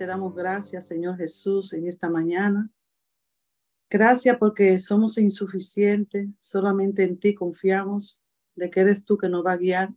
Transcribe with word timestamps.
te 0.00 0.06
damos 0.06 0.34
gracias, 0.34 0.86
Señor 0.86 1.18
Jesús, 1.18 1.74
en 1.74 1.86
esta 1.86 2.08
mañana. 2.08 2.70
Gracias 3.90 4.38
porque 4.38 4.78
somos 4.78 5.18
insuficientes, 5.18 6.26
solamente 6.40 7.02
en 7.02 7.20
ti 7.20 7.34
confiamos, 7.34 8.18
de 8.54 8.70
que 8.70 8.80
eres 8.80 9.04
tú 9.04 9.18
que 9.18 9.28
nos 9.28 9.44
va 9.44 9.52
a 9.52 9.56
guiar 9.58 9.94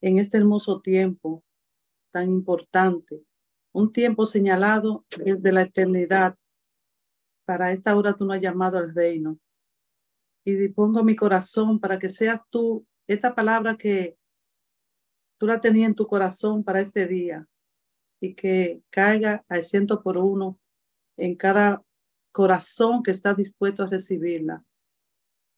en 0.00 0.16
este 0.16 0.38
hermoso 0.38 0.80
tiempo 0.80 1.44
tan 2.10 2.30
importante, 2.30 3.26
un 3.72 3.92
tiempo 3.92 4.24
señalado 4.24 5.04
desde 5.22 5.52
la 5.52 5.60
eternidad. 5.60 6.38
Para 7.44 7.72
esta 7.72 7.94
hora 7.94 8.14
tú 8.14 8.24
nos 8.24 8.36
has 8.36 8.42
llamado 8.42 8.78
al 8.78 8.94
reino. 8.94 9.38
Y 10.46 10.54
dispongo 10.54 11.04
mi 11.04 11.14
corazón 11.14 11.78
para 11.78 11.98
que 11.98 12.08
seas 12.08 12.40
tú, 12.48 12.86
esta 13.06 13.34
palabra 13.34 13.76
que 13.76 14.16
tú 15.36 15.46
la 15.46 15.60
tenías 15.60 15.90
en 15.90 15.94
tu 15.94 16.06
corazón 16.06 16.64
para 16.64 16.80
este 16.80 17.06
día 17.06 17.46
y 18.20 18.34
que 18.34 18.82
caiga 18.90 19.44
al 19.48 19.62
ciento 19.62 20.02
por 20.02 20.18
uno 20.18 20.58
en 21.16 21.34
cada 21.34 21.82
corazón 22.32 23.02
que 23.02 23.10
está 23.10 23.34
dispuesto 23.34 23.82
a 23.82 23.88
recibirla. 23.88 24.64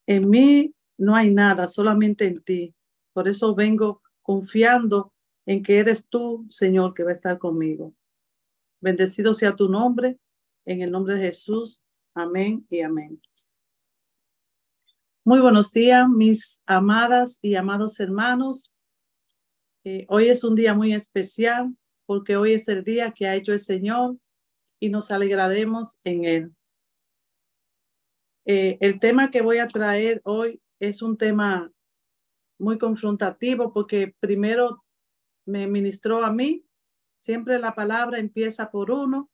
En 0.06 0.28
mí 0.28 0.74
no 0.96 1.14
hay 1.14 1.30
nada, 1.30 1.68
solamente 1.68 2.26
en 2.26 2.42
ti. 2.42 2.74
Por 3.12 3.28
eso 3.28 3.54
vengo 3.54 4.02
confiando 4.22 5.12
en 5.46 5.62
que 5.62 5.78
eres 5.78 6.06
tú, 6.08 6.46
Señor, 6.50 6.94
que 6.94 7.04
va 7.04 7.10
a 7.10 7.14
estar 7.14 7.38
conmigo. 7.38 7.94
Bendecido 8.80 9.34
sea 9.34 9.56
tu 9.56 9.68
nombre, 9.68 10.18
en 10.64 10.82
el 10.82 10.90
nombre 10.90 11.14
de 11.14 11.26
Jesús. 11.26 11.82
Amén 12.14 12.66
y 12.70 12.80
amén. 12.80 13.20
Muy 15.24 15.40
buenos 15.40 15.72
días, 15.72 16.08
mis 16.08 16.62
amadas 16.64 17.38
y 17.42 17.54
amados 17.54 17.98
hermanos. 18.00 18.74
Eh, 19.84 20.06
hoy 20.08 20.28
es 20.28 20.44
un 20.44 20.54
día 20.54 20.74
muy 20.74 20.92
especial 20.94 21.74
porque 22.08 22.38
hoy 22.38 22.54
es 22.54 22.66
el 22.68 22.84
día 22.84 23.12
que 23.12 23.26
ha 23.26 23.34
hecho 23.34 23.52
el 23.52 23.58
Señor 23.58 24.16
y 24.80 24.88
nos 24.88 25.10
alegraremos 25.10 26.00
en 26.04 26.24
él. 26.24 26.56
Eh, 28.46 28.78
el 28.80 28.98
tema 28.98 29.30
que 29.30 29.42
voy 29.42 29.58
a 29.58 29.68
traer 29.68 30.22
hoy 30.24 30.58
es 30.80 31.02
un 31.02 31.18
tema 31.18 31.70
muy 32.58 32.78
confrontativo 32.78 33.74
porque 33.74 34.14
primero 34.20 34.82
me 35.44 35.66
ministró 35.66 36.24
a 36.24 36.32
mí. 36.32 36.64
Siempre 37.14 37.58
la 37.58 37.74
palabra 37.74 38.18
empieza 38.18 38.70
por 38.70 38.90
uno 38.90 39.30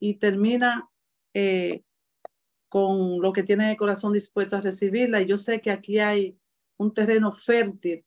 y 0.00 0.14
termina 0.14 0.90
eh, 1.34 1.84
con 2.68 3.20
lo 3.20 3.32
que 3.32 3.44
tiene 3.44 3.70
el 3.70 3.76
corazón 3.76 4.12
dispuesto 4.12 4.56
a 4.56 4.60
recibirla. 4.60 5.22
Y 5.22 5.26
yo 5.26 5.38
sé 5.38 5.60
que 5.60 5.70
aquí 5.70 6.00
hay 6.00 6.36
un 6.78 6.92
terreno 6.92 7.30
fértil 7.30 8.04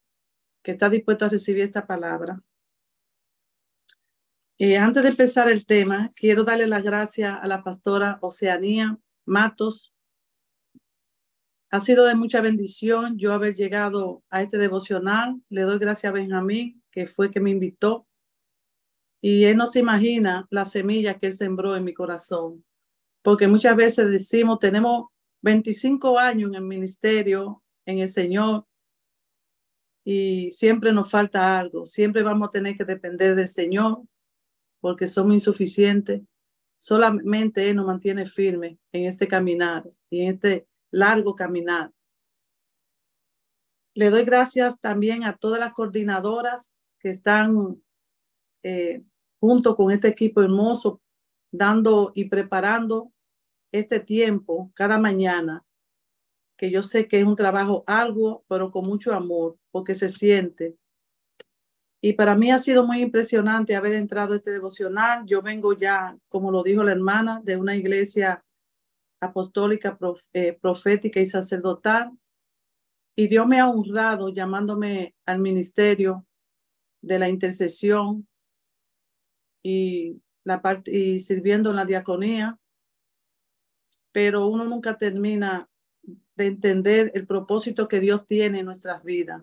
que 0.62 0.72
está 0.72 0.90
dispuesto 0.90 1.24
a 1.24 1.30
recibir 1.30 1.62
esta 1.62 1.86
palabra. 1.86 2.42
Y 4.62 4.74
antes 4.74 5.02
de 5.02 5.08
empezar 5.08 5.50
el 5.50 5.64
tema, 5.64 6.12
quiero 6.14 6.44
darle 6.44 6.66
las 6.66 6.82
gracias 6.82 7.34
a 7.40 7.46
la 7.46 7.62
pastora 7.62 8.18
Oceanía 8.20 8.98
Matos 9.24 9.94
ha 11.70 11.80
sido 11.80 12.04
de 12.04 12.14
mucha 12.14 12.42
bendición 12.42 13.16
yo 13.16 13.32
haber 13.32 13.54
llegado 13.54 14.22
a 14.28 14.42
este 14.42 14.58
devocional. 14.58 15.40
Le 15.48 15.62
doy 15.62 15.78
gracias 15.78 16.10
a 16.10 16.12
Benjamín, 16.12 16.82
que 16.90 17.06
fue 17.06 17.30
que 17.30 17.40
me 17.40 17.48
invitó. 17.48 18.06
Y 19.22 19.44
él 19.44 19.56
no 19.56 19.66
se 19.66 19.78
imagina 19.78 20.46
la 20.50 20.66
semilla 20.66 21.16
que 21.16 21.28
él 21.28 21.32
sembró 21.32 21.74
en 21.74 21.84
mi 21.84 21.94
corazón. 21.94 22.62
Porque 23.22 23.48
muchas 23.48 23.74
veces 23.74 24.10
decimos, 24.10 24.58
tenemos 24.58 25.06
25 25.40 26.18
años 26.18 26.50
en 26.50 26.56
el 26.56 26.64
ministerio, 26.64 27.62
en 27.86 28.00
el 28.00 28.08
Señor, 28.08 28.66
y 30.04 30.52
siempre 30.52 30.92
nos 30.92 31.10
falta 31.10 31.58
algo. 31.58 31.86
Siempre 31.86 32.22
vamos 32.22 32.48
a 32.48 32.52
tener 32.52 32.76
que 32.76 32.84
depender 32.84 33.34
del 33.34 33.48
Señor, 33.48 34.02
porque 34.80 35.06
somos 35.06 35.34
insuficientes. 35.34 36.22
Solamente 36.78 37.68
Él 37.68 37.76
nos 37.76 37.86
mantiene 37.86 38.26
firme 38.26 38.78
en 38.92 39.04
este 39.04 39.28
caminar 39.28 39.88
y 40.08 40.22
en 40.22 40.34
este 40.34 40.66
largo 40.90 41.34
caminar. 41.34 41.92
Le 43.94 44.10
doy 44.10 44.24
gracias 44.24 44.80
también 44.80 45.24
a 45.24 45.36
todas 45.36 45.60
las 45.60 45.72
coordinadoras 45.72 46.72
que 46.98 47.10
están 47.10 47.82
eh, 48.62 49.02
junto 49.40 49.74
con 49.74 49.90
este 49.90 50.08
equipo 50.08 50.42
hermoso, 50.42 51.00
dando 51.50 52.12
y 52.14 52.26
preparando 52.26 53.12
este 53.72 54.00
tiempo 54.00 54.70
cada 54.74 54.98
mañana, 54.98 55.64
que 56.56 56.70
yo 56.70 56.82
sé 56.82 57.08
que 57.08 57.20
es 57.20 57.26
un 57.26 57.36
trabajo 57.36 57.84
algo, 57.86 58.44
pero 58.48 58.70
con 58.70 58.86
mucho 58.86 59.14
amor, 59.14 59.56
porque 59.70 59.94
se 59.94 60.10
siente. 60.10 60.76
Y 62.02 62.14
para 62.14 62.34
mí 62.34 62.50
ha 62.50 62.58
sido 62.58 62.86
muy 62.86 63.02
impresionante 63.02 63.76
haber 63.76 63.92
entrado 63.92 64.32
a 64.32 64.36
este 64.36 64.52
devocional. 64.52 65.26
Yo 65.26 65.42
vengo 65.42 65.74
ya, 65.74 66.16
como 66.28 66.50
lo 66.50 66.62
dijo 66.62 66.82
la 66.82 66.92
hermana, 66.92 67.40
de 67.44 67.56
una 67.56 67.76
iglesia 67.76 68.42
apostólica, 69.20 69.98
eh, 70.32 70.58
profética 70.60 71.20
y 71.20 71.26
sacerdotal. 71.26 72.10
Y 73.14 73.28
Dios 73.28 73.46
me 73.46 73.60
ha 73.60 73.68
honrado 73.68 74.30
llamándome 74.30 75.14
al 75.26 75.40
ministerio 75.40 76.26
de 77.02 77.18
la 77.18 77.28
intercesión 77.28 78.26
y, 79.62 80.22
la 80.44 80.62
y 80.86 81.20
sirviendo 81.20 81.68
en 81.68 81.76
la 81.76 81.84
diaconía. 81.84 82.58
Pero 84.10 84.46
uno 84.46 84.64
nunca 84.64 84.96
termina 84.96 85.68
de 86.34 86.46
entender 86.46 87.12
el 87.14 87.26
propósito 87.26 87.88
que 87.88 88.00
Dios 88.00 88.24
tiene 88.26 88.60
en 88.60 88.64
nuestras 88.64 89.04
vidas. 89.04 89.42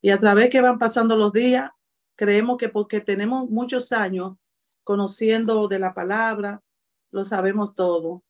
Y 0.00 0.10
a 0.10 0.20
través 0.20 0.48
que 0.50 0.60
van 0.60 0.78
pasando 0.78 1.16
los 1.16 1.32
días, 1.32 1.70
creemos 2.20 2.58
que 2.58 2.68
porque 2.68 3.00
tenemos 3.00 3.48
muchos 3.48 3.92
años 3.92 4.36
conociendo 4.84 5.68
de 5.68 5.78
la 5.78 5.94
palabra, 5.94 6.62
lo 7.10 7.24
sabemos 7.24 7.74
todo. 7.74 8.22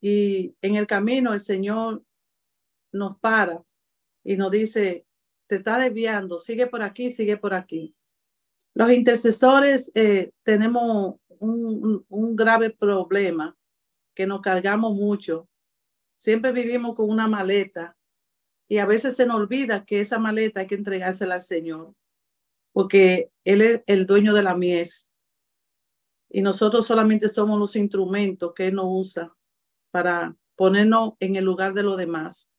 Y 0.00 0.56
en 0.62 0.76
el 0.76 0.86
camino 0.86 1.34
el 1.34 1.40
Señor 1.40 2.02
nos 2.90 3.18
para 3.18 3.62
y 4.24 4.38
nos 4.38 4.50
dice, 4.50 5.04
te 5.46 5.56
está 5.56 5.78
desviando, 5.78 6.38
sigue 6.38 6.66
por 6.66 6.80
aquí, 6.80 7.10
sigue 7.10 7.36
por 7.36 7.52
aquí. 7.52 7.94
Los 8.72 8.90
intercesores 8.90 9.92
eh, 9.94 10.32
tenemos 10.42 11.16
un, 11.40 12.06
un 12.08 12.36
grave 12.36 12.70
problema 12.70 13.54
que 14.14 14.26
nos 14.26 14.40
cargamos 14.40 14.94
mucho. 14.94 15.46
Siempre 16.16 16.52
vivimos 16.52 16.94
con 16.94 17.10
una 17.10 17.28
maleta 17.28 17.98
y 18.66 18.78
a 18.78 18.86
veces 18.86 19.14
se 19.14 19.26
nos 19.26 19.36
olvida 19.36 19.84
que 19.84 20.00
esa 20.00 20.18
maleta 20.18 20.60
hay 20.60 20.66
que 20.66 20.74
entregársela 20.74 21.34
al 21.34 21.42
Señor, 21.42 21.92
porque 22.72 23.30
Él 23.44 23.62
es 23.62 23.82
el 23.86 24.06
dueño 24.06 24.34
de 24.34 24.42
la 24.42 24.56
mies 24.56 25.08
y 26.30 26.42
nosotros 26.42 26.86
solamente 26.86 27.28
somos 27.28 27.58
los 27.58 27.74
instrumentos 27.76 28.52
que 28.54 28.66
Él 28.68 28.74
nos 28.74 28.86
usa 28.88 29.34
para 29.90 30.36
ponernos 30.56 31.14
en 31.20 31.36
el 31.36 31.44
lugar 31.44 31.72
de 31.72 31.82
los 31.82 31.96
demás. 31.96 32.52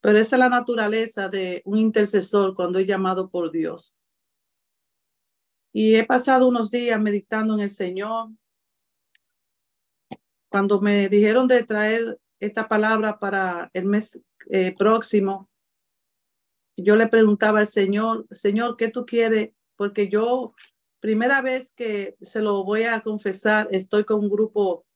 Pero 0.00 0.18
esa 0.18 0.36
es 0.36 0.40
la 0.40 0.48
naturaleza 0.48 1.28
de 1.28 1.62
un 1.64 1.78
intercesor 1.78 2.54
cuando 2.54 2.80
es 2.80 2.86
llamado 2.86 3.30
por 3.30 3.52
Dios. 3.52 3.94
Y 5.72 5.94
he 5.94 6.04
pasado 6.04 6.48
unos 6.48 6.70
días 6.70 7.00
meditando 7.00 7.54
en 7.54 7.60
el 7.60 7.70
Señor. 7.70 8.30
Cuando 10.48 10.80
me 10.80 11.08
dijeron 11.08 11.46
de 11.46 11.62
traer 11.62 12.18
esta 12.40 12.68
palabra 12.68 13.18
para 13.18 13.70
el 13.72 13.84
mes 13.84 14.20
eh, 14.50 14.74
próximo, 14.76 15.48
yo 16.76 16.96
le 16.96 17.08
preguntaba 17.08 17.60
al 17.60 17.66
Señor, 17.66 18.26
Señor, 18.30 18.76
¿qué 18.76 18.88
tú 18.88 19.04
quieres? 19.04 19.50
Porque 19.76 20.08
yo, 20.08 20.54
primera 21.00 21.42
vez 21.42 21.72
que 21.72 22.16
se 22.20 22.40
lo 22.40 22.64
voy 22.64 22.84
a 22.84 23.00
confesar, 23.00 23.68
estoy 23.70 24.04
con 24.04 24.20
un 24.20 24.30
grupo 24.30 24.86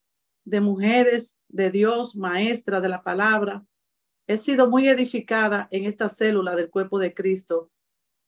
de 0.44 0.60
mujeres 0.60 1.38
de 1.48 1.70
Dios, 1.70 2.16
maestra 2.16 2.80
de 2.80 2.88
la 2.88 3.02
palabra. 3.02 3.64
He 4.26 4.38
sido 4.38 4.68
muy 4.68 4.88
edificada 4.88 5.68
en 5.70 5.84
esta 5.84 6.08
célula 6.08 6.56
del 6.56 6.70
cuerpo 6.70 6.98
de 6.98 7.14
Cristo, 7.14 7.70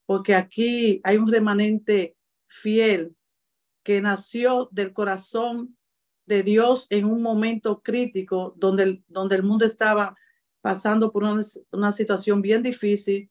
porque 0.05 0.35
aquí 0.35 1.01
hay 1.05 1.17
un 1.17 1.31
remanente 1.31 2.17
fiel 2.47 3.17
que 3.83 4.01
nació 4.01 4.69
del 4.73 4.93
corazón 4.93 5.77
de 6.27 6.43
Dios 6.43 6.87
en 6.91 7.07
un 7.07 7.23
momento 7.23 7.83
crítico 7.83 8.53
donde 8.57 8.83
el, 8.83 9.05
donde 9.09 9.37
el 9.37 9.43
mundo 9.43 9.65
estaba 9.65 10.15
pasando 10.61 11.11
por 11.11 11.25
una, 11.25 11.41
una 11.73 11.93
situación 11.93 12.43
bien 12.43 12.63
difícil 12.63 13.31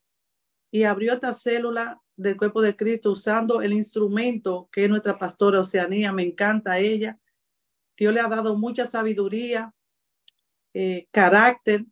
y 0.72 0.84
abrió 0.84 1.14
esta 1.14 1.34
célula 1.34 2.02
del 2.16 2.38
cuerpo 2.38 2.62
de 2.62 2.76
Cristo 2.76 3.12
usando 3.12 3.62
el 3.62 3.74
instrumento 3.74 4.70
que 4.72 4.86
es 4.86 4.90
nuestra 4.90 5.18
pastora 5.18 5.62
Oceanía. 5.62 6.12
Me 6.12 6.24
encanta 6.24 6.80
ella 6.80 7.20
Dios 7.98 8.14
le 8.14 8.22
ha 8.22 8.28
dado 8.28 8.56
mucha 8.56 8.86
sabiduría, 8.86 9.74
eh, 10.74 11.08
carácter, 11.12 11.84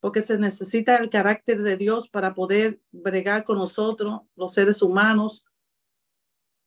porque 0.00 0.22
se 0.22 0.38
necesita 0.38 0.96
el 0.96 1.10
carácter 1.10 1.62
de 1.62 1.76
Dios 1.76 2.08
para 2.08 2.34
poder 2.34 2.80
bregar 2.90 3.44
con 3.44 3.58
nosotros, 3.58 4.22
los 4.36 4.54
seres 4.54 4.80
humanos. 4.80 5.44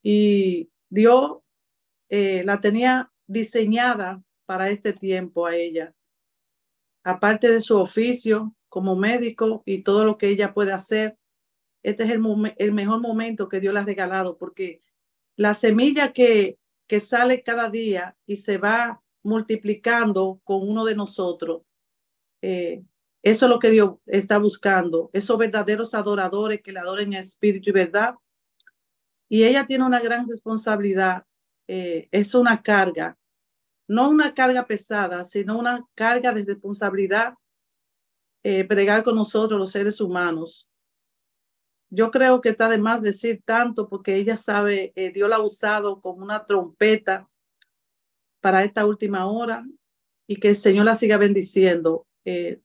Y 0.03 0.69
Dios 0.89 1.39
eh, 2.09 2.43
la 2.43 2.61
tenía 2.61 3.11
diseñada 3.25 4.23
para 4.45 4.69
este 4.69 4.93
tiempo 4.93 5.47
a 5.47 5.55
ella. 5.55 5.93
Aparte 7.03 7.51
de 7.51 7.61
su 7.61 7.77
oficio 7.79 8.55
como 8.69 8.95
médico 8.95 9.63
y 9.65 9.81
todo 9.81 10.05
lo 10.05 10.17
que 10.17 10.29
ella 10.29 10.53
puede 10.53 10.71
hacer, 10.71 11.16
este 11.87 12.03
es 12.03 12.09
el, 12.09 12.73
mejor 12.73 12.99
momento 12.99 13.47
que 13.47 13.61
Dios 13.61 13.73
le 13.73 13.79
ha 13.79 13.85
regalado, 13.85 14.37
porque 14.37 14.81
la 15.37 15.53
semilla 15.53 16.11
que 16.11 16.57
sale 16.99 17.43
cada 17.43 17.69
día 17.69 18.17
y 18.25 18.35
se 18.35 18.57
va 18.57 19.01
multiplicando 19.23 20.41
con 20.43 20.67
uno 20.67 20.83
de 20.83 20.95
nosotros. 20.95 21.61
Eh, 22.41 22.83
eso 23.23 23.45
es 23.45 23.49
lo 23.49 23.57
que 23.57 23.69
Dios 23.69 23.95
está 24.05 24.37
buscando, 24.37 25.09
esos 25.13 25.37
verdaderos 25.37 25.93
adoradores 25.93 26.61
que 26.61 26.73
le 26.73 26.79
adoren 26.79 27.13
en 27.13 27.19
espíritu 27.19 27.69
y 27.69 27.73
verdad. 27.73 28.15
Y 29.29 29.45
ella 29.45 29.65
tiene 29.65 29.85
una 29.85 30.01
gran 30.01 30.27
responsabilidad, 30.27 31.25
eh, 31.69 32.09
es 32.11 32.35
una 32.35 32.61
carga, 32.61 33.17
no 33.87 34.09
una 34.09 34.33
carga 34.33 34.65
pesada, 34.65 35.23
sino 35.23 35.57
una 35.57 35.85
carga 35.95 36.33
de 36.33 36.43
responsabilidad, 36.43 37.33
eh, 38.43 38.65
pregar 38.65 39.03
con 39.03 39.15
nosotros 39.15 39.57
los 39.57 39.71
seres 39.71 40.01
humanos. 40.01 40.67
Yo 41.89 42.11
creo 42.11 42.41
que 42.41 42.49
está 42.49 42.67
de 42.67 42.77
más 42.77 43.01
decir 43.01 43.41
tanto 43.45 43.87
porque 43.87 44.15
ella 44.15 44.37
sabe, 44.37 44.91
eh, 44.95 45.11
Dios 45.11 45.29
la 45.29 45.37
ha 45.37 45.41
usado 45.41 46.01
como 46.01 46.23
una 46.23 46.45
trompeta 46.45 47.29
para 48.41 48.63
esta 48.63 48.85
última 48.85 49.25
hora 49.25 49.65
y 50.27 50.37
que 50.37 50.49
el 50.49 50.55
Señor 50.55 50.85
la 50.85 50.95
siga 50.95 51.17
bendiciendo. 51.17 52.05
Eh, 52.25 52.61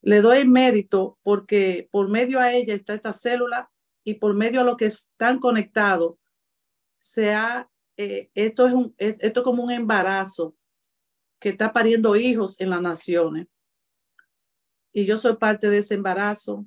le 0.00 0.20
doy 0.22 0.46
mérito 0.46 1.18
porque 1.22 1.88
por 1.90 2.08
medio 2.08 2.40
a 2.40 2.52
ella 2.52 2.74
está 2.74 2.94
esta 2.94 3.12
célula 3.12 3.70
y 4.04 4.14
por 4.14 4.34
medio 4.34 4.62
a 4.62 4.64
lo 4.64 4.76
que 4.76 4.86
están 4.86 5.38
conectados, 5.38 6.16
se 6.98 7.32
ha, 7.32 7.70
eh, 7.96 8.30
esto, 8.34 8.66
es 8.96 9.16
esto 9.20 9.40
es 9.40 9.44
como 9.44 9.62
un 9.62 9.70
embarazo 9.70 10.56
que 11.38 11.50
está 11.50 11.72
pariendo 11.72 12.16
hijos 12.16 12.58
en 12.58 12.70
las 12.70 12.80
naciones. 12.80 13.46
Y 14.92 15.04
yo 15.04 15.18
soy 15.18 15.36
parte 15.36 15.68
de 15.68 15.78
ese 15.78 15.94
embarazo 15.94 16.64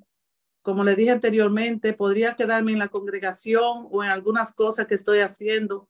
como 0.62 0.84
le 0.84 0.96
dije 0.96 1.10
anteriormente, 1.10 1.92
podría 1.92 2.36
quedarme 2.36 2.72
en 2.72 2.78
la 2.78 2.88
congregación 2.88 3.88
o 3.90 4.02
en 4.02 4.10
algunas 4.10 4.54
cosas 4.54 4.86
que 4.86 4.94
estoy 4.94 5.18
haciendo 5.18 5.88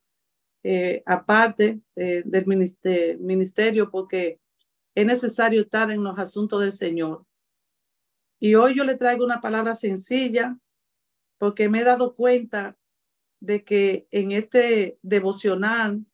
eh, 0.64 1.02
aparte 1.06 1.80
eh, 1.96 2.22
del 2.24 2.46
ministerio, 2.46 3.90
porque 3.90 4.40
es 4.94 5.06
necesario 5.06 5.62
estar 5.62 5.90
en 5.90 6.02
los 6.02 6.18
asuntos 6.18 6.60
del 6.60 6.72
Señor. 6.72 7.24
Y 8.40 8.54
hoy 8.54 8.74
yo 8.74 8.84
le 8.84 8.96
traigo 8.96 9.24
una 9.24 9.40
palabra 9.40 9.74
sencilla, 9.74 10.58
porque 11.38 11.68
me 11.68 11.80
he 11.80 11.84
dado 11.84 12.14
cuenta 12.14 12.76
de 13.40 13.64
que 13.64 14.06
en 14.10 14.32
este 14.32 14.98
devocional, 15.02 16.04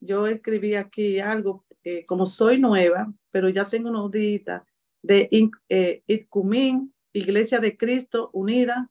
yo 0.00 0.26
escribí 0.26 0.74
aquí 0.74 1.20
algo, 1.20 1.66
eh, 1.82 2.06
como 2.06 2.26
soy 2.26 2.58
nueva, 2.58 3.12
pero 3.30 3.48
ya 3.50 3.66
tengo 3.66 3.90
unos 3.90 4.10
días 4.10 4.62
de 5.02 5.28
eh, 5.68 6.02
Itcumín, 6.06 6.93
Iglesia 7.14 7.60
de 7.60 7.76
Cristo 7.76 8.30
Unida 8.32 8.90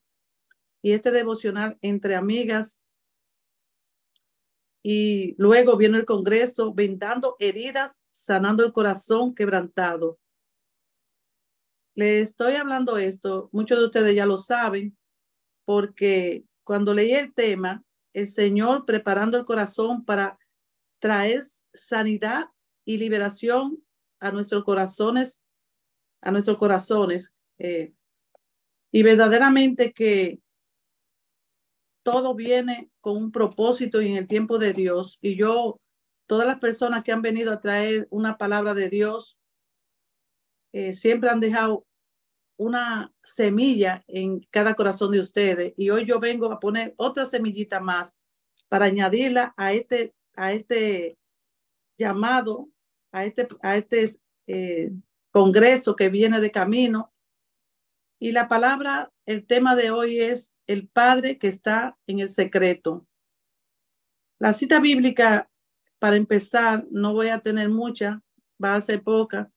y 0.81 0.93
este 0.93 1.11
devocional 1.11 1.77
entre 1.81 2.15
amigas. 2.15 2.81
Y 4.81 5.35
luego 5.37 5.77
viene 5.77 5.97
el 5.97 6.05
Congreso 6.05 6.73
vendando 6.73 7.35
heridas, 7.39 8.01
sanando 8.11 8.65
el 8.65 8.73
corazón 8.73 9.35
quebrantado. 9.35 10.19
Le 11.95 12.21
estoy 12.21 12.55
hablando 12.55 12.97
esto, 12.97 13.49
muchos 13.51 13.77
de 13.77 13.85
ustedes 13.85 14.15
ya 14.15 14.25
lo 14.25 14.37
saben, 14.37 14.97
porque 15.65 16.43
cuando 16.63 16.93
leí 16.93 17.13
el 17.13 17.33
tema, 17.33 17.83
el 18.13 18.27
Señor 18.27 18.85
preparando 18.85 19.37
el 19.37 19.45
corazón 19.45 20.03
para 20.03 20.39
traer 20.99 21.43
sanidad 21.73 22.45
y 22.85 22.97
liberación 22.97 23.83
a 24.19 24.31
nuestros 24.31 24.63
corazones, 24.63 25.41
a 26.21 26.31
nuestros 26.31 26.57
corazones. 26.57 27.33
Eh, 27.59 27.93
y 28.93 29.01
verdaderamente 29.01 29.91
que 29.91 30.39
todo 32.03 32.35
viene 32.35 32.91
con 33.01 33.17
un 33.17 33.31
propósito 33.31 34.01
y 34.01 34.09
en 34.09 34.17
el 34.17 34.27
tiempo 34.27 34.59
de 34.59 34.71
Dios. 34.71 35.17
Y 35.19 35.35
yo, 35.35 35.81
todas 36.27 36.45
las 36.45 36.59
personas 36.59 37.03
que 37.03 37.11
han 37.11 37.23
venido 37.23 37.51
a 37.51 37.59
traer 37.59 38.07
una 38.11 38.37
palabra 38.37 38.75
de 38.75 38.89
Dios, 38.89 39.35
eh, 40.73 40.93
siempre 40.93 41.31
han 41.31 41.39
dejado 41.39 41.87
una 42.55 43.11
semilla 43.23 44.03
en 44.07 44.41
cada 44.51 44.75
corazón 44.75 45.11
de 45.11 45.21
ustedes. 45.21 45.73
Y 45.75 45.89
hoy 45.89 46.05
yo 46.05 46.19
vengo 46.19 46.51
a 46.51 46.59
poner 46.59 46.93
otra 46.97 47.25
semillita 47.25 47.79
más 47.79 48.15
para 48.69 48.85
añadirla 48.85 49.55
a 49.57 49.73
este, 49.73 50.13
a 50.35 50.53
este 50.53 51.17
llamado, 51.97 52.69
a 53.11 53.25
este, 53.25 53.47
a 53.63 53.75
este 53.75 54.07
eh, 54.45 54.91
congreso 55.31 55.95
que 55.95 56.09
viene 56.09 56.39
de 56.39 56.51
camino 56.51 57.12
y 58.23 58.31
la 58.31 58.47
palabra, 58.47 59.11
el 59.25 59.45
tema 59.45 59.75
de 59.75 59.91
hoy 59.91 60.21
es 60.21 60.55
el 60.65 60.87
Padre 60.87 61.37
que 61.37 61.49
está 61.49 61.97
en 62.07 62.19
el 62.19 62.29
secreto. 62.29 63.05
La 64.39 64.53
cita 64.53 64.79
bíblica, 64.79 65.49
para 65.99 66.15
empezar, 66.15 66.87
no 66.89 67.11
voy 67.11 67.27
a 67.27 67.39
tener 67.39 67.67
mucha, 67.67 68.21
va 68.63 68.75
a 68.75 68.81
ser 68.81 69.03
poca, 69.03 69.51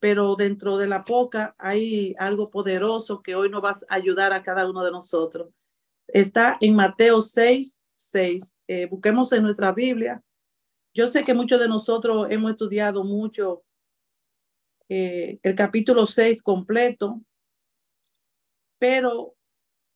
pero 0.00 0.36
dentro 0.36 0.76
de 0.76 0.86
la 0.86 1.02
poca 1.02 1.54
hay 1.56 2.14
algo 2.18 2.46
poderoso 2.46 3.22
que 3.22 3.34
hoy 3.34 3.48
nos 3.48 3.64
va 3.64 3.70
a 3.70 3.94
ayudar 3.94 4.34
a 4.34 4.42
cada 4.42 4.68
uno 4.68 4.84
de 4.84 4.90
nosotros. 4.90 5.48
Está 6.06 6.58
en 6.60 6.74
Mateo 6.74 7.22
6, 7.22 7.80
6. 7.94 8.54
Eh, 8.68 8.84
busquemos 8.84 9.32
en 9.32 9.44
nuestra 9.44 9.72
Biblia. 9.72 10.22
Yo 10.92 11.08
sé 11.08 11.22
que 11.22 11.32
muchos 11.32 11.58
de 11.58 11.68
nosotros 11.68 12.26
hemos 12.28 12.50
estudiado 12.50 13.02
mucho 13.02 13.62
eh, 14.90 15.38
el 15.42 15.54
capítulo 15.54 16.04
6 16.04 16.42
completo, 16.42 17.22
pero 18.80 19.36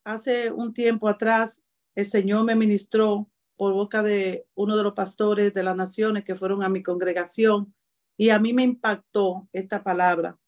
hace 0.05 0.53
un 0.53 0.75
tiempo 0.75 1.09
atrás 1.09 1.65
el 1.97 2.05
Señor 2.05 2.45
me 2.45 2.55
ministró 2.55 3.29
por 3.57 3.73
boca 3.73 4.03
de 4.03 4.47
uno 4.55 4.77
de 4.77 4.83
los 4.83 4.93
pastores 4.93 5.55
de 5.55 5.63
las 5.63 5.75
naciones 5.75 6.23
que 6.23 6.37
fueron 6.37 6.63
a 6.63 6.69
mi 6.69 6.83
congregación 6.83 7.75
y 8.17 8.29
a 8.29 8.39
mí 8.39 8.53
me 8.53 8.63
impactó 8.63 9.49
esta 9.53 9.83
palabra. 9.83 10.39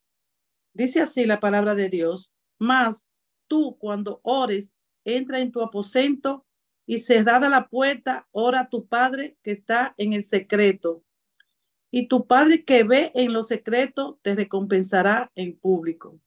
Dice 0.74 1.00
así 1.00 1.24
la 1.24 1.40
palabra 1.40 1.74
de 1.74 1.88
Dios, 1.88 2.30
más 2.58 3.10
tú 3.48 3.78
cuando 3.78 4.20
ores, 4.22 4.76
entra 5.04 5.40
en 5.40 5.50
tu 5.50 5.62
aposento 5.62 6.44
y 6.84 6.98
cerrada 6.98 7.48
la 7.48 7.68
puerta, 7.68 8.28
ora 8.32 8.60
a 8.60 8.68
tu 8.68 8.86
Padre 8.86 9.38
que 9.42 9.52
está 9.52 9.94
en 9.96 10.12
el 10.12 10.22
secreto. 10.22 11.02
Y 11.90 12.08
tu 12.08 12.26
Padre 12.26 12.64
que 12.64 12.82
ve 12.82 13.12
en 13.14 13.32
lo 13.32 13.44
secreto 13.44 14.18
te 14.20 14.34
recompensará 14.34 15.32
en 15.34 15.56
público. 15.58 16.20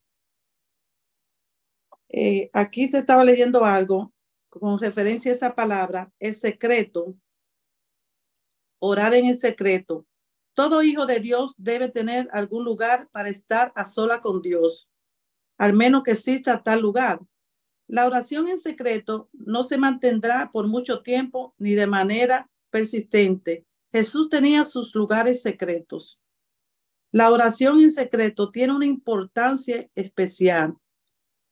Eh, 2.09 2.49
aquí 2.53 2.89
se 2.89 2.99
estaba 2.99 3.23
leyendo 3.23 3.63
algo 3.63 4.11
con 4.49 4.79
referencia 4.79 5.31
a 5.31 5.35
esa 5.35 5.55
palabra, 5.55 6.11
el 6.19 6.33
secreto, 6.33 7.15
orar 8.79 9.13
en 9.13 9.27
el 9.27 9.37
secreto. 9.37 10.05
Todo 10.55 10.83
hijo 10.83 11.05
de 11.05 11.19
Dios 11.19 11.55
debe 11.57 11.89
tener 11.89 12.27
algún 12.31 12.65
lugar 12.65 13.07
para 13.11 13.29
estar 13.29 13.71
a 13.75 13.85
sola 13.85 14.21
con 14.21 14.41
Dios, 14.41 14.89
al 15.57 15.73
menos 15.73 16.03
que 16.03 16.11
exista 16.11 16.63
tal 16.63 16.81
lugar. 16.81 17.19
La 17.87 18.05
oración 18.05 18.47
en 18.47 18.57
secreto 18.57 19.29
no 19.33 19.63
se 19.63 19.77
mantendrá 19.77 20.51
por 20.51 20.67
mucho 20.67 21.01
tiempo 21.01 21.53
ni 21.57 21.73
de 21.75 21.87
manera 21.87 22.49
persistente. 22.69 23.65
Jesús 23.91 24.29
tenía 24.29 24.65
sus 24.65 24.93
lugares 24.95 25.41
secretos. 25.41 26.19
La 27.11 27.31
oración 27.31 27.81
en 27.81 27.91
secreto 27.91 28.51
tiene 28.51 28.73
una 28.73 28.85
importancia 28.85 29.89
especial. 29.95 30.75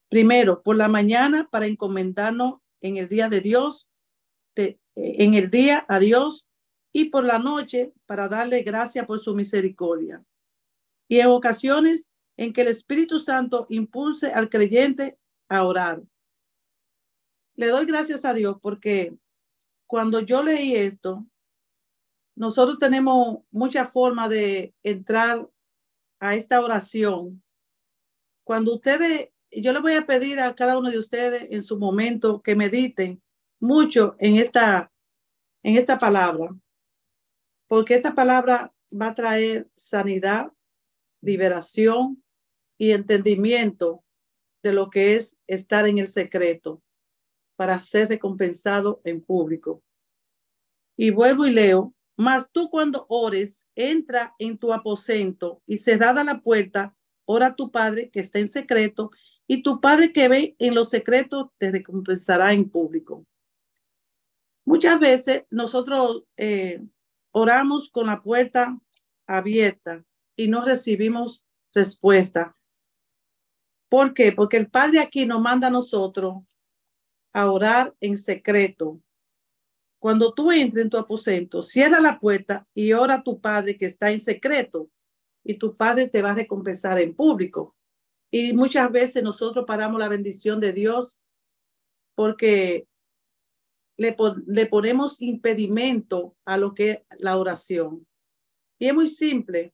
Primero, 0.09 0.63
por 0.63 0.75
la 0.75 0.87
mañana 0.87 1.47
para 1.49 1.65
encomendarnos 1.65 2.61
en 2.81 2.97
el 2.97 3.09
día 3.09 3.29
de 3.29 3.41
Dios, 3.41 3.87
en 4.55 5.33
el 5.33 5.51
día 5.51 5.85
a 5.87 5.99
Dios, 5.99 6.47
y 6.93 7.05
por 7.05 7.25
la 7.25 7.37
noche 7.37 7.93
para 8.07 8.27
darle 8.27 8.63
gracia 8.63 9.05
por 9.05 9.19
su 9.19 9.35
misericordia. 9.35 10.23
Y 11.07 11.19
en 11.19 11.27
ocasiones 11.27 12.11
en 12.37 12.53
que 12.53 12.61
el 12.61 12.69
Espíritu 12.69 13.19
Santo 13.19 13.67
impulse 13.69 14.31
al 14.31 14.49
creyente 14.49 15.17
a 15.47 15.63
orar. 15.63 16.01
Le 17.55 17.67
doy 17.67 17.85
gracias 17.85 18.25
a 18.25 18.33
Dios 18.33 18.57
porque 18.61 19.15
cuando 19.85 20.21
yo 20.21 20.41
leí 20.41 20.75
esto, 20.75 21.25
nosotros 22.35 22.79
tenemos 22.79 23.39
mucha 23.51 23.85
forma 23.85 24.27
de 24.27 24.73
entrar 24.81 25.47
a 26.19 26.35
esta 26.35 26.61
oración. 26.61 27.43
Cuando 28.43 28.73
ustedes 28.73 29.29
yo 29.51 29.73
le 29.73 29.79
voy 29.79 29.93
a 29.93 30.05
pedir 30.05 30.39
a 30.39 30.55
cada 30.55 30.77
uno 30.77 30.89
de 30.89 30.99
ustedes 30.99 31.47
en 31.49 31.63
su 31.63 31.79
momento 31.79 32.41
que 32.41 32.55
mediten 32.55 33.21
mucho 33.59 34.15
en 34.19 34.37
esta, 34.37 34.91
en 35.63 35.75
esta 35.75 35.97
palabra, 35.97 36.55
porque 37.67 37.95
esta 37.95 38.13
palabra 38.13 38.73
va 38.91 39.07
a 39.07 39.15
traer 39.15 39.69
sanidad, 39.75 40.51
liberación 41.21 42.23
y 42.77 42.91
entendimiento 42.91 44.03
de 44.63 44.73
lo 44.73 44.89
que 44.89 45.15
es 45.15 45.37
estar 45.47 45.87
en 45.87 45.97
el 45.97 46.07
secreto 46.07 46.81
para 47.55 47.81
ser 47.81 48.09
recompensado 48.09 49.01
en 49.03 49.21
público. 49.21 49.83
Y 50.95 51.11
vuelvo 51.11 51.45
y 51.45 51.51
leo, 51.51 51.93
mas 52.15 52.51
tú 52.51 52.69
cuando 52.69 53.05
ores, 53.09 53.67
entra 53.75 54.33
en 54.39 54.57
tu 54.57 54.73
aposento 54.73 55.61
y 55.67 55.77
cerrada 55.77 56.23
la 56.23 56.41
puerta, 56.41 56.95
ora 57.27 57.47
a 57.47 57.55
tu 57.55 57.69
Padre 57.69 58.09
que 58.09 58.21
está 58.21 58.39
en 58.39 58.47
secreto 58.47 59.11
y 59.47 59.61
tu 59.61 59.79
Padre 59.79 60.11
que 60.11 60.27
ve 60.27 60.55
en 60.59 60.73
los 60.73 60.89
secretos 60.89 61.49
te 61.57 61.71
recompensará 61.71 62.53
en 62.53 62.69
público. 62.69 63.25
Muchas 64.65 64.99
veces 64.99 65.43
nosotros 65.49 66.23
eh, 66.37 66.81
oramos 67.31 67.89
con 67.89 68.07
la 68.07 68.21
puerta 68.21 68.79
abierta 69.27 70.03
y 70.35 70.47
no 70.47 70.63
recibimos 70.63 71.45
respuesta. 71.73 72.55
¿Por 73.89 74.13
qué? 74.13 74.31
Porque 74.31 74.57
el 74.57 74.67
Padre 74.67 74.99
aquí 74.99 75.25
nos 75.25 75.41
manda 75.41 75.67
a 75.67 75.71
nosotros 75.71 76.43
a 77.33 77.51
orar 77.51 77.93
en 77.99 78.17
secreto. 78.17 79.01
Cuando 79.99 80.33
tú 80.33 80.51
entres 80.51 80.83
en 80.83 80.89
tu 80.89 80.97
aposento, 80.97 81.61
cierra 81.61 81.99
la 81.99 82.19
puerta 82.19 82.67
y 82.73 82.93
ora 82.93 83.15
a 83.15 83.23
tu 83.23 83.39
Padre 83.39 83.77
que 83.77 83.85
está 83.85 84.11
en 84.11 84.19
secreto 84.19 84.89
y 85.47 85.53
tu 85.53 85.73
Padre 85.73 86.09
te 86.09 86.21
va 86.21 86.31
a 86.31 86.35
recompensar 86.35 86.99
en 86.99 87.15
público. 87.15 87.73
Y 88.29 88.51
muchas 88.51 88.91
veces 88.91 89.23
nosotros 89.23 89.63
paramos 89.65 89.97
la 89.97 90.09
bendición 90.09 90.59
de 90.59 90.73
Dios 90.73 91.17
porque 92.15 92.85
le, 93.95 94.13
le 94.45 94.65
ponemos 94.65 95.21
impedimento 95.21 96.35
a 96.43 96.57
lo 96.57 96.73
que 96.73 96.91
es 96.91 96.99
la 97.19 97.37
oración. 97.37 98.05
Y 98.77 98.87
es 98.87 98.93
muy 98.93 99.07
simple. 99.07 99.73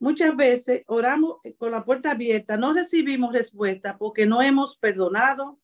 Muchas 0.00 0.34
veces 0.34 0.82
oramos 0.88 1.36
con 1.56 1.70
la 1.70 1.84
puerta 1.84 2.10
abierta, 2.10 2.56
no 2.56 2.74
recibimos 2.74 3.32
respuesta 3.32 3.96
porque 3.96 4.26
no 4.26 4.42
hemos 4.42 4.76
perdonado. 4.76 5.60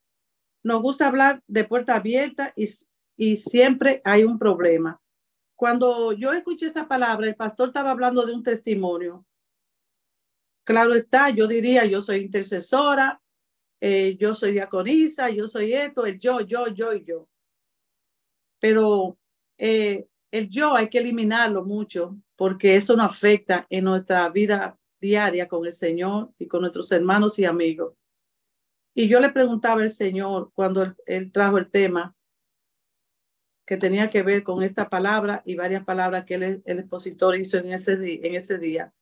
Nos 0.63 0.81
gusta 0.83 1.09
hablar 1.09 1.43
de 1.49 1.65
puerta 1.65 1.97
abierta 1.97 2.53
y, 2.55 2.69
y 3.17 3.37
siempre 3.39 4.01
hay 4.05 4.23
un 4.23 4.39
problema. 4.39 5.00
Cuando 5.61 6.13
yo 6.13 6.33
escuché 6.33 6.69
esa 6.69 6.89
palabra, 6.89 7.27
el 7.27 7.37
pastor 7.37 7.69
estaba 7.69 7.91
hablando 7.91 8.25
de 8.25 8.33
un 8.33 8.43
testimonio. 8.43 9.27
Claro 10.65 10.95
está, 10.95 11.29
yo 11.29 11.47
diría, 11.47 11.85
yo 11.85 12.01
soy 12.01 12.21
intercesora, 12.21 13.21
eh, 13.79 14.17
yo 14.19 14.33
soy 14.33 14.53
diaconisa, 14.53 15.29
yo 15.29 15.47
soy 15.49 15.75
esto, 15.75 16.07
el 16.07 16.19
yo, 16.19 16.41
yo, 16.41 16.69
yo 16.69 16.95
y 16.95 17.05
yo. 17.05 17.29
Pero 18.59 19.19
eh, 19.59 20.09
el 20.31 20.49
yo 20.49 20.75
hay 20.75 20.89
que 20.89 20.97
eliminarlo 20.97 21.63
mucho 21.63 22.17
porque 22.37 22.77
eso 22.77 22.97
nos 22.97 23.13
afecta 23.13 23.67
en 23.69 23.85
nuestra 23.85 24.27
vida 24.31 24.79
diaria 24.99 25.47
con 25.47 25.67
el 25.67 25.75
Señor 25.75 26.33
y 26.39 26.47
con 26.49 26.63
nuestros 26.63 26.91
hermanos 26.91 27.39
y 27.39 27.45
amigos. 27.45 27.93
Y 28.95 29.09
yo 29.09 29.21
le 29.21 29.29
preguntaba 29.29 29.83
al 29.83 29.91
Señor 29.91 30.53
cuando 30.55 30.95
él, 31.05 31.31
trajo 31.31 31.59
el 31.59 31.71
tema 31.71 32.17
que 33.71 33.77
tenía 33.77 34.09
que 34.09 34.25
ver 34.25 34.43
con 34.43 34.65
esta 34.65 34.89
palabra 34.89 35.45
y 35.47 35.55
varias 35.55 35.85
palabras 35.85 36.25
que 36.25 36.35
el, 36.35 36.61
el 36.65 36.79
expositor 36.81 37.37
hizo 37.37 37.57
en 37.57 37.73
ese, 37.73 38.59
día. 38.59 38.93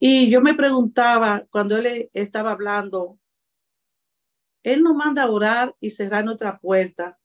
Y 0.00 0.28
yo 0.28 0.40
me 0.40 0.54
preguntaba 0.54 1.46
cuando 1.48 1.76
él 1.76 2.10
estaba 2.12 2.50
hablando, 2.50 3.20
él 4.64 4.82
nos 4.82 4.96
manda 4.96 5.30
orar 5.30 5.76
y 5.78 5.90
cerrar 5.90 6.24
nuestra 6.24 6.58
puerta, 6.58 7.20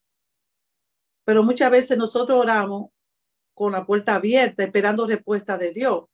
pero 1.25 1.41
muchas 1.41 1.71
veces 1.71 1.97
nosotros 1.97 2.39
oramos 2.39 2.91
con 3.55 3.71
la 3.71 3.83
puerta 3.83 4.13
abierta, 4.13 4.63
esperando 4.63 5.07
respuesta 5.07 5.57
de 5.57 5.71
Dios. 5.71 6.05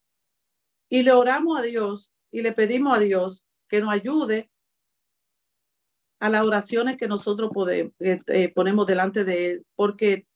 Y 0.88 1.02
le 1.02 1.12
oramos 1.12 1.58
a 1.58 1.60
Dios 1.60 2.14
y 2.30 2.40
le 2.40 2.52
pedimos 2.52 2.96
a 2.96 3.00
Dios 3.00 3.44
que 3.68 3.82
nos 3.82 3.92
ayude 3.92 4.50
a 6.18 6.30
las 6.30 6.46
oraciones 6.46 6.96
que 6.96 7.08
nosotros 7.08 7.50
podemos, 7.52 7.92
eh, 8.00 8.18
eh, 8.28 8.52
ponemos 8.52 8.86
delante 8.86 9.24
de 9.24 9.46
Él, 9.46 9.66
porque 9.74 10.26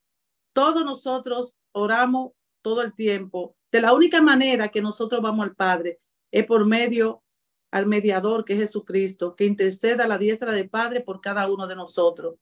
todos 0.53 0.85
nosotros 0.85 1.59
oramos 1.73 2.33
todo 2.63 2.83
el 2.83 2.95
tiempo. 2.95 3.57
De 3.73 3.81
la 3.81 3.93
única 3.93 4.21
manera 4.21 4.69
que 4.69 4.83
nosotros 4.83 5.23
vamos 5.23 5.47
al 5.47 5.55
Padre 5.55 6.01
es 6.31 6.45
por 6.45 6.67
medio 6.67 7.23
al 7.71 7.87
mediador 7.87 8.45
que 8.45 8.55
es 8.55 8.59
Jesucristo, 8.59 9.37
que 9.37 9.45
interceda 9.45 10.05
a 10.05 10.09
la 10.09 10.19
diestra 10.19 10.53
del 10.53 10.69
Padre 10.69 11.03
por 11.03 11.21
cada 11.21 11.49
uno 11.49 11.67
de 11.67 11.77
nosotros. 11.77 12.37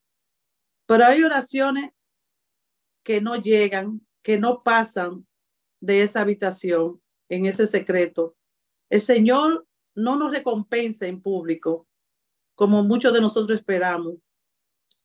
Pero 0.86 1.04
hay 1.04 1.22
oraciones 1.22 1.92
que 3.04 3.20
no 3.20 3.36
llegan, 3.36 4.06
que 4.22 4.38
no 4.38 4.60
pasan 4.60 5.26
de 5.80 6.02
esa 6.02 6.22
habitación, 6.22 7.00
en 7.28 7.46
ese 7.46 7.66
secreto. 7.66 8.36
El 8.90 9.00
Señor 9.00 9.66
no 9.94 10.16
nos 10.16 10.30
recompensa 10.30 11.06
en 11.06 11.20
público, 11.20 11.87
como 12.58 12.82
muchos 12.82 13.12
de 13.12 13.20
nosotros 13.20 13.56
esperamos. 13.56 14.16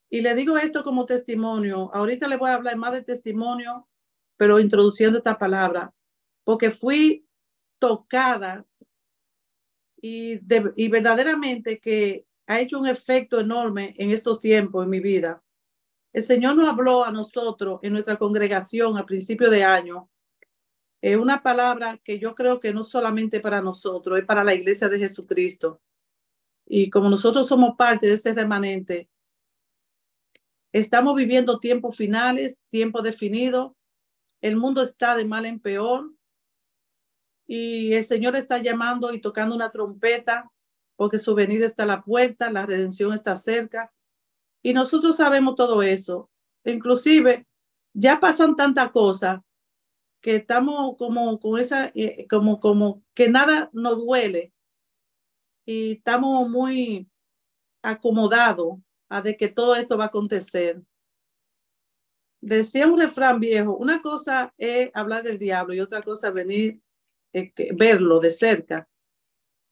Y 0.10 0.22
le 0.22 0.34
digo 0.34 0.58
esto 0.58 0.84
como 0.84 1.06
testimonio. 1.06 1.92
Ahorita 1.94 2.28
le 2.28 2.36
voy 2.36 2.50
a 2.50 2.56
hablar 2.56 2.76
más 2.78 2.94
de 2.94 3.04
testimonio, 3.04 3.88
pero 4.38 4.60
introduciendo 4.60 5.20
esta 5.20 5.38
palabra, 5.38 5.94
porque 6.44 6.72
fui 6.72 7.28
tocada 7.78 8.66
y, 10.02 10.40
verdaderamente 10.90 11.80
que 11.80 12.26
ha 12.48 12.60
hecho 12.60 12.80
un 12.80 12.88
efecto 12.88 13.40
enorme 13.40 13.94
en 14.00 14.10
estos 14.10 14.40
tiempos 14.40 14.84
en 14.84 14.90
mi 14.90 15.00
vida. 15.00 15.44
El 16.12 16.24
Señor 16.24 16.56
nos 16.56 16.68
habló 16.68 17.06
a 17.06 17.12
nosotros 17.12 17.80
en 17.84 17.94
nuestra 17.94 18.18
congregación 18.18 18.98
a 18.98 19.06
principio 19.06 19.52
de 19.52 19.64
año. 19.64 20.10
Es 21.00 21.18
una 21.18 21.44
palabra 21.44 22.00
que 22.04 22.18
yo 22.18 22.34
creo 22.34 22.60
que 22.60 22.74
no 22.74 22.84
solamente 22.84 23.40
para 23.40 23.62
nosotros, 23.62 24.18
es 24.18 24.26
para 24.26 24.44
la 24.44 24.56
iglesia 24.56 24.90
de 24.90 24.98
Jesucristo. 24.98 25.80
Y 26.65 26.89
como 26.89 27.10
nosotros 27.10 27.48
somos 27.48 27.75
parte 27.77 28.08
de 28.08 28.13
ese 28.13 28.34
remanente, 28.34 29.10
estamos 30.72 31.15
viviendo 31.15 31.60
tiempos 31.60 31.98
finales, 31.98 32.60
tiempo 32.70 33.01
definido. 33.01 33.75
El 34.41 34.58
mundo 34.58 34.82
está 34.82 35.15
de 35.15 35.25
mal 35.25 35.46
en 35.46 35.60
peor. 35.60 36.12
Y 37.46 37.93
el 37.93 38.03
Señor 38.03 38.36
está 38.36 38.58
llamando 38.58 39.13
y 39.13 39.20
tocando 39.20 39.55
una 39.55 39.72
trompeta 39.72 40.50
porque 40.96 41.20
su 41.20 41.36
venida 41.36 41.65
está 41.65 41.84
a 41.84 41.88
la 41.88 42.01
puerta, 42.01 42.51
la 42.51 42.65
redención 42.65 43.13
está 43.13 43.36
cerca. 43.36 43.91
Y 44.62 44.74
nosotros 44.74 45.17
sabemos 45.17 45.55
todo 45.55 45.84
eso. 45.84 46.29
Inclusive, 46.63 47.46
ya 47.93 48.20
pasan 48.20 48.55
tantas 48.55 48.91
cosas 48.91 49.41
que 50.22 50.38
estamos 50.38 50.96
como 50.98 51.39
con 51.39 51.60
esa, 51.60 51.91
eh, 51.93 52.25
como, 52.29 52.60
como 52.62 53.03
que 53.13 53.29
nada 53.29 53.70
nos 53.74 53.98
duele 53.98 54.53
y 55.65 55.93
estamos 55.93 56.50
muy 56.50 57.10
acomodados 57.82 58.79
a 59.10 59.22
de 59.22 59.38
que 59.38 59.50
todo 59.50 59.75
esto 59.75 59.98
va 59.98 60.05
a 60.05 60.08
acontecer. 60.08 60.82
Decía 62.41 62.88
un 62.88 63.00
refrán 63.00 63.39
viejo, 63.39 63.75
una 63.75 64.01
cosa 64.01 64.53
es 64.58 64.91
hablar 64.93 65.24
del 65.24 65.39
diablo 65.39 65.74
y 65.74 65.79
otra 65.79 66.01
cosa 66.01 66.29
es 66.29 66.34
venir, 66.34 66.82
eh, 67.32 67.53
verlo 67.75 68.20
de 68.20 68.32
cerca. 68.32 68.88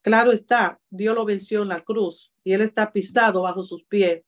Claro 0.00 0.32
está, 0.32 0.80
Dios 0.90 1.14
lo 1.14 1.24
venció 1.24 1.62
en 1.62 1.68
la 1.68 1.80
cruz 1.80 2.32
y 2.42 2.52
él 2.52 2.62
está 2.62 2.90
pisado 2.92 3.42
bajo 3.42 3.62
sus 3.62 3.84
pies. 3.84 4.24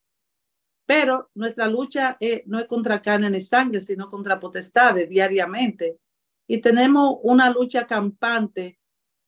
Pero 0.87 1.30
nuestra 1.35 1.66
lucha 1.66 2.18
no 2.44 2.59
es 2.59 2.66
contra 2.66 3.00
carne 3.00 3.30
ni 3.30 3.40
sangre, 3.40 3.80
sino 3.80 4.11
contra 4.11 4.38
potestades 4.38 5.09
diariamente. 5.09 5.99
Y 6.47 6.59
tenemos 6.59 7.18
una 7.23 7.49
lucha 7.50 7.87
campante 7.87 8.78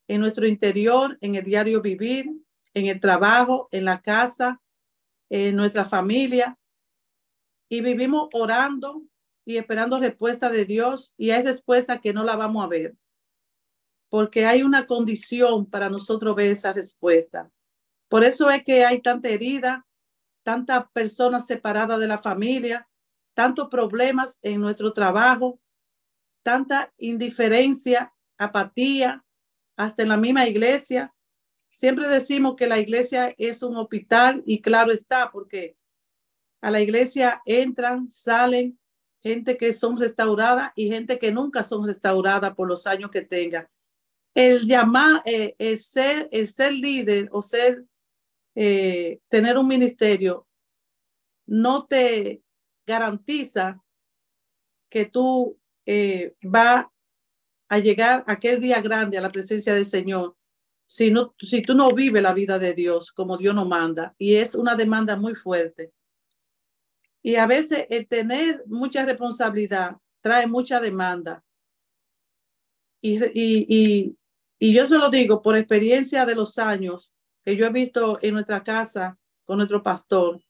en 0.08 0.20
nuestro 0.20 0.46
interior, 0.46 1.18
en 1.20 1.34
el 1.34 1.42
diario 1.42 1.80
vivir, 1.80 2.30
en 2.74 2.86
el 2.86 3.00
trabajo, 3.00 3.68
en 3.72 3.84
la 3.84 4.00
casa, 4.00 4.60
en 5.28 5.56
nuestra 5.56 5.84
familia. 5.84 6.58
Y 7.68 7.80
vivimos 7.80 8.28
orando 8.32 9.02
y 9.44 9.56
esperando 9.56 9.98
respuesta 9.98 10.50
de 10.50 10.64
Dios 10.64 11.14
y 11.16 11.30
hay 11.30 11.42
respuesta 11.42 12.00
que 12.00 12.12
no 12.12 12.24
la 12.24 12.36
vamos 12.36 12.64
a 12.64 12.68
ver. 12.68 12.94
Porque 14.08 14.46
hay 14.46 14.62
una 14.62 14.86
condición 14.86 15.66
para 15.66 15.88
nosotros 15.88 16.36
ver 16.36 16.48
esa 16.48 16.72
respuesta. 16.72 17.50
Por 18.08 18.22
eso 18.22 18.50
es 18.50 18.62
que 18.62 18.84
hay 18.84 19.02
tanta 19.02 19.28
herida, 19.28 19.86
tantas 20.44 20.88
personas 20.92 21.46
separadas 21.46 21.98
de 21.98 22.06
la 22.06 22.18
familia, 22.18 22.88
tantos 23.34 23.68
problemas 23.68 24.38
en 24.42 24.60
nuestro 24.60 24.92
trabajo, 24.92 25.60
tanta 26.44 26.92
indiferencia, 26.98 28.14
apatía, 28.38 29.25
hasta 29.76 30.02
en 30.02 30.08
la 30.08 30.16
misma 30.16 30.46
iglesia. 30.46 31.14
Siempre 31.70 32.08
decimos 32.08 32.56
que 32.56 32.66
la 32.66 32.78
iglesia 32.78 33.34
es 33.38 33.62
un 33.62 33.76
hospital 33.76 34.42
y 34.46 34.60
claro 34.60 34.92
está, 34.92 35.30
porque 35.30 35.76
a 36.62 36.70
la 36.70 36.80
iglesia 36.80 37.42
entran, 37.44 38.10
salen 38.10 38.78
gente 39.20 39.56
que 39.56 39.72
son 39.72 39.98
restauradas 39.98 40.72
y 40.74 40.88
gente 40.88 41.18
que 41.18 41.32
nunca 41.32 41.64
son 41.64 41.86
restauradas 41.86 42.54
por 42.54 42.68
los 42.68 42.86
años 42.86 43.10
que 43.10 43.22
tengan. 43.22 43.68
El 44.34 44.66
llamar, 44.66 45.22
eh, 45.24 45.54
el, 45.58 45.78
ser, 45.78 46.28
el 46.30 46.48
ser 46.48 46.72
líder 46.72 47.28
o 47.32 47.42
ser 47.42 47.84
eh, 48.54 49.20
tener 49.28 49.58
un 49.58 49.68
ministerio 49.68 50.46
no 51.46 51.86
te 51.86 52.42
garantiza 52.86 53.82
que 54.88 55.06
tú 55.06 55.58
eh, 55.84 56.34
vas 56.42 56.86
a 57.68 57.78
llegar 57.78 58.24
aquel 58.26 58.60
día 58.60 58.80
grande 58.80 59.18
a 59.18 59.20
la 59.20 59.32
presencia 59.32 59.74
del 59.74 59.84
Señor 59.84 60.36
si, 60.86 61.10
no, 61.10 61.34
si 61.38 61.62
tú 61.62 61.74
no 61.74 61.90
vives 61.90 62.22
la 62.22 62.32
vida 62.32 62.58
de 62.58 62.72
Dios 62.72 63.12
como 63.12 63.36
Dios 63.36 63.54
nos 63.54 63.66
manda. 63.66 64.14
Y 64.18 64.36
es 64.36 64.54
una 64.54 64.76
demanda 64.76 65.16
muy 65.16 65.34
fuerte. 65.34 65.92
Y 67.22 67.36
a 67.36 67.46
veces 67.46 67.86
el 67.90 68.06
tener 68.06 68.62
mucha 68.66 69.04
responsabilidad 69.04 69.96
trae 70.20 70.46
mucha 70.46 70.80
demanda. 70.80 71.42
Y, 73.00 73.16
y, 73.16 73.66
y, 73.68 74.18
y 74.58 74.72
yo 74.72 74.88
se 74.88 74.96
lo 74.96 75.10
digo 75.10 75.42
por 75.42 75.56
experiencia 75.56 76.24
de 76.24 76.36
los 76.36 76.58
años 76.58 77.12
que 77.42 77.56
yo 77.56 77.66
he 77.66 77.70
visto 77.70 78.18
en 78.22 78.34
nuestra 78.34 78.62
casa 78.62 79.18
con 79.44 79.58
nuestro 79.58 79.82
pastor. 79.82 80.40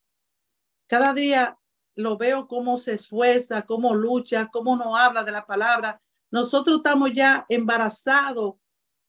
Cada 0.86 1.12
día 1.12 1.58
lo 1.94 2.16
veo 2.16 2.46
cómo 2.46 2.78
se 2.78 2.94
esfuerza, 2.94 3.62
cómo 3.62 3.94
lucha, 3.94 4.48
cómo 4.52 4.76
no 4.76 4.96
habla 4.96 5.24
de 5.24 5.32
la 5.32 5.46
palabra. 5.46 6.00
Nosotros 6.30 6.78
estamos 6.78 7.12
ya 7.12 7.46
embarazados 7.48 8.54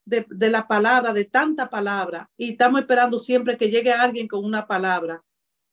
de, 0.06 0.50
la 0.50 0.68
palabra, 0.68 1.12
de 1.12 1.26
tanta 1.26 1.70
palabra, 1.70 2.30
y 2.38 2.52
estamos 2.52 2.80
esperando 2.80 3.20
siempre 3.20 3.58
que 3.58 3.70
llegue 3.70 3.92
alguien 3.92 4.28
con 4.28 4.44
una 4.46 4.66
palabra. 4.66 5.24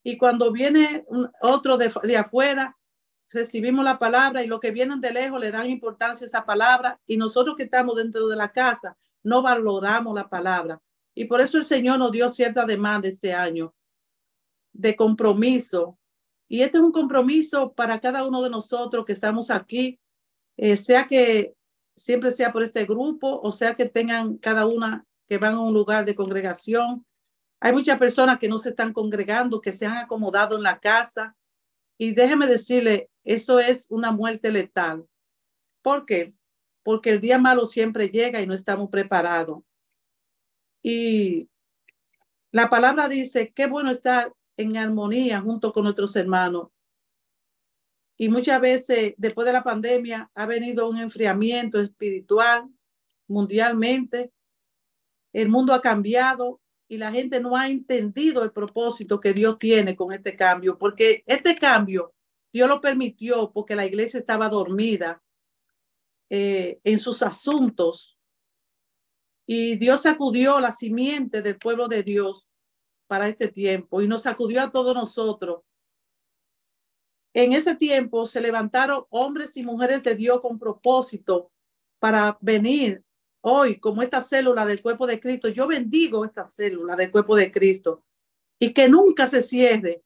Y 0.03 0.17
cuando 0.17 0.51
viene 0.51 1.05
otro 1.41 1.77
de, 1.77 2.17
afuera, 2.17 2.77
recibimos 3.31 3.85
la 3.85 3.99
palabra 3.99 4.43
y 4.43 4.49
los 4.49 4.61
que 4.61 4.73
vienen 4.73 5.01
de 5.01 5.13
lejos 5.13 5.41
le 5.41 5.51
dan 5.51 5.71
importancia 5.71 6.25
a 6.25 6.29
esa 6.29 6.45
palabra 6.45 7.01
y 7.07 7.17
nosotros 7.17 7.57
que 7.57 7.65
estamos 7.65 7.97
dentro 7.97 8.29
de 8.29 8.37
la 8.37 8.53
casa 8.53 8.97
no 9.23 9.41
valoramos 9.41 10.15
la 10.15 10.29
palabra. 10.29 10.81
Y 11.15 11.25
por 11.25 11.41
eso 11.41 11.57
el 11.57 11.65
Señor 11.65 11.99
nos 11.99 12.13
dio 12.13 12.29
cierta 12.29 12.67
demanda 12.67 13.09
este 13.09 13.33
año 13.33 13.73
de 14.73 14.97
compromiso. 14.97 15.99
Y 16.49 16.61
este 16.63 16.79
es 16.79 16.85
un 16.85 16.93
compromiso 16.93 17.73
para 17.73 18.01
cada 18.01 18.27
uno 18.27 18.43
de 18.43 18.51
nosotros 18.51 19.05
que 19.05 19.13
estamos 19.13 19.51
aquí, 19.51 19.99
eh, 20.56 20.76
sea 20.76 21.06
que 21.06 21.54
siempre 21.96 22.30
sea 22.32 22.52
por 22.52 22.62
este 22.62 22.84
grupo 22.84 23.40
o 23.40 23.52
sea 23.52 23.75
que 23.76 23.88
tengan 23.88 24.37
cada 24.38 24.66
una 24.66 25.06
que 25.28 25.38
van 25.38 25.54
a 25.54 25.61
un 25.61 25.73
lugar 25.73 26.04
de 26.04 26.14
congregación. 26.14 27.06
Hay 27.61 27.73
muchas 27.73 27.99
personas 27.99 28.38
que 28.38 28.49
no 28.49 28.58
se 28.58 28.70
están 28.70 28.92
congregando, 28.92 29.61
que 29.61 29.73
se 29.73 29.87
han 29.87 29.96
acomodado 29.96 30.56
en 30.56 30.62
la 30.62 30.78
casa. 30.80 31.34
Y 31.96 32.12
déjeme 32.12 32.46
decirle, 32.46 33.08
eso 33.23 33.58
es 33.58 33.87
una 33.90 34.11
muerte 34.11 34.50
letal. 34.50 35.06
¿Por 35.82 36.04
qué? 36.04 36.28
Porque 36.82 37.11
el 37.11 37.20
día 37.20 37.38
malo 37.38 37.66
siempre 37.66 38.08
llega 38.08 38.40
y 38.40 38.46
no 38.46 38.54
estamos 38.54 38.90
preparados. 38.90 39.62
Y 40.82 41.49
la 42.50 42.68
palabra 42.68 43.08
dice, 43.08 43.52
qué 43.54 43.66
bueno 43.66 43.90
estar 43.90 44.32
en 44.56 44.76
armonía 44.76 45.40
junto 45.40 45.73
con 45.73 45.84
nuestros 45.84 46.14
hermanos. 46.16 46.68
Y 48.16 48.28
muchas 48.28 48.61
veces 48.61 49.14
después 49.16 49.47
de 49.47 49.52
la 49.52 49.64
pandemia 49.64 50.30
ha 50.35 50.47
venido 50.47 50.88
un 50.88 50.99
enfriamiento 50.99 51.80
espiritual 51.80 52.68
mundialmente. 53.26 54.33
El 55.33 55.49
mundo 55.49 55.75
ha 55.75 55.80
cambiado 55.80 56.61
y 56.87 56.97
la 56.97 57.11
gente 57.11 57.40
no 57.40 57.56
ha 57.56 57.68
entendido 57.68 58.44
el 58.44 58.52
propósito 58.52 59.18
que 59.18 59.33
Dios 59.33 59.59
tiene 59.59 59.97
con 59.97 60.12
este 60.12 60.37
cambio, 60.37 60.78
porque 60.78 61.25
este 61.26 61.56
cambio 61.56 62.14
Dios 62.52 62.68
lo 62.68 62.80
permitió 62.80 63.50
porque 63.52 63.75
la 63.75 63.85
iglesia 63.85 64.21
estaba 64.21 64.49
dormida 64.49 65.21
eh, 66.30 66.78
en 66.85 66.99
sus 66.99 67.23
asuntos 67.23 68.16
y 69.47 69.76
Dios 69.76 70.02
sacudió 70.02 70.61
la 70.61 70.73
simiente 70.73 71.42
del 71.42 71.59
pueblo 71.59 71.88
de 71.88 72.02
Dios 72.02 72.49
para 73.06 73.28
este 73.28 73.49
tiempo 73.49 74.00
y 74.00 74.09
nos 74.09 74.23
sacudió 74.23 74.62
a 74.62 74.71
todos 74.71 74.94
nosotros. 74.94 75.62
En 77.35 77.53
ese 77.53 77.75
tiempo 77.75 78.26
se 78.26 78.41
levantaron 78.41 79.05
hombres 79.11 79.57
y 79.57 79.64
mujeres 79.64 80.03
de 80.05 80.14
Dios 80.14 80.41
con 80.41 80.59
propósito 80.59 81.50
para 81.99 82.38
venir 82.41 83.03
hoy 83.41 83.79
como 83.79 84.03
esta 84.03 84.23
célula 84.23 84.64
del 84.64 84.81
cuerpo 84.81 85.07
de 85.07 85.21
Cristo. 85.21 85.49
Yo 85.49 85.67
bendigo 85.67 86.25
esta 86.25 86.47
célula 86.47 86.95
del 86.95 87.11
cuerpo 87.11 87.35
de 87.35 87.50
Cristo 87.50 88.05
y 88.59 88.73
que 88.73 88.88
nunca 88.88 89.26
se 89.26 89.43
cierre. 89.43 90.03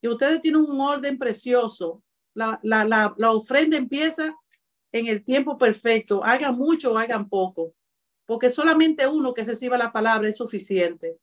Y 0.00 0.08
ustedes 0.08 0.40
tienen 0.40 0.62
un 0.62 0.80
orden 0.80 1.18
precioso. 1.18 2.02
La, 2.32 2.60
la, 2.62 2.84
la, 2.84 3.12
la 3.18 3.32
ofrenda 3.32 3.76
empieza 3.76 4.32
en 4.92 5.08
el 5.08 5.24
tiempo 5.24 5.58
perfecto. 5.58 6.24
Hagan 6.24 6.56
mucho 6.56 6.92
o 6.92 6.98
hagan 6.98 7.28
poco 7.28 7.74
porque 8.28 8.50
solamente 8.50 9.08
uno 9.08 9.32
que 9.32 9.42
reciba 9.42 9.78
la 9.78 9.90
palabra 9.90 10.28
es 10.28 10.36
suficiente. 10.36 11.18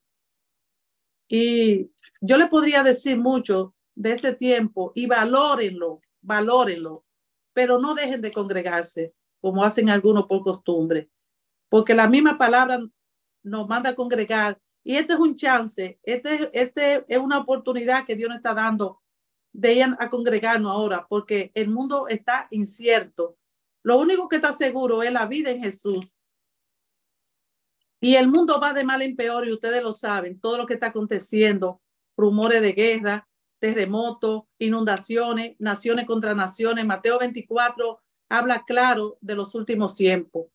Y 1.30 1.92
yo 2.20 2.36
le 2.36 2.48
podría 2.48 2.82
decir 2.82 3.16
mucho 3.20 3.75
de 3.96 4.12
este 4.12 4.34
tiempo 4.34 4.92
y 4.94 5.08
valórenlo, 5.08 6.00
valórenlo, 6.22 7.06
pero 7.54 7.80
no 7.80 7.96
dejen 7.96 8.22
de 8.22 8.32
congregarse 8.32 9.14
como 9.42 9.64
hacen 9.64 9.90
algunos 9.90 10.26
por 10.26 10.42
costumbre, 10.42 11.10
porque 11.70 11.94
la 11.94 12.08
misma 12.08 12.36
palabra 12.36 12.80
nos 13.44 13.68
manda 13.68 13.96
congregar 13.96 14.60
y 14.84 14.96
este 14.98 15.14
es 15.14 15.20
un 15.20 15.36
chance, 15.36 16.00
este, 16.04 16.50
este 16.54 17.06
es 17.08 17.18
una 17.18 17.40
oportunidad 17.40 18.06
que 18.06 18.16
Dios 18.16 18.30
nos 18.30 18.38
está 18.38 18.54
dando 18.54 19.02
de 19.54 19.74
ir 19.74 19.86
a 19.98 20.10
congregarnos 20.10 20.72
ahora, 20.72 21.06
porque 21.08 21.52
el 21.56 21.70
mundo 21.70 22.08
está 22.10 22.48
incierto. 22.52 23.38
Lo 23.84 23.98
único 23.98 24.28
que 24.28 24.36
está 24.36 24.52
seguro 24.52 25.02
es 25.02 25.12
la 25.12 25.26
vida 25.28 25.50
en 25.50 25.64
Jesús 25.64 26.18
y 28.02 28.16
el 28.16 28.28
mundo 28.28 28.60
va 28.60 28.74
de 28.74 28.84
mal 28.84 29.02
en 29.02 29.16
peor 29.16 29.48
y 29.48 29.54
ustedes 29.54 29.82
lo 29.82 29.94
saben, 29.94 30.40
todo 30.40 30.58
lo 30.58 30.66
que 30.66 30.76
está 30.76 30.88
aconteciendo, 30.88 31.82
rumores 32.18 32.62
de 32.62 32.74
guerra, 32.74 33.28
terremotos, 33.66 34.44
inundaciones, 34.60 35.56
naciones 35.58 36.06
contra 36.06 36.36
naciones. 36.36 36.86
Mateo 36.86 37.18
24 37.18 38.00
habla 38.30 38.64
claro 38.64 39.18
de 39.22 39.34
los 39.34 39.56
últimos 39.56 39.96
tiempos. 39.96 40.46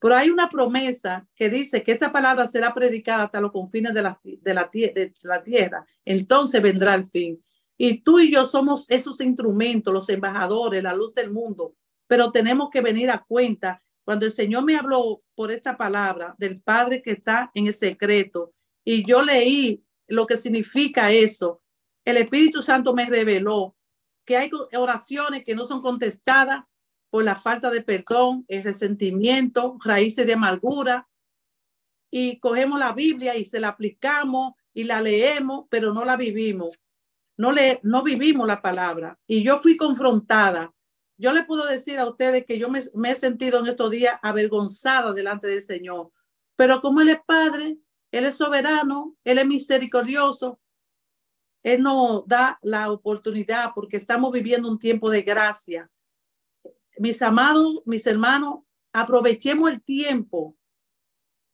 Pero 0.00 0.16
hay 0.16 0.30
una 0.30 0.48
promesa 0.48 1.28
que 1.36 1.48
dice 1.48 1.84
que 1.84 1.92
esta 1.92 2.10
palabra 2.10 2.48
será 2.48 2.74
predicada 2.74 3.22
hasta 3.22 3.40
los 3.40 3.52
confines 3.52 3.94
de 3.94 4.02
la, 4.02 4.18
de 4.24 4.52
la, 4.52 4.68
de 4.72 5.12
la 5.22 5.44
tierra. 5.44 5.86
Entonces 6.04 6.60
vendrá 6.60 6.94
el 6.94 7.06
fin. 7.06 7.40
Y 7.78 8.00
tú 8.00 8.18
y 8.18 8.32
yo 8.32 8.44
somos 8.44 8.84
esos 8.88 9.20
instrumentos, 9.20 9.94
los 9.94 10.08
embajadores, 10.08 10.82
la 10.82 10.92
luz 10.92 11.14
del 11.14 11.32
mundo, 11.32 11.76
pero 12.08 12.32
tenemos 12.32 12.70
que 12.70 12.80
venir 12.80 13.12
a 13.12 13.22
cuenta 13.22 13.80
cuando 14.04 14.26
el 14.26 14.32
Señor 14.32 14.64
me 14.64 14.76
habló 14.76 15.22
por 15.36 15.52
esta 15.52 15.76
palabra 15.76 16.34
del 16.36 16.60
Padre 16.62 17.00
que 17.00 17.12
está 17.12 17.52
en 17.54 17.68
el 17.68 17.74
secreto 17.74 18.52
y 18.84 19.06
yo 19.06 19.22
leí 19.22 19.84
lo 20.08 20.26
que 20.26 20.36
significa 20.36 21.12
eso, 21.12 21.62
el 22.06 22.16
Espíritu 22.16 22.62
Santo 22.62 22.94
me 22.94 23.04
reveló 23.04 23.76
que 24.24 24.38
hay 24.38 24.50
oraciones 24.74 25.44
que 25.44 25.54
no 25.54 25.66
son 25.66 25.82
contestadas 25.82 26.64
por 27.10 27.22
la 27.22 27.36
falta 27.36 27.70
de 27.70 27.82
perdón, 27.82 28.46
el 28.48 28.62
resentimiento, 28.62 29.76
raíces 29.84 30.26
de 30.26 30.32
amargura. 30.32 31.06
Y 32.10 32.38
cogemos 32.40 32.78
la 32.78 32.94
Biblia 32.94 33.36
y 33.36 33.44
se 33.44 33.60
la 33.60 33.68
aplicamos 33.68 34.54
y 34.72 34.84
la 34.84 35.02
leemos, 35.02 35.66
pero 35.68 35.92
no 35.92 36.06
la 36.06 36.16
vivimos. 36.16 36.80
No, 37.36 37.52
le, 37.52 37.80
no 37.82 38.02
vivimos 38.02 38.46
la 38.46 38.62
palabra. 38.62 39.18
Y 39.26 39.42
yo 39.42 39.58
fui 39.58 39.76
confrontada 39.76 40.72
yo 41.18 41.32
le 41.32 41.44
puedo 41.44 41.64
decir 41.66 41.98
a 41.98 42.08
ustedes 42.08 42.44
que 42.44 42.58
yo 42.58 42.68
me, 42.68 43.10
he 43.10 43.14
sentido 43.14 43.60
en 43.60 43.66
estos 43.66 43.90
días 43.90 44.18
avergonzada 44.22 45.12
delante 45.12 45.48
del 45.48 45.62
Señor, 45.62 46.10
pero 46.56 46.82
como 46.82 47.00
Él 47.00 47.08
es 47.08 47.20
Padre, 47.26 47.78
Él 48.10 48.26
es 48.26 48.36
soberano, 48.36 49.16
Él 49.24 49.38
es 49.38 49.46
misericordioso, 49.46 50.60
Él 51.66 51.82
nos 51.82 52.24
da 52.28 52.60
la 52.62 52.92
oportunidad 52.92 53.72
porque 53.74 53.96
estamos 53.96 54.30
viviendo 54.30 54.70
un 54.70 54.78
tiempo 54.78 55.10
de 55.10 55.22
gracia. 55.22 55.90
Mis 56.96 57.20
amados, 57.22 57.82
mis 57.84 58.06
hermanos, 58.06 58.60
aprovechemos 58.92 59.72
el 59.72 59.82
tiempo, 59.82 60.56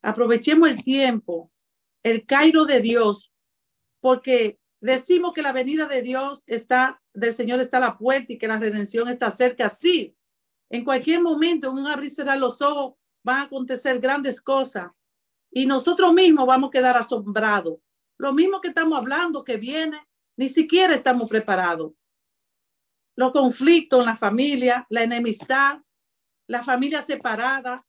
aprovechemos 0.02 0.68
el 0.68 0.84
tiempo, 0.84 1.50
el 2.02 2.26
Cairo 2.26 2.66
de 2.66 2.82
Dios, 2.82 3.32
porque 4.00 4.58
decimos 4.82 5.32
que 5.32 5.40
la 5.40 5.50
venida 5.50 5.86
de 5.86 6.02
Dios 6.02 6.44
está 6.46 7.00
del 7.14 7.32
Señor 7.32 7.60
está 7.60 7.80
la 7.80 7.96
puerta 7.96 8.34
y 8.34 8.38
que 8.38 8.48
la 8.48 8.58
redención 8.58 9.08
está 9.08 9.30
cerca. 9.30 9.70
Sí, 9.70 10.14
en 10.68 10.84
cualquier 10.84 11.22
momento, 11.22 11.70
en 11.70 11.78
un 11.78 11.86
abrir 11.86 12.10
cerrar 12.10 12.36
los 12.36 12.60
ojos, 12.60 12.96
van 13.24 13.38
a 13.38 13.42
acontecer 13.44 13.98
grandes 13.98 14.42
cosas 14.42 14.90
y 15.50 15.64
nosotros 15.64 16.12
mismos 16.12 16.46
vamos 16.46 16.68
a 16.68 16.72
quedar 16.72 16.98
asombrados. 16.98 17.78
Lo 18.22 18.32
mismo 18.32 18.60
que 18.60 18.68
estamos 18.68 18.96
hablando 18.96 19.42
que 19.42 19.56
viene, 19.56 20.00
ni 20.36 20.48
siquiera 20.48 20.94
estamos 20.94 21.28
preparados. 21.28 21.90
Los 23.16 23.32
conflictos 23.32 23.98
en 23.98 24.06
la 24.06 24.14
familia, 24.14 24.86
la 24.90 25.02
enemistad, 25.02 25.80
la 26.46 26.62
familia 26.62 27.02
separada, 27.02 27.84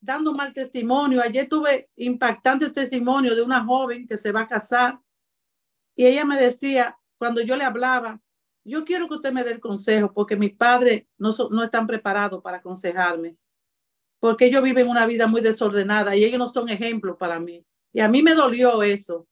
dando 0.00 0.32
mal 0.32 0.54
testimonio. 0.54 1.20
Ayer 1.20 1.46
tuve 1.50 1.90
impactante 1.96 2.70
testimonio 2.70 3.34
de 3.34 3.42
una 3.42 3.62
joven 3.62 4.08
que 4.08 4.16
se 4.16 4.32
va 4.32 4.40
a 4.40 4.48
casar 4.48 4.98
y 5.94 6.06
ella 6.06 6.24
me 6.24 6.40
decía, 6.40 6.98
cuando 7.18 7.42
yo 7.42 7.54
le 7.54 7.64
hablaba, 7.64 8.18
yo 8.64 8.86
quiero 8.86 9.06
que 9.06 9.16
usted 9.16 9.34
me 9.34 9.44
dé 9.44 9.50
el 9.50 9.60
consejo 9.60 10.14
porque 10.14 10.34
mis 10.34 10.56
padres 10.56 11.04
no, 11.18 11.30
no 11.50 11.62
están 11.62 11.86
preparados 11.86 12.40
para 12.42 12.56
aconsejarme, 12.56 13.36
porque 14.18 14.46
ellos 14.46 14.62
viven 14.62 14.88
una 14.88 15.04
vida 15.04 15.26
muy 15.26 15.42
desordenada 15.42 16.16
y 16.16 16.24
ellos 16.24 16.38
no 16.38 16.48
son 16.48 16.70
ejemplos 16.70 17.18
para 17.18 17.38
mí. 17.38 17.66
Y 17.92 18.00
a 18.00 18.08
mí 18.08 18.22
me 18.22 18.32
dolió 18.32 18.82
eso. 18.82 19.28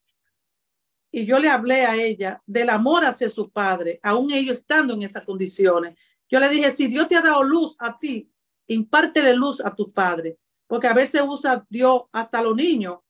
Y 1.15 1.27
yo 1.27 1.39
le 1.39 1.51
hablé 1.51 1.85
a 1.85 1.95
ella 1.95 2.43
del 2.47 2.71
amor 2.71 3.05
hacia 3.05 3.29
su 3.29 3.51
padre, 3.51 4.01
aún 4.03 4.33
ellos 4.33 4.59
estando 4.59 4.95
en 4.95 5.03
esas 5.03 5.25
condiciones. 5.25 5.99
Yo 6.29 6.41
le 6.41 6.49
dije, 6.49 6.71
si 6.71 6.87
Dios 6.87 7.07
te 7.07 7.17
ha 7.17 7.21
dado 7.21 7.45
luz 7.45 7.77
a 7.79 7.99
ti, 7.99 8.33
impártele 8.67 9.37
luz 9.37 9.61
a 9.61 9.75
tu 9.75 9.87
padre, 9.89 10.39
porque 10.67 10.87
a 10.87 10.95
veces 10.95 11.21
usa 11.23 11.67
Dios 11.69 12.05
hasta 12.13 12.41
los 12.41 12.57
niños 12.57 13.01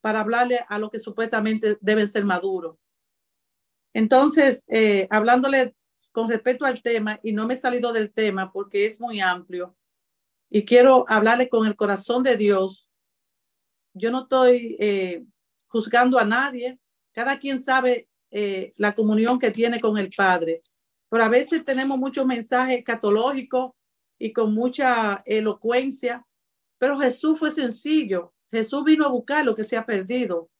para 0.00 0.20
hablarle 0.20 0.64
a 0.68 0.76
lo 0.80 0.90
que 0.90 0.98
supuestamente 0.98 1.78
deben 1.80 2.08
ser 2.08 2.24
maduros. 2.24 2.76
Entonces, 3.94 4.64
eh, 4.66 5.06
hablándole 5.08 5.76
con 6.10 6.28
respecto 6.28 6.64
al 6.64 6.82
tema, 6.82 7.20
y 7.22 7.32
no 7.32 7.46
me 7.46 7.54
he 7.54 7.56
salido 7.56 7.92
del 7.92 8.12
tema 8.12 8.50
porque 8.52 8.86
es 8.86 9.00
muy 9.00 9.20
amplio, 9.20 9.76
y 10.50 10.64
quiero 10.64 11.04
hablarle 11.06 11.48
con 11.48 11.64
el 11.64 11.76
corazón 11.76 12.24
de 12.24 12.36
Dios. 12.36 12.90
Yo 13.94 14.10
no 14.10 14.22
estoy 14.22 14.76
eh, 14.80 15.24
juzgando 15.68 16.18
a 16.18 16.24
nadie, 16.24 16.79
cada 17.12 17.38
quien 17.38 17.58
sabe 17.58 18.08
eh, 18.30 18.72
la 18.76 18.94
comunión 18.94 19.38
que 19.38 19.50
tiene 19.50 19.80
con 19.80 19.98
el 19.98 20.10
Padre. 20.10 20.62
Pero 21.08 21.24
a 21.24 21.28
veces 21.28 21.64
tenemos 21.64 21.98
muchos 21.98 22.24
mensajes 22.24 22.84
catológicos 22.84 23.72
y 24.18 24.32
con 24.32 24.54
mucha 24.54 25.22
elocuencia, 25.24 26.24
pero 26.78 26.98
Jesús 26.98 27.38
fue 27.38 27.50
sencillo. 27.50 28.32
Jesús 28.52 28.84
vino 28.84 29.04
a 29.04 29.10
buscar 29.10 29.44
lo 29.44 29.54
que 29.54 29.64
se 29.64 29.76
ha 29.76 29.84
perdido. 29.84 30.50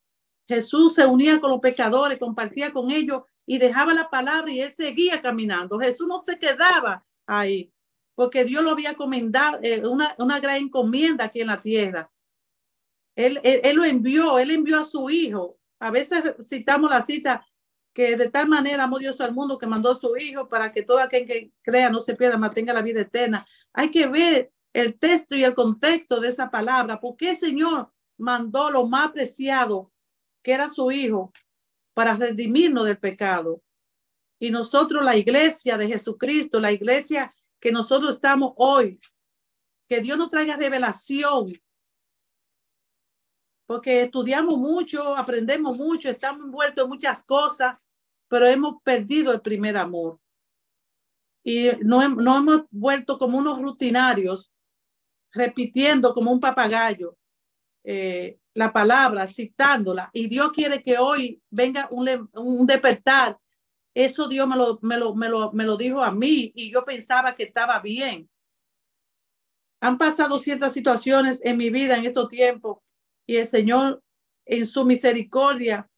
Jesús 0.49 0.95
se 0.95 1.07
unía 1.07 1.41
con 1.41 1.51
los 1.51 1.61
pecadores, 1.61 2.19
compartía 2.19 2.73
con 2.73 2.91
ellos 2.91 3.23
y 3.47 3.59
dejaba 3.59 3.95
la 3.95 4.11
palabra 4.11 4.53
y 4.53 4.61
él 4.61 4.71
seguía 4.71 5.23
caminando. 5.23 5.79
Jesús 5.79 6.09
no 6.09 6.23
se 6.25 6.39
quedaba 6.39 7.05
ahí, 7.27 7.73
porque 8.17 8.45
Dios 8.45 8.65
lo 8.65 8.71
había 8.71 8.95
comendado, 8.95 9.61
eh, 9.63 9.87
una, 9.87 10.15
una 10.19 10.41
gran 10.41 10.57
encomienda 10.57 11.27
aquí 11.27 11.41
en 11.41 11.47
la 11.47 11.57
tierra. 11.57 12.11
Él, 13.15 13.39
él, 13.45 13.77
lo 13.77 13.85
envió, 13.85 14.39
él 14.39 14.51
envió 14.51 14.81
a 14.81 14.85
su 14.85 15.09
hijo. 15.11 15.60
A 15.81 15.91
veces 15.91 16.23
citamos 16.47 16.91
la 16.91 17.03
cita 17.03 17.47
que 17.93 18.17
de 18.17 18.31
tal 18.31 18.49
manera 18.49 18.85
amó 18.85 18.99
Dios 18.99 19.21
al 19.21 19.33
mundo 19.33 19.59
que 19.59 19.67
mandó 19.67 19.91
a 19.91 19.95
su 19.95 20.17
hijo 20.17 20.49
para 20.49 20.73
que 20.73 20.83
todo 20.83 21.01
aquel 21.01 21.27
que 21.27 21.53
crea 21.63 21.91
no 21.91 22.01
se 22.01 22.15
pierda, 22.15 22.37
mantenga 22.37 22.73
la 22.73 22.83
vida 22.83 23.01
eterna. 23.01 23.47
Hay 23.73 23.91
que 23.91 24.07
ver 24.07 24.53
el 24.73 24.99
texto 24.99 25.35
y 25.35 25.43
el 25.43 25.55
contexto 25.55 26.21
de 26.21 26.29
esa 26.29 26.51
palabra, 26.51 27.01
porque 27.01 27.31
el 27.31 27.37
Señor 27.37 27.91
mandó 28.17 28.71
lo 28.71 28.87
más 28.87 29.11
preciado, 29.11 29.91
que 30.43 30.53
era 30.53 30.71
su 30.71 30.93
hijo, 30.93 31.33
para 31.95 32.15
redimirnos 32.15 32.85
del 32.87 32.99
pecado. 32.99 33.63
Y 34.39 34.51
nosotros, 34.51 35.05
la 35.05 35.17
iglesia 35.17 35.77
de 35.77 35.89
Jesucristo, 35.89 36.61
la 36.61 36.73
iglesia 36.73 37.33
que 37.59 37.73
nosotros 37.73 38.15
estamos 38.15 38.53
hoy, 38.57 38.99
que 39.89 40.01
Dios 40.01 40.17
nos 40.17 40.31
traiga 40.31 40.57
revelación 40.57 41.47
porque 43.71 44.03
estudiamos 44.03 44.59
mucho, 44.59 45.17
aprendemos 45.17 45.77
mucho, 45.77 46.11
estamos 46.11 46.45
envueltos 46.45 46.83
en 46.83 46.91
muchas 46.91 47.25
cosas, 47.25 47.87
pero 48.27 48.45
hemos 48.45 48.83
perdido 48.83 49.33
el 49.33 49.41
primer 49.41 49.77
amor. 49.77 50.19
Y 51.45 51.69
no, 51.81 52.09
no 52.09 52.39
hemos 52.39 52.63
vuelto 52.73 53.17
como 53.17 53.39
unos 53.39 53.63
rutinarios, 53.63 54.51
repitiendo 55.33 56.13
como 56.13 56.33
un 56.33 56.41
papagayo 56.41 57.17
eh, 57.85 58.41
la 58.55 58.73
palabra, 58.73 59.29
citándola. 59.29 60.11
Y 60.13 60.27
Dios 60.27 60.51
quiere 60.51 60.83
que 60.83 60.99
hoy 60.99 61.41
venga 61.49 61.87
un, 61.93 62.29
un 62.35 62.67
despertar. 62.67 63.39
Eso 63.95 64.27
Dios 64.27 64.49
me 64.49 64.57
lo, 64.57 64.81
me, 64.83 64.97
lo, 64.97 65.15
me, 65.15 65.29
lo, 65.29 65.53
me 65.53 65.65
lo 65.65 65.77
dijo 65.77 66.03
a 66.03 66.11
mí 66.11 66.51
y 66.57 66.73
yo 66.73 66.85
pensaba 66.85 67.37
que 67.37 67.45
estaba 67.45 67.79
bien. 67.79 68.29
Han 69.81 69.97
pasado 69.97 70.41
ciertas 70.41 70.73
situaciones 70.73 71.41
en 71.45 71.57
mi 71.57 71.71
vida 71.71 71.97
en 71.97 72.05
estos 72.05 72.29
tiempos 72.29 72.81
y 73.31 73.37
el 73.37 73.47
Señor 73.47 74.03
en 74.45 74.67
su 74.67 74.85
misericordia 74.85 75.89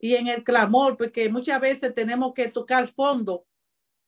y 0.00 0.16
en 0.16 0.26
el 0.26 0.42
clamor, 0.42 0.96
porque 0.96 1.28
muchas 1.28 1.60
veces 1.60 1.94
tenemos 1.94 2.34
que 2.34 2.48
tocar 2.48 2.88
fondo 2.88 3.46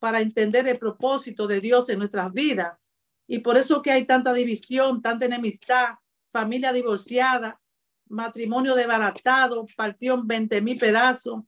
para 0.00 0.20
entender 0.20 0.66
el 0.66 0.76
propósito 0.76 1.46
de 1.46 1.60
Dios 1.60 1.88
en 1.88 2.00
nuestras 2.00 2.32
vidas. 2.32 2.76
Y 3.28 3.38
por 3.38 3.56
eso 3.56 3.80
que 3.80 3.92
hay 3.92 4.06
tanta 4.06 4.32
división, 4.32 5.00
tanta 5.00 5.26
enemistad, 5.26 5.90
familia 6.32 6.72
divorciada, 6.72 7.60
matrimonio 8.08 8.74
desbaratado, 8.74 9.64
partió 9.76 10.14
en 10.14 10.26
20 10.26 10.60
mil 10.62 10.80
pedazos, 10.80 11.44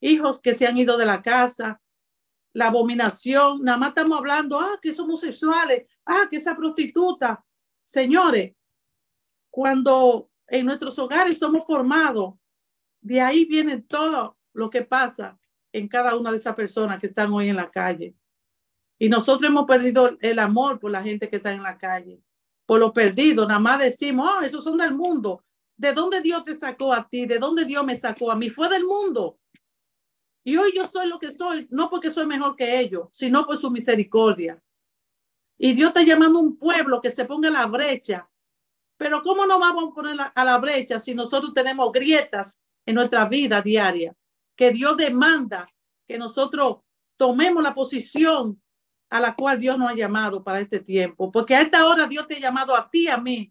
hijos 0.00 0.40
que 0.40 0.54
se 0.54 0.66
han 0.66 0.76
ido 0.76 0.96
de 0.96 1.06
la 1.06 1.22
casa, 1.22 1.80
la 2.52 2.66
abominación, 2.66 3.62
nada 3.62 3.78
más 3.78 3.90
estamos 3.90 4.18
hablando, 4.18 4.58
ah, 4.58 4.76
que 4.82 4.92
somos 4.92 5.22
homosexuales, 5.22 5.86
ah, 6.04 6.26
que 6.28 6.38
esa 6.38 6.56
prostituta. 6.56 7.44
Señores, 7.84 8.55
cuando 9.56 10.30
en 10.48 10.66
nuestros 10.66 10.98
hogares 10.98 11.38
somos 11.38 11.64
formados, 11.64 12.34
de 13.00 13.22
ahí 13.22 13.46
viene 13.46 13.80
todo 13.80 14.36
lo 14.52 14.68
que 14.68 14.82
pasa 14.82 15.38
en 15.72 15.88
cada 15.88 16.14
una 16.14 16.30
de 16.30 16.36
esas 16.36 16.54
personas 16.54 17.00
que 17.00 17.06
están 17.06 17.32
hoy 17.32 17.48
en 17.48 17.56
la 17.56 17.70
calle. 17.70 18.14
Y 18.98 19.08
nosotros 19.08 19.48
hemos 19.48 19.64
perdido 19.64 20.14
el 20.20 20.38
amor 20.40 20.78
por 20.78 20.90
la 20.90 21.02
gente 21.02 21.30
que 21.30 21.36
está 21.36 21.52
en 21.52 21.62
la 21.62 21.78
calle, 21.78 22.20
por 22.66 22.80
lo 22.80 22.92
perdido. 22.92 23.48
Nada 23.48 23.58
más 23.58 23.78
decimos, 23.78 24.28
oh, 24.30 24.42
esos 24.42 24.62
son 24.62 24.76
del 24.76 24.92
mundo. 24.92 25.42
¿De 25.74 25.94
dónde 25.94 26.20
Dios 26.20 26.44
te 26.44 26.54
sacó 26.54 26.92
a 26.92 27.08
ti? 27.08 27.24
¿De 27.24 27.38
dónde 27.38 27.64
Dios 27.64 27.82
me 27.82 27.96
sacó 27.96 28.30
a 28.30 28.36
mí? 28.36 28.50
Fue 28.50 28.68
del 28.68 28.84
mundo. 28.84 29.38
Y 30.44 30.58
hoy 30.58 30.70
yo 30.76 30.86
soy 30.86 31.08
lo 31.08 31.18
que 31.18 31.32
soy, 31.32 31.66
no 31.70 31.88
porque 31.88 32.10
soy 32.10 32.26
mejor 32.26 32.56
que 32.56 32.78
ellos, 32.78 33.08
sino 33.10 33.46
por 33.46 33.56
su 33.56 33.70
misericordia. 33.70 34.62
Y 35.56 35.72
Dios 35.72 35.88
está 35.88 36.02
llamando 36.02 36.40
a 36.40 36.42
un 36.42 36.58
pueblo 36.58 37.00
que 37.00 37.10
se 37.10 37.24
ponga 37.24 37.48
la 37.48 37.64
brecha 37.64 38.28
pero 38.96 39.22
¿cómo 39.22 39.46
no 39.46 39.58
vamos 39.58 39.90
a 39.90 39.94
poner 39.94 40.16
a 40.34 40.44
la 40.44 40.58
brecha 40.58 41.00
si 41.00 41.14
nosotros 41.14 41.52
tenemos 41.52 41.92
grietas 41.92 42.60
en 42.86 42.94
nuestra 42.94 43.26
vida 43.26 43.60
diaria? 43.60 44.14
Que 44.56 44.70
Dios 44.70 44.96
demanda 44.96 45.68
que 46.06 46.18
nosotros 46.18 46.78
tomemos 47.16 47.62
la 47.62 47.74
posición 47.74 48.60
a 49.10 49.20
la 49.20 49.34
cual 49.34 49.58
Dios 49.58 49.78
nos 49.78 49.90
ha 49.90 49.94
llamado 49.94 50.42
para 50.42 50.60
este 50.60 50.80
tiempo. 50.80 51.30
Porque 51.30 51.54
a 51.54 51.62
esta 51.62 51.86
hora 51.86 52.06
Dios 52.06 52.26
te 52.26 52.36
ha 52.36 52.40
llamado 52.40 52.74
a 52.74 52.88
ti, 52.88 53.08
a 53.08 53.18
mí, 53.18 53.50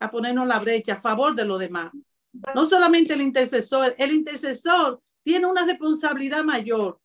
a 0.00 0.10
ponernos 0.10 0.46
la 0.46 0.58
brecha 0.58 0.94
a 0.94 1.00
favor 1.00 1.34
de 1.34 1.44
los 1.44 1.58
demás. 1.58 1.92
No 2.54 2.66
solamente 2.66 3.14
el 3.14 3.20
intercesor, 3.20 3.94
el 3.98 4.12
intercesor 4.12 5.00
tiene 5.22 5.46
una 5.46 5.64
responsabilidad 5.64 6.44
mayor, 6.44 7.00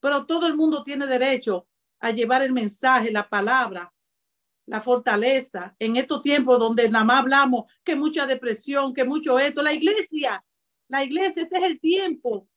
pero 0.00 0.26
todo 0.26 0.46
el 0.46 0.54
mundo 0.54 0.82
tiene 0.82 1.06
derecho 1.06 1.66
a 2.00 2.10
llevar 2.10 2.42
el 2.42 2.52
mensaje, 2.52 3.10
la 3.10 3.28
palabra 3.28 3.92
la 4.66 4.80
fortaleza 4.80 5.74
en 5.78 5.96
estos 5.96 6.22
tiempos 6.22 6.58
donde 6.58 6.88
nada 6.90 7.04
más 7.04 7.20
hablamos 7.20 7.64
que 7.84 7.96
mucha 7.96 8.26
depresión, 8.26 8.92
que 8.92 9.04
mucho 9.04 9.38
esto. 9.38 9.62
La 9.62 9.72
iglesia, 9.72 10.44
la 10.88 11.04
iglesia, 11.04 11.44
este 11.44 11.58
es 11.58 11.64
el 11.64 11.80
tiempo 11.80 12.48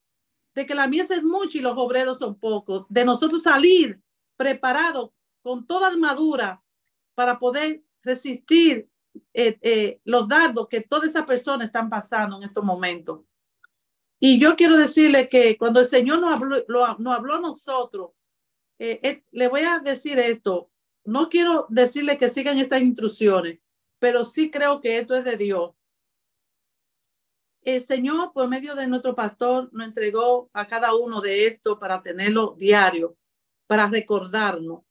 de 0.55 0.65
que 0.65 0.75
la 0.75 0.87
mies 0.87 1.11
es 1.11 1.23
mucha 1.23 1.57
y 1.57 1.61
los 1.61 1.77
obreros 1.77 2.17
son 2.17 2.37
pocos, 2.37 2.85
de 2.89 3.05
nosotros 3.05 3.43
salir 3.43 3.95
preparados 4.35 5.11
con 5.41 5.65
toda 5.65 5.87
armadura 5.87 6.61
para 7.13 7.37
poder 7.37 7.83
resistir 8.01 8.89
eh, 9.33 9.57
eh, 9.61 9.99
los 10.03 10.27
dardos 10.27 10.67
que 10.67 10.81
todas 10.81 11.09
esas 11.09 11.25
personas 11.25 11.67
están 11.67 11.89
pasando 11.89 12.37
en 12.37 12.43
estos 12.43 12.63
momentos. 12.63 13.21
Y 14.19 14.39
yo 14.39 14.55
quiero 14.55 14.75
decirle 14.75 15.27
que 15.27 15.57
cuando 15.57 15.79
el 15.79 15.85
Señor 15.85 16.19
nos 16.19 16.33
habló, 16.33 16.65
nos 16.97 17.17
habló 17.17 17.39
nosotros, 17.39 18.11
eh, 18.79 19.23
le 19.31 19.47
voy 19.47 19.61
a 19.61 19.79
decir 19.79 20.19
esto, 20.19 20.69
no 21.09 21.27
quiero 21.29 21.65
decirle 21.69 22.17
que 22.17 22.29
sigan 22.29 22.59
estas 22.59 22.81
instrucciones, 22.81 23.59
pero 23.97 24.23
sí 24.23 24.51
creo 24.51 24.79
que 24.79 24.99
esto 24.99 25.15
es 25.15 25.23
de 25.23 25.37
Dios. 25.37 25.71
El 27.61 27.81
Señor, 27.81 28.31
por 28.31 28.47
medio 28.47 28.75
de 28.75 28.87
nuestro 28.87 29.15
pastor, 29.15 29.69
nos 29.73 29.87
entregó 29.87 30.49
a 30.53 30.67
cada 30.67 30.95
uno 30.95 31.19
de 31.19 31.47
esto 31.47 31.79
para 31.79 32.01
tenerlo 32.01 32.55
diario, 32.57 33.17
para 33.67 33.87
recordarnos. 33.87 34.83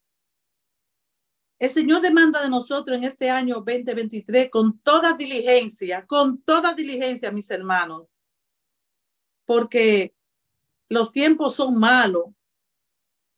El 1.59 1.71
Señor 1.71 2.03
demanda 2.03 2.43
de 2.43 2.49
nosotros 2.49 2.97
en 2.97 3.05
este 3.05 3.31
año 3.31 3.57
2023 3.57 4.51
con 4.51 4.81
toda 4.81 5.15
diligencia, 5.15 6.05
con 6.07 6.43
toda 6.43 6.75
diligencia, 6.75 7.31
mis 7.31 7.51
hermanos, 7.51 8.07
porque 9.45 10.15
los 10.89 11.11
tiempos 11.13 11.55
son 11.55 11.79
malos 11.79 12.27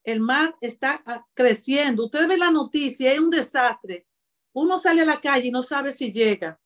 el 0.05 0.21
mar 0.21 0.57
está 0.61 1.03
ah, 1.07 1.27
creciendo. 1.35 2.05
Ustedes 2.05 2.29
ven 2.29 2.41
la 2.41 2.51
noticia, 2.51 3.13
es 3.13 3.19
un 3.19 3.31
desastre. 3.31 4.07
Uno 4.53 4.79
sale 4.79 5.03
a 5.03 5.07
la 5.07 5.21
calle 5.21 5.49
y 5.49 5.51
no 5.51 5.63
sabe 5.63 5.93
si 5.93 6.13
llega. 6.13 6.61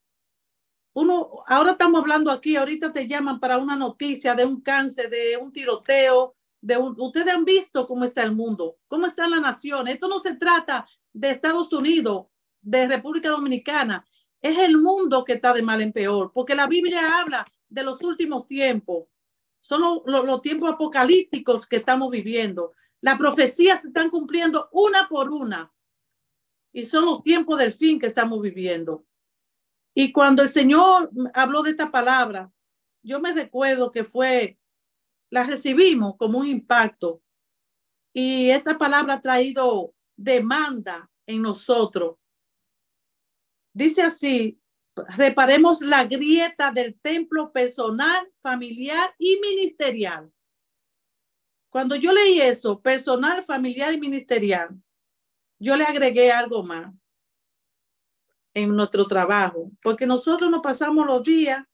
Uno, 0.94 1.42
ahora 1.46 1.72
estamos 1.72 2.00
hablando 2.00 2.30
aquí, 2.30 2.56
ahorita 2.56 2.92
te 2.92 3.08
llaman 3.08 3.40
para 3.40 3.58
una 3.58 3.76
noticia 3.76 4.34
de 4.34 4.44
un 4.44 4.60
cáncer, 4.60 5.10
de 5.10 5.36
un 5.36 5.52
tiroteo, 5.52 6.36
de 6.60 6.76
un, 6.76 6.94
ustedes 6.98 7.34
han 7.34 7.44
visto 7.44 7.86
cómo 7.86 8.04
está 8.04 8.22
el 8.22 8.34
mundo, 8.34 8.78
cómo 8.86 9.06
está 9.06 9.26
la 9.28 9.40
nación. 9.40 9.88
Esto 9.88 10.08
no 10.08 10.20
se 10.20 10.36
trata 10.36 10.86
de 11.12 11.30
Estados 11.30 11.72
Unidos, 11.72 12.26
de 12.62 12.86
República 12.86 13.30
Dominicana. 13.30 14.06
Es 14.40 14.56
el 14.58 14.78
mundo 14.78 15.24
que 15.24 15.34
está 15.34 15.52
de 15.52 15.62
mal 15.62 15.80
en 15.80 15.92
peor, 15.92 16.30
porque 16.32 16.54
la 16.54 16.68
Biblia 16.68 17.18
habla 17.18 17.44
de 17.68 17.82
los 17.82 18.00
últimos 18.02 18.46
tiempos. 18.46 19.06
Son 19.60 20.02
los 20.06 20.42
tiempos 20.42 20.70
apocalípticos 20.70 21.66
que 21.66 21.76
estamos 21.76 22.10
viviendo. 22.10 22.72
Las 23.04 23.18
profecías 23.18 23.82
se 23.82 23.88
están 23.88 24.08
cumpliendo 24.08 24.70
una 24.72 25.06
por 25.10 25.30
una. 25.30 25.70
Y 26.72 26.86
son 26.86 27.04
los 27.04 27.22
tiempos 27.22 27.58
del 27.58 27.70
fin 27.70 27.98
que 27.98 28.06
estamos 28.06 28.40
viviendo. 28.40 29.04
Y 29.94 30.10
cuando 30.10 30.40
el 30.40 30.48
Señor 30.48 31.10
habló 31.34 31.62
de 31.62 31.72
esta 31.72 31.90
palabra, 31.90 32.50
yo 33.02 33.20
me 33.20 33.34
recuerdo 33.34 33.92
que 33.92 34.04
fue, 34.04 34.58
la 35.28 35.44
recibimos 35.44 36.16
como 36.16 36.38
un 36.38 36.46
impacto. 36.46 37.20
Y 38.14 38.48
esta 38.48 38.78
palabra 38.78 39.14
ha 39.14 39.20
traído 39.20 39.92
demanda 40.16 41.10
en 41.26 41.42
nosotros. 41.42 42.16
Dice 43.74 44.00
así, 44.00 44.58
reparemos 45.18 45.82
la 45.82 46.04
grieta 46.04 46.72
del 46.72 46.98
templo 47.00 47.52
personal, 47.52 48.32
familiar 48.38 49.14
y 49.18 49.38
ministerial. 49.40 50.33
Cuando 51.74 51.96
yo 51.96 52.12
leí 52.12 52.40
eso, 52.40 52.80
personal, 52.80 53.42
familiar 53.42 53.92
y 53.92 53.98
ministerial, 53.98 54.80
yo 55.58 55.74
le 55.76 55.82
agregué 55.82 56.30
algo 56.30 56.62
más 56.62 56.94
en 58.54 58.68
nuestro 58.76 59.08
trabajo, 59.08 59.72
porque 59.82 60.06
nosotros 60.06 60.48
nos 60.48 60.60
pasamos 60.60 61.04
los 61.04 61.24
días 61.24 61.66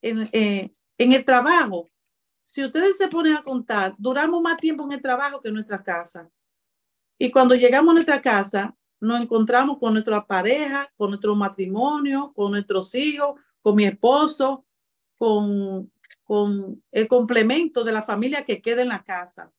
en, 0.00 0.26
eh, 0.32 0.72
en 0.96 1.12
el 1.12 1.22
trabajo 1.22 1.90
si 2.44 2.64
ustedes 2.64 2.96
se 2.96 3.08
ponen 3.08 3.34
a 3.34 3.42
contar, 3.42 3.94
duramos 3.98 4.40
más 4.40 4.56
tiempo 4.56 4.86
en 4.86 4.92
el 4.92 5.02
trabajo 5.02 5.42
que 5.42 5.48
en 5.48 5.54
nuestra 5.54 5.82
casa. 5.82 6.30
Y 7.18 7.30
cuando 7.30 7.54
llegamos 7.54 7.90
a 7.90 7.92
nuestra 7.92 8.22
casa, 8.22 8.74
nos 9.00 9.20
encontramos 9.20 9.76
con 9.76 9.92
nuestra 9.92 10.26
pareja, 10.26 10.90
con 10.96 11.10
nuestro 11.10 11.34
matrimonio, 11.34 12.32
con 12.34 12.52
nuestros 12.52 12.94
hijos, 12.94 13.38
con 13.60 13.76
mi 13.76 13.84
esposo, 13.84 14.64
con, 15.18 15.92
con 16.32 16.82
el 16.92 17.08
complemento 17.08 17.84
de 17.84 17.92
la 17.92 18.00
familia 18.00 18.46
que 18.46 18.62
queda 18.62 18.80
en 18.80 18.88
la 18.88 19.04
casa. 19.04 19.52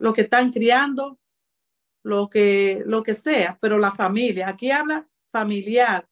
Lo 0.00 0.12
que 0.12 0.22
están 0.22 0.50
criando, 0.50 1.20
lo 2.02 2.28
que, 2.28 2.82
lo 2.84 3.04
que 3.04 3.14
sea, 3.14 3.56
pero 3.60 3.78
la 3.78 3.92
familia. 3.92 4.48
Aquí 4.48 4.72
habla 4.72 5.08
familiar 5.26 6.08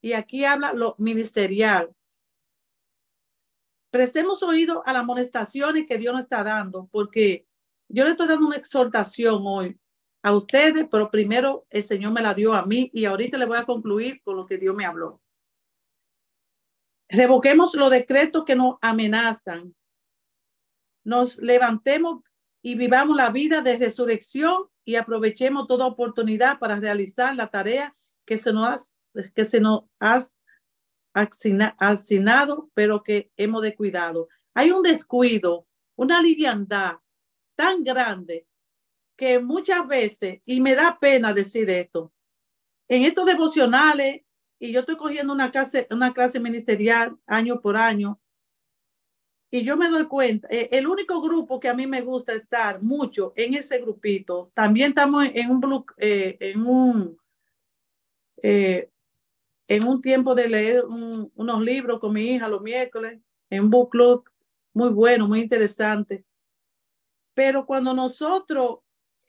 y 0.00 0.14
aquí 0.14 0.46
habla 0.46 0.72
lo 0.72 0.94
ministerial. 0.96 1.94
Prestemos 3.90 4.42
oído 4.42 4.82
a 4.86 4.94
las 4.94 5.02
amonestaciones 5.02 5.84
que 5.86 5.98
Dios 5.98 6.14
nos 6.14 6.24
está 6.24 6.42
dando, 6.42 6.88
porque 6.90 7.46
yo 7.88 8.04
le 8.04 8.12
estoy 8.12 8.26
dando 8.26 8.46
una 8.46 8.56
exhortación 8.56 9.42
hoy 9.44 9.78
a 10.22 10.34
ustedes, 10.34 10.86
pero 10.90 11.10
primero 11.10 11.66
el 11.68 11.82
Señor 11.82 12.12
me 12.12 12.22
la 12.22 12.32
dio 12.32 12.54
a 12.54 12.64
mí 12.64 12.90
y 12.94 13.04
ahorita 13.04 13.36
le 13.36 13.44
voy 13.44 13.58
a 13.58 13.64
concluir 13.64 14.22
con 14.22 14.36
lo 14.36 14.46
que 14.46 14.56
Dios 14.56 14.74
me 14.74 14.86
habló. 14.86 15.20
Revoquemos 17.10 17.74
los 17.74 17.90
decretos 17.90 18.44
que 18.44 18.54
nos 18.54 18.76
amenazan. 18.80 19.74
Nos 21.04 21.38
levantemos 21.38 22.22
y 22.62 22.76
vivamos 22.76 23.16
la 23.16 23.30
vida 23.30 23.62
de 23.62 23.78
resurrección 23.78 24.68
y 24.84 24.94
aprovechemos 24.94 25.66
toda 25.66 25.86
oportunidad 25.86 26.58
para 26.58 26.76
realizar 26.76 27.34
la 27.34 27.50
tarea 27.50 27.94
que 28.24 28.38
se 28.38 28.52
nos, 28.52 28.94
que 29.34 29.44
se 29.44 29.60
nos 29.60 29.84
ha 29.98 30.20
asignado, 31.78 32.70
pero 32.74 33.02
que 33.02 33.30
hemos 33.36 33.62
de 33.62 33.74
cuidado. 33.74 34.28
Hay 34.54 34.70
un 34.70 34.82
descuido, 34.82 35.66
una 35.96 36.22
liviandad 36.22 36.98
tan 37.56 37.82
grande 37.82 38.46
que 39.16 39.38
muchas 39.40 39.86
veces, 39.86 40.40
y 40.44 40.60
me 40.60 40.74
da 40.74 40.98
pena 40.98 41.32
decir 41.32 41.68
esto, 41.70 42.12
en 42.88 43.04
estos 43.04 43.26
devocionales, 43.26 44.22
y 44.60 44.72
yo 44.72 44.80
estoy 44.80 44.96
cogiendo 44.96 45.32
una 45.32 45.50
clase, 45.50 45.88
una 45.90 46.12
clase 46.12 46.38
ministerial 46.38 47.16
año 47.26 47.58
por 47.58 47.76
año, 47.76 48.20
y 49.50 49.64
yo 49.64 49.76
me 49.76 49.88
doy 49.88 50.06
cuenta, 50.06 50.46
eh, 50.48 50.68
el 50.70 50.86
único 50.86 51.20
grupo 51.20 51.58
que 51.58 51.68
a 51.68 51.74
mí 51.74 51.86
me 51.88 52.02
gusta 52.02 52.34
estar 52.34 52.80
mucho 52.80 53.32
en 53.34 53.54
ese 53.54 53.80
grupito, 53.80 54.52
también 54.54 54.90
estamos 54.90 55.26
en 55.34 55.50
un, 55.50 55.84
eh, 55.96 56.36
en 56.38 56.64
un, 56.64 57.18
eh, 58.42 58.88
en 59.66 59.84
un 59.88 60.00
tiempo 60.00 60.34
de 60.34 60.48
leer 60.48 60.84
unos 60.84 61.60
libros 61.62 61.98
con 61.98 62.12
mi 62.12 62.30
hija 62.32 62.46
los 62.46 62.62
miércoles, 62.62 63.18
en 63.48 63.64
un 63.64 63.70
book 63.70 63.90
club, 63.90 64.24
muy 64.72 64.90
bueno, 64.90 65.26
muy 65.26 65.40
interesante. 65.40 66.24
Pero 67.34 67.66
cuando 67.66 67.94
nosotros 67.94 68.80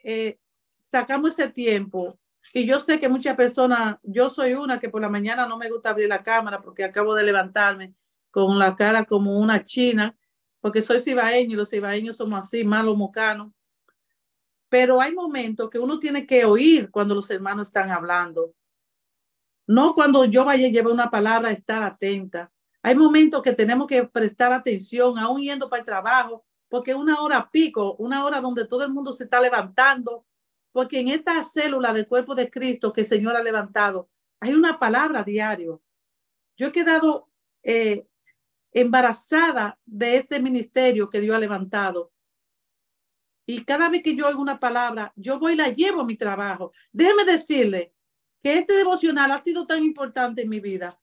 eh, 0.04 0.38
sacamos 0.84 1.32
ese 1.40 1.50
tiempo, 1.50 2.20
y 2.54 2.66
yo 2.66 2.80
sé 2.80 3.00
que 3.00 3.08
muchas 3.08 3.36
personas, 3.36 3.98
yo 4.04 4.30
soy 4.30 4.54
una 4.54 4.80
que 4.80 4.90
por 4.90 5.02
la 5.02 5.10
mañana 5.10 5.48
no 5.48 5.58
me 5.58 5.70
gusta 5.70 5.92
abrir 5.92 6.10
la 6.10 6.22
cámara 6.22 6.62
porque 6.62 6.84
acabo 6.84 7.16
de 7.16 7.24
levantarme 7.24 7.94
con 8.30 8.60
la 8.60 8.76
cara 8.76 9.06
como 9.06 9.38
una 9.38 9.64
china, 9.64 10.18
porque 10.60 10.82
soy 10.82 11.00
cibaeño 11.00 11.54
y 11.54 11.56
los 11.56 11.70
cibaeños 11.70 12.18
somos 12.18 12.42
así, 12.42 12.64
malos 12.64 12.98
mocanos. 12.98 13.52
Pero 14.70 15.02
hay 15.02 15.14
momentos 15.14 15.70
que 15.70 15.80
uno 15.80 16.00
tiene 16.00 16.26
que 16.26 16.46
oír 16.46 16.90
cuando 16.92 17.16
los 17.16 17.30
hermanos 17.30 17.68
están 17.68 17.90
hablando. 17.90 18.54
No 19.68 19.94
cuando 19.94 20.26
yo 20.26 20.46
vaya 20.46 20.68
a 20.68 20.72
llevar 20.72 20.94
una 20.94 21.10
palabra, 21.10 21.52
estar 21.52 21.84
atenta. 21.84 22.52
Hay 22.82 22.96
momentos 22.96 23.42
que 23.42 23.54
tenemos 23.54 23.88
que 23.88 24.04
prestar 24.06 24.52
atención, 24.52 25.18
aún 25.18 25.42
yendo 25.42 25.70
para 25.70 25.82
el 25.82 25.86
trabajo, 25.86 26.46
porque 26.70 26.96
una 26.96 27.22
hora 27.22 27.50
pico, 27.50 27.96
una 27.96 28.26
hora 28.26 28.40
donde 28.42 28.66
todo 28.66 28.84
el 28.84 28.92
mundo 28.92 29.14
se 29.14 29.26
está 29.26 29.40
levantando, 29.42 30.26
porque 30.72 31.00
en 31.00 31.10
esta 31.10 31.44
célula 31.44 31.94
del 31.94 32.08
cuerpo 32.08 32.36
de 32.36 32.50
Cristo 32.50 32.94
que 32.94 33.02
el 33.02 33.08
Señor 33.08 33.36
ha 33.36 33.44
levantado, 33.44 34.10
hay 34.40 34.54
una 34.54 34.80
palabra 34.80 35.24
diario. 35.24 35.82
Yo 36.58 36.68
he 36.68 36.72
quedado 36.72 37.30
eh, 37.64 38.08
embarazada 38.72 39.80
de 39.86 40.18
este 40.18 40.40
ministerio 40.40 41.10
que 41.10 41.20
Dios 41.20 41.36
ha 41.36 41.40
levantado. 41.40 42.12
Y 43.46 43.64
cada 43.66 43.90
vez 43.90 44.04
que 44.04 44.16
yo 44.16 44.28
oigo 44.28 44.42
una 44.42 44.60
palabra, 44.60 45.12
yo 45.16 45.40
voy 45.40 45.54
y 45.54 45.56
la 45.58 45.70
llevo 45.70 46.02
a 46.02 46.06
mi 46.06 46.16
trabajo. 46.16 46.72
Déjeme 46.92 47.26
decirle 47.26 47.94
que 48.42 48.58
este 48.58 48.74
devocional 48.74 49.32
ha 49.32 49.40
sido 49.40 49.68
tan 49.68 49.84
importante 49.84 50.44
en 50.44 50.50
mi 50.50 50.60
vida 50.60 51.00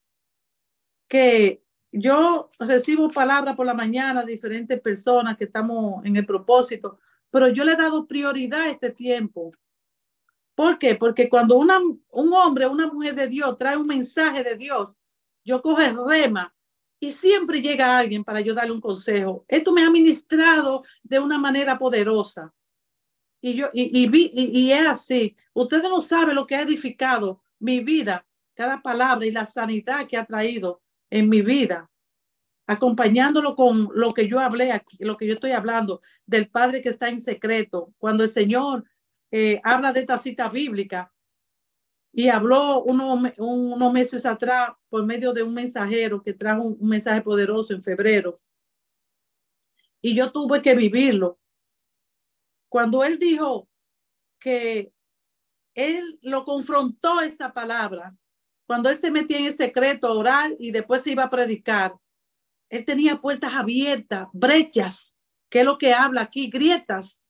que 1.08 1.62
yo 1.90 2.50
recibo 2.58 3.08
palabras 3.08 3.56
por 3.56 3.66
la 3.66 3.74
mañana 3.74 4.22
de 4.22 4.32
diferentes 4.32 4.80
personas 4.80 5.36
que 5.36 5.44
estamos 5.44 6.04
en 6.04 6.16
el 6.16 6.26
propósito, 6.26 7.00
pero 7.30 7.48
yo 7.48 7.64
le 7.64 7.72
he 7.72 7.76
dado 7.76 8.06
prioridad 8.06 8.62
a 8.62 8.70
este 8.70 8.90
tiempo. 8.90 9.52
¿Por 10.54 10.78
qué? 10.78 10.94
Porque 10.96 11.28
cuando 11.28 11.56
una, 11.56 11.78
un 11.78 12.32
hombre, 12.32 12.66
una 12.66 12.86
mujer 12.86 13.14
de 13.14 13.28
Dios 13.28 13.56
trae 13.56 13.76
un 13.76 13.86
mensaje 13.86 14.42
de 14.42 14.56
Dios, 14.56 14.96
yo 15.44 15.62
cojo 15.62 15.80
el 15.80 15.96
rema 16.04 16.54
y 17.00 17.12
siempre 17.12 17.62
llega 17.62 17.96
alguien 17.96 18.24
para 18.24 18.40
yo 18.40 18.54
darle 18.54 18.72
un 18.72 18.80
consejo. 18.80 19.44
Esto 19.46 19.72
me 19.72 19.82
ha 19.82 19.90
ministrado 19.90 20.82
de 21.02 21.20
una 21.20 21.38
manera 21.38 21.78
poderosa. 21.78 22.52
Y 23.40 23.54
yo, 23.54 23.68
y, 23.72 24.04
y, 24.04 24.60
y 24.60 24.72
es 24.72 24.86
así. 24.86 25.36
Ustedes 25.54 25.88
no 25.88 26.00
saben 26.00 26.34
lo 26.34 26.46
que 26.46 26.56
ha 26.56 26.62
edificado 26.62 27.40
mi 27.60 27.80
vida, 27.80 28.26
cada 28.54 28.82
palabra 28.82 29.26
y 29.26 29.30
la 29.30 29.46
sanidad 29.46 30.06
que 30.08 30.16
ha 30.16 30.24
traído 30.24 30.82
en 31.10 31.28
mi 31.28 31.40
vida, 31.40 31.88
acompañándolo 32.68 33.56
con 33.56 33.88
lo 33.94 34.14
que 34.14 34.28
yo 34.28 34.38
hablé 34.38 34.84
lo 35.00 35.16
que 35.16 35.26
yo 35.26 35.34
estoy 35.34 35.50
hablando 35.50 36.00
del 36.24 36.48
Padre 36.48 36.82
que 36.82 36.90
está 36.90 37.08
en 37.08 37.20
secreto. 37.20 37.92
Cuando 37.98 38.22
el 38.22 38.28
Señor 38.28 38.84
eh, 39.32 39.60
habla 39.64 39.92
de 39.92 40.00
esta 40.00 40.18
cita 40.18 40.48
bíblica 40.48 41.12
y 42.12 42.28
habló 42.28 42.82
unos, 42.84 43.32
unos 43.38 43.92
meses 43.92 44.24
atrás 44.24 44.70
por 44.88 45.04
medio 45.04 45.32
de 45.32 45.42
un 45.42 45.54
mensajero 45.54 46.22
que 46.22 46.34
trajo 46.34 46.62
un, 46.62 46.76
un 46.78 46.88
mensaje 46.88 47.22
poderoso 47.22 47.72
en 47.72 47.82
febrero. 47.82 48.34
Y 50.00 50.14
yo 50.14 50.30
tuve 50.30 50.62
que 50.62 50.74
vivirlo. 50.74 51.40
Cuando 52.68 53.02
él 53.02 53.18
dijo 53.18 53.68
que 54.38 54.92
él 55.74 56.18
lo 56.22 56.44
confrontó 56.44 57.20
esa 57.20 57.52
palabra 57.52 58.14
cuando 58.68 58.90
él 58.90 58.96
se 58.98 59.10
metía 59.10 59.38
en 59.38 59.46
el 59.46 59.56
secreto 59.56 60.12
oral 60.12 60.54
y 60.58 60.72
después 60.72 61.00
se 61.00 61.12
iba 61.12 61.24
a 61.24 61.30
predicar, 61.30 61.94
él 62.68 62.84
tenía 62.84 63.20
puertas 63.20 63.54
abiertas, 63.54 64.28
brechas, 64.32 65.16
que 65.50 65.60
es 65.60 65.64
lo 65.64 65.78
que 65.78 65.94
habla 65.94 66.22
aquí, 66.22 66.50
grietas. 66.50 67.22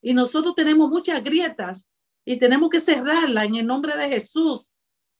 Y 0.00 0.14
nosotros 0.14 0.54
tenemos 0.54 0.88
muchas 0.90 1.22
grietas 1.22 1.88
y 2.24 2.38
tenemos 2.38 2.70
que 2.70 2.80
cerrarla 2.80 3.44
en 3.44 3.56
el 3.56 3.66
nombre 3.66 3.96
de 3.96 4.08
Jesús, 4.08 4.72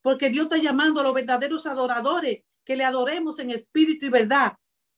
porque 0.02 0.30
Dios 0.30 0.44
está 0.44 0.58
llamando 0.58 1.00
a 1.00 1.04
los 1.04 1.14
verdaderos 1.14 1.66
adoradores 1.66 2.42
que 2.64 2.76
le 2.76 2.84
adoremos 2.84 3.38
en 3.38 3.50
espíritu 3.50 4.06
y 4.06 4.10
verdad. 4.10 4.52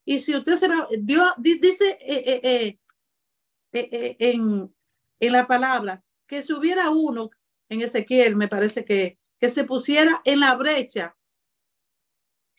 Y 0.05 0.19
si 0.19 0.35
usted 0.35 0.57
se 0.57 0.69
va, 0.69 0.87
Dios 0.99 1.33
dice 1.39 1.99
eh, 2.01 2.41
eh, 2.43 2.79
eh, 3.73 4.17
en, 4.19 4.75
en 5.21 5.33
la 5.33 5.47
palabra 5.47 6.03
que 6.27 6.43
si 6.43 6.53
hubiera 6.53 6.91
uno 6.91 7.31
en 7.69 7.83
Ezequiel, 7.83 8.37
me 8.37 8.49
parece 8.49 8.85
que 8.85 9.21
que 9.41 9.49
se 9.49 9.65
pusiera 9.65 10.21
en 10.25 10.41
la 10.41 10.55
brecha. 10.55 11.17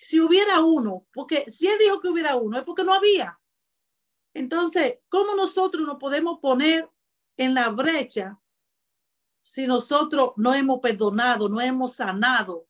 Si 0.01 0.19
hubiera 0.19 0.61
uno, 0.61 1.05
porque 1.13 1.49
si 1.51 1.67
él 1.67 1.77
dijo 1.77 2.01
que 2.01 2.07
hubiera 2.07 2.35
uno, 2.35 2.57
es 2.57 2.63
porque 2.63 2.83
no 2.83 2.91
había. 2.91 3.39
Entonces, 4.33 4.95
¿cómo 5.09 5.35
nosotros 5.35 5.85
nos 5.85 5.97
podemos 5.97 6.39
poner 6.39 6.89
en 7.37 7.53
la 7.53 7.69
brecha 7.69 8.39
si 9.43 9.67
nosotros 9.67 10.31
no 10.37 10.55
hemos 10.55 10.79
perdonado, 10.79 11.47
no 11.47 11.61
hemos 11.61 11.93
sanado? 11.93 12.67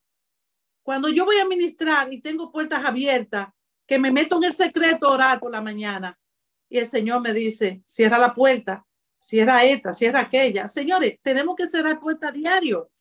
Cuando 0.84 1.08
yo 1.08 1.24
voy 1.24 1.38
a 1.38 1.48
ministrar 1.48 2.12
y 2.12 2.20
tengo 2.20 2.52
puertas 2.52 2.84
abiertas, 2.84 3.48
que 3.88 3.98
me 3.98 4.12
meto 4.12 4.36
en 4.36 4.44
el 4.44 4.54
secreto 4.54 5.10
orar 5.10 5.39
por 5.39 5.54
la 5.54 5.62
mañana 5.62 6.20
y 6.67 6.80
el 6.80 6.88
Señor 6.88 7.22
me 7.22 7.34
dice, 7.34 7.82
cierra 7.86 8.17
la 8.17 8.36
puerta, 8.36 8.86
cierra 9.17 9.63
esta, 9.63 9.94
cierra 9.94 10.20
aquella. 10.20 10.67
Señores, 10.67 11.17
tenemos 11.22 11.56
que 11.56 11.70
cerrar 11.70 11.98
puertas 11.98 12.34
diario. 12.34 12.91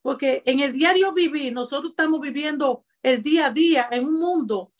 Porque 0.00 0.42
en 0.46 0.58
el 0.58 0.72
diario 0.72 1.12
vivir, 1.12 1.52
nosotros 1.52 1.92
estamos 1.92 2.20
viviendo 2.20 2.84
el 3.02 3.22
día 3.22 3.46
a 3.46 3.50
día 3.50 3.88
en 3.90 4.06
un 4.06 4.14
mundo 4.14 4.72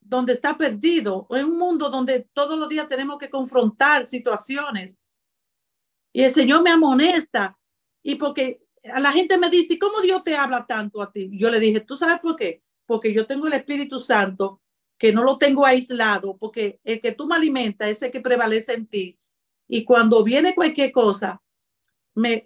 donde 0.00 0.32
está 0.32 0.56
perdido, 0.56 1.26
en 1.30 1.46
un 1.46 1.58
mundo 1.58 1.90
donde 1.90 2.28
todos 2.32 2.58
los 2.58 2.68
días 2.68 2.88
tenemos 2.88 3.18
que 3.18 3.28
confrontar 3.28 4.06
situaciones. 4.06 4.96
Y 6.12 6.22
el 6.22 6.30
Señor 6.30 6.62
me 6.62 6.70
amonesta. 6.70 7.58
Y 8.02 8.14
porque 8.14 8.60
a 8.90 9.00
la 9.00 9.12
gente 9.12 9.36
me 9.36 9.50
dice, 9.50 9.78
¿cómo 9.78 10.00
Dios 10.00 10.22
te 10.24 10.36
habla 10.36 10.66
tanto 10.66 11.02
a 11.02 11.12
ti? 11.12 11.30
yo 11.32 11.50
le 11.50 11.60
dije, 11.60 11.80
¿tú 11.80 11.94
sabes 11.94 12.20
por 12.20 12.36
qué? 12.36 12.62
Porque 12.86 13.12
yo 13.12 13.26
tengo 13.26 13.46
el 13.46 13.52
Espíritu 13.52 13.98
Santo, 13.98 14.62
que 14.96 15.12
no 15.12 15.22
lo 15.22 15.36
tengo 15.36 15.66
aislado, 15.66 16.36
porque 16.38 16.80
el 16.84 17.00
que 17.00 17.12
tú 17.12 17.26
me 17.26 17.36
alimentas 17.36 17.88
es 17.88 18.02
el 18.02 18.10
que 18.10 18.20
prevalece 18.20 18.74
en 18.74 18.86
ti. 18.86 19.18
Y 19.68 19.84
cuando 19.84 20.24
viene 20.24 20.54
cualquier 20.54 20.90
cosa, 20.90 21.42
me, 22.14 22.44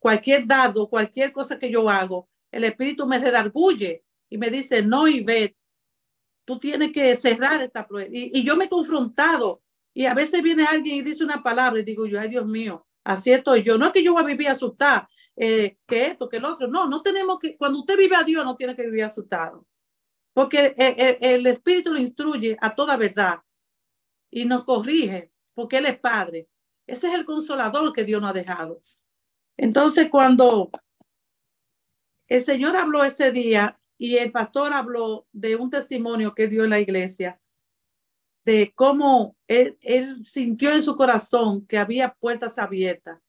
cualquier 0.00 0.46
dado, 0.46 0.88
cualquier 0.88 1.32
cosa 1.32 1.58
que 1.58 1.70
yo 1.70 1.90
hago, 1.90 2.28
el 2.52 2.64
espíritu 2.64 3.06
me 3.06 3.18
redarguye 3.18 4.03
y 4.34 4.36
me 4.36 4.50
dice, 4.50 4.82
no, 4.82 5.06
y 5.06 5.22
ve 5.22 5.56
tú 6.44 6.58
tienes 6.58 6.90
que 6.90 7.14
cerrar 7.14 7.62
esta 7.62 7.86
prueba. 7.86 8.10
Y, 8.12 8.42
yo 8.42 8.56
me 8.56 8.64
he 8.64 8.68
confrontado 8.68 9.62
y 9.94 10.06
a 10.06 10.14
veces 10.14 10.42
viene 10.42 10.64
alguien 10.64 10.96
y 10.96 11.02
dice 11.02 11.22
una 11.22 11.40
palabra 11.40 11.78
y 11.78 11.84
digo 11.84 12.04
yo, 12.04 12.18
ay 12.18 12.30
Dios 12.30 12.44
mío, 12.44 12.84
así 13.04 13.30
estoy 13.30 13.62
yo. 13.62 13.78
No 13.78 13.86
es 13.86 13.92
que 13.92 14.02
yo 14.02 14.12
voy 14.12 14.24
a 14.24 14.26
vivir 14.26 14.48
asustado, 14.48 15.06
eh, 15.36 15.76
que 15.86 16.06
esto, 16.06 16.28
que 16.28 16.38
el 16.38 16.46
otro. 16.46 16.66
No, 16.66 16.88
no 16.88 17.00
tenemos 17.00 17.38
que, 17.38 17.56
cuando 17.56 17.78
usted 17.78 17.96
vive 17.96 18.16
a 18.16 18.24
Dios, 18.24 18.44
no 18.44 18.56
tiene 18.56 18.74
que 18.74 18.82
vivir 18.82 19.04
asustado. 19.04 19.64
Porque 20.32 20.74
el, 20.76 21.18
el 21.20 21.46
Espíritu 21.46 21.92
lo 21.92 22.00
instruye 22.00 22.56
a 22.60 22.74
toda 22.74 22.96
verdad 22.96 23.38
y 24.32 24.46
nos 24.46 24.64
corrige, 24.64 25.30
porque 25.54 25.76
Él 25.76 25.86
es 25.86 26.00
Padre. 26.00 26.48
Ese 26.88 27.06
es 27.06 27.14
el 27.14 27.24
consolador 27.24 27.92
que 27.92 28.02
Dios 28.02 28.20
nos 28.20 28.30
ha 28.30 28.34
dejado. 28.34 28.82
Entonces, 29.56 30.08
cuando 30.10 30.72
el 32.26 32.42
Señor 32.42 32.74
habló 32.74 33.04
ese 33.04 33.30
día 33.30 33.78
y 33.98 34.16
el 34.16 34.32
pastor 34.32 34.72
habló 34.72 35.26
de 35.32 35.56
un 35.56 35.70
testimonio 35.70 36.34
que 36.34 36.48
dio 36.48 36.64
en 36.64 36.70
la 36.70 36.80
iglesia, 36.80 37.40
de 38.44 38.72
cómo 38.74 39.36
él, 39.48 39.78
sintió 40.24 40.72
en 40.72 40.82
su 40.82 40.96
corazón 40.96 41.66
que 41.66 41.78
había 41.78 42.12
puertas 42.14 42.58
abiertas. 42.58 43.20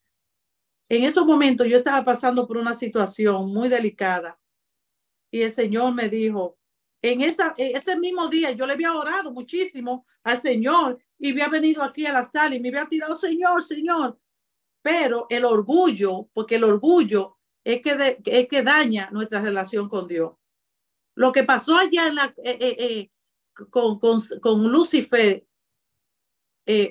En 0.88 1.04
esos 1.04 1.26
momentos 1.26 1.66
yo 1.66 1.78
estaba 1.78 2.04
pasando 2.04 2.46
por 2.46 2.58
una 2.58 2.74
situación 2.74 3.52
muy 3.52 3.68
delicada 3.68 4.38
y 5.30 5.42
el 5.42 5.50
Señor 5.50 5.94
me 5.94 6.08
dijo, 6.08 6.58
en, 7.02 7.22
esa, 7.22 7.54
ese 7.56 7.96
mismo 7.96 8.28
día 8.28 8.52
yo 8.52 8.66
le 8.66 8.74
había 8.74 8.94
orado 8.94 9.32
muchísimo 9.32 10.04
al 10.22 10.40
Señor 10.40 10.98
y 11.18 11.32
había 11.32 11.48
venido 11.48 11.82
aquí 11.82 12.06
a 12.06 12.12
la 12.12 12.24
sala 12.24 12.54
y 12.54 12.60
me 12.60 12.68
había 12.68 12.86
tirado, 12.86 13.16
Señor, 13.16 13.62
Señor. 13.62 14.18
Pero 14.82 15.26
el 15.30 15.44
orgullo, 15.44 16.28
porque 16.32 16.56
el 16.56 16.64
orgullo 16.64 17.38
es 17.64 17.80
que, 17.82 18.18
es 18.24 18.48
que 18.48 18.62
daña 18.62 19.10
nuestra 19.10 19.40
relación 19.40 19.88
con 19.88 20.06
Dios. 20.06 20.34
Lo 21.16 21.32
que 21.32 21.44
pasó 21.44 21.76
allá 21.76 22.08
eh, 22.08 22.58
eh, 22.60 22.76
eh, 22.78 23.10
con, 23.70 23.98
con, 23.98 24.20
con, 24.40 24.70
Lucifer 24.70 25.44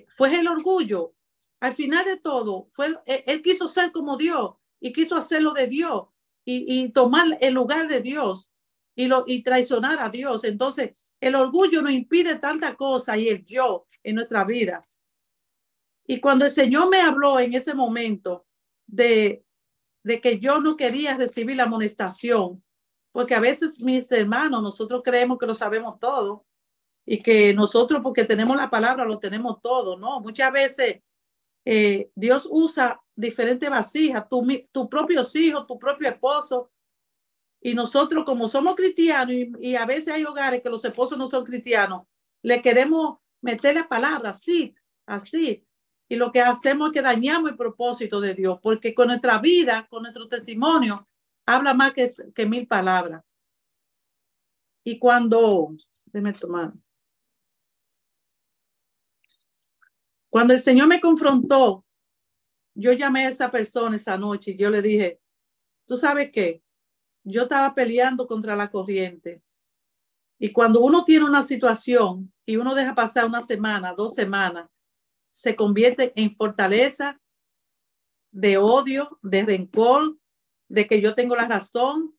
fue 0.07 0.39
el 0.39 0.47
orgullo. 0.47 1.13
Al 1.59 1.73
final 1.73 2.05
de 2.05 2.17
todo, 2.17 2.67
fue, 2.71 2.95
él 3.05 3.41
quiso 3.41 3.67
ser 3.67 3.91
como 3.91 4.17
Dios 4.17 4.55
y 4.79 4.91
quiso 4.91 5.15
hacerlo 5.15 5.53
de 5.53 5.67
Dios 5.67 6.07
y, 6.43 6.65
y 6.67 6.91
tomar 6.91 7.37
el 7.39 7.53
lugar 7.53 7.87
de 7.87 8.01
Dios 8.01 8.51
y, 8.95 9.07
lo, 9.07 9.25
y 9.27 9.43
traicionar 9.43 9.99
a 9.99 10.09
Dios. 10.09 10.43
Entonces, 10.43 10.97
el 11.19 11.35
orgullo 11.35 11.81
nos 11.83 11.91
impide 11.91 12.35
tanta 12.39 12.75
cosa 12.75 13.17
y 13.17 13.29
el 13.29 13.45
yo 13.45 13.87
en 14.03 14.15
nuestra 14.15 14.43
vida. 14.43 14.81
Y 16.07 16.19
cuando 16.19 16.45
el 16.45 16.51
Señor 16.51 16.89
me 16.89 16.99
habló 16.99 17.39
en 17.39 17.53
ese 17.53 17.75
momento 17.75 18.47
de, 18.87 19.45
de 20.03 20.19
que 20.19 20.39
yo 20.39 20.59
no 20.59 20.75
quería 20.75 21.15
recibir 21.15 21.57
la 21.57 21.63
amonestación, 21.63 22.63
porque 23.15 23.33
a 23.33 23.39
veces 23.39 23.81
mis 23.81 24.11
hermanos, 24.11 24.61
nosotros 24.61 25.01
creemos 25.01 25.37
que 25.37 25.45
lo 25.45 25.55
sabemos 25.55 25.97
todo 26.01 26.45
y 27.05 27.17
que 27.17 27.53
nosotros 27.53 28.01
porque 28.03 28.25
tenemos 28.25 28.57
la 28.57 28.69
palabra 28.69 29.05
lo 29.05 29.19
tenemos 29.19 29.61
todo, 29.61 29.97
¿no? 29.97 30.19
Muchas 30.19 30.51
veces 30.51 31.01
eh, 31.63 32.09
Dios 32.13 32.45
usa 32.51 33.01
diferentes 33.15 33.69
vasijas, 33.69 34.27
tu, 34.27 34.45
tu 34.69 34.89
propios 34.89 35.33
hijos, 35.33 35.65
tu 35.65 35.79
propio 35.79 36.09
esposo, 36.09 36.73
y 37.61 37.73
nosotros, 37.73 38.25
como 38.25 38.49
somos 38.49 38.75
cristianos, 38.75 39.33
y, 39.61 39.77
a 39.77 39.85
veces 39.85 40.13
hay 40.13 40.25
hogares 40.25 40.61
que 40.61 40.69
los 40.69 40.83
esposos 40.83 41.17
no 41.17 41.29
son 41.29 41.45
cristianos, 41.45 42.03
le 42.41 42.61
queremos 42.61 43.19
meter 43.39 43.75
la 43.75 43.87
palabra 43.87 44.31
así, 44.31 44.75
así. 45.05 45.65
Y 46.09 46.17
lo 46.17 46.33
que 46.33 46.41
hacemos 46.41 46.89
es 46.89 46.93
que 46.93 47.01
dañamos 47.01 47.49
el 47.49 47.55
propósito 47.55 48.19
de 48.19 48.33
Dios, 48.33 48.59
porque 48.61 48.93
con 48.93 49.07
nuestra 49.07 49.39
vida, 49.39 49.87
con 49.89 50.01
nuestro 50.01 50.27
testimonio, 50.27 51.07
habla 51.45 51.73
más 51.73 51.93
que, 51.93 52.45
mil 52.45 52.67
palabras. 52.67 53.23
Y 54.83 54.99
cuando, 54.99 55.75
déjeme 56.05 56.33
tomar. 56.33 56.73
Cuando 60.29 60.53
el 60.53 60.59
Señor 60.59 60.87
me 60.87 61.01
confrontó, 61.01 61.85
yo 62.73 62.91
llamé 62.93 63.25
a 63.25 63.29
esa 63.29 63.49
persona 63.49 63.95
esa 63.95 64.17
noche 64.17 64.51
y 64.51 64.57
yo 64.57 64.69
le 64.69 64.81
dije, 64.81 65.21
¿tú 65.85 65.95
sabes 65.95 66.29
qué? 66.31 66.61
yo 67.25 67.43
estaba 67.43 67.73
peleando 67.73 68.27
contra 68.27 68.55
la 68.55 68.69
corriente. 68.69 69.41
Y 70.39 70.51
cuando 70.51 70.79
uno 70.81 71.03
tiene 71.03 71.25
una 71.25 71.43
situación 71.43 72.31
y 72.45 72.55
uno 72.57 72.75
deja 72.75 72.93
pasar 72.93 73.25
una 73.25 73.43
semana, 73.43 73.93
dos 73.93 74.13
semanas, 74.13 74.69
se 75.31 75.55
convierte 75.55 76.13
en 76.15 76.31
fortaleza 76.31 77.19
de 78.31 78.57
odio, 78.57 79.17
de 79.23 79.43
rencor, 79.43 80.17
de 80.67 80.87
que 80.87 81.01
yo 81.01 81.13
tengo 81.13 81.35
la 81.35 81.47
razón, 81.47 82.15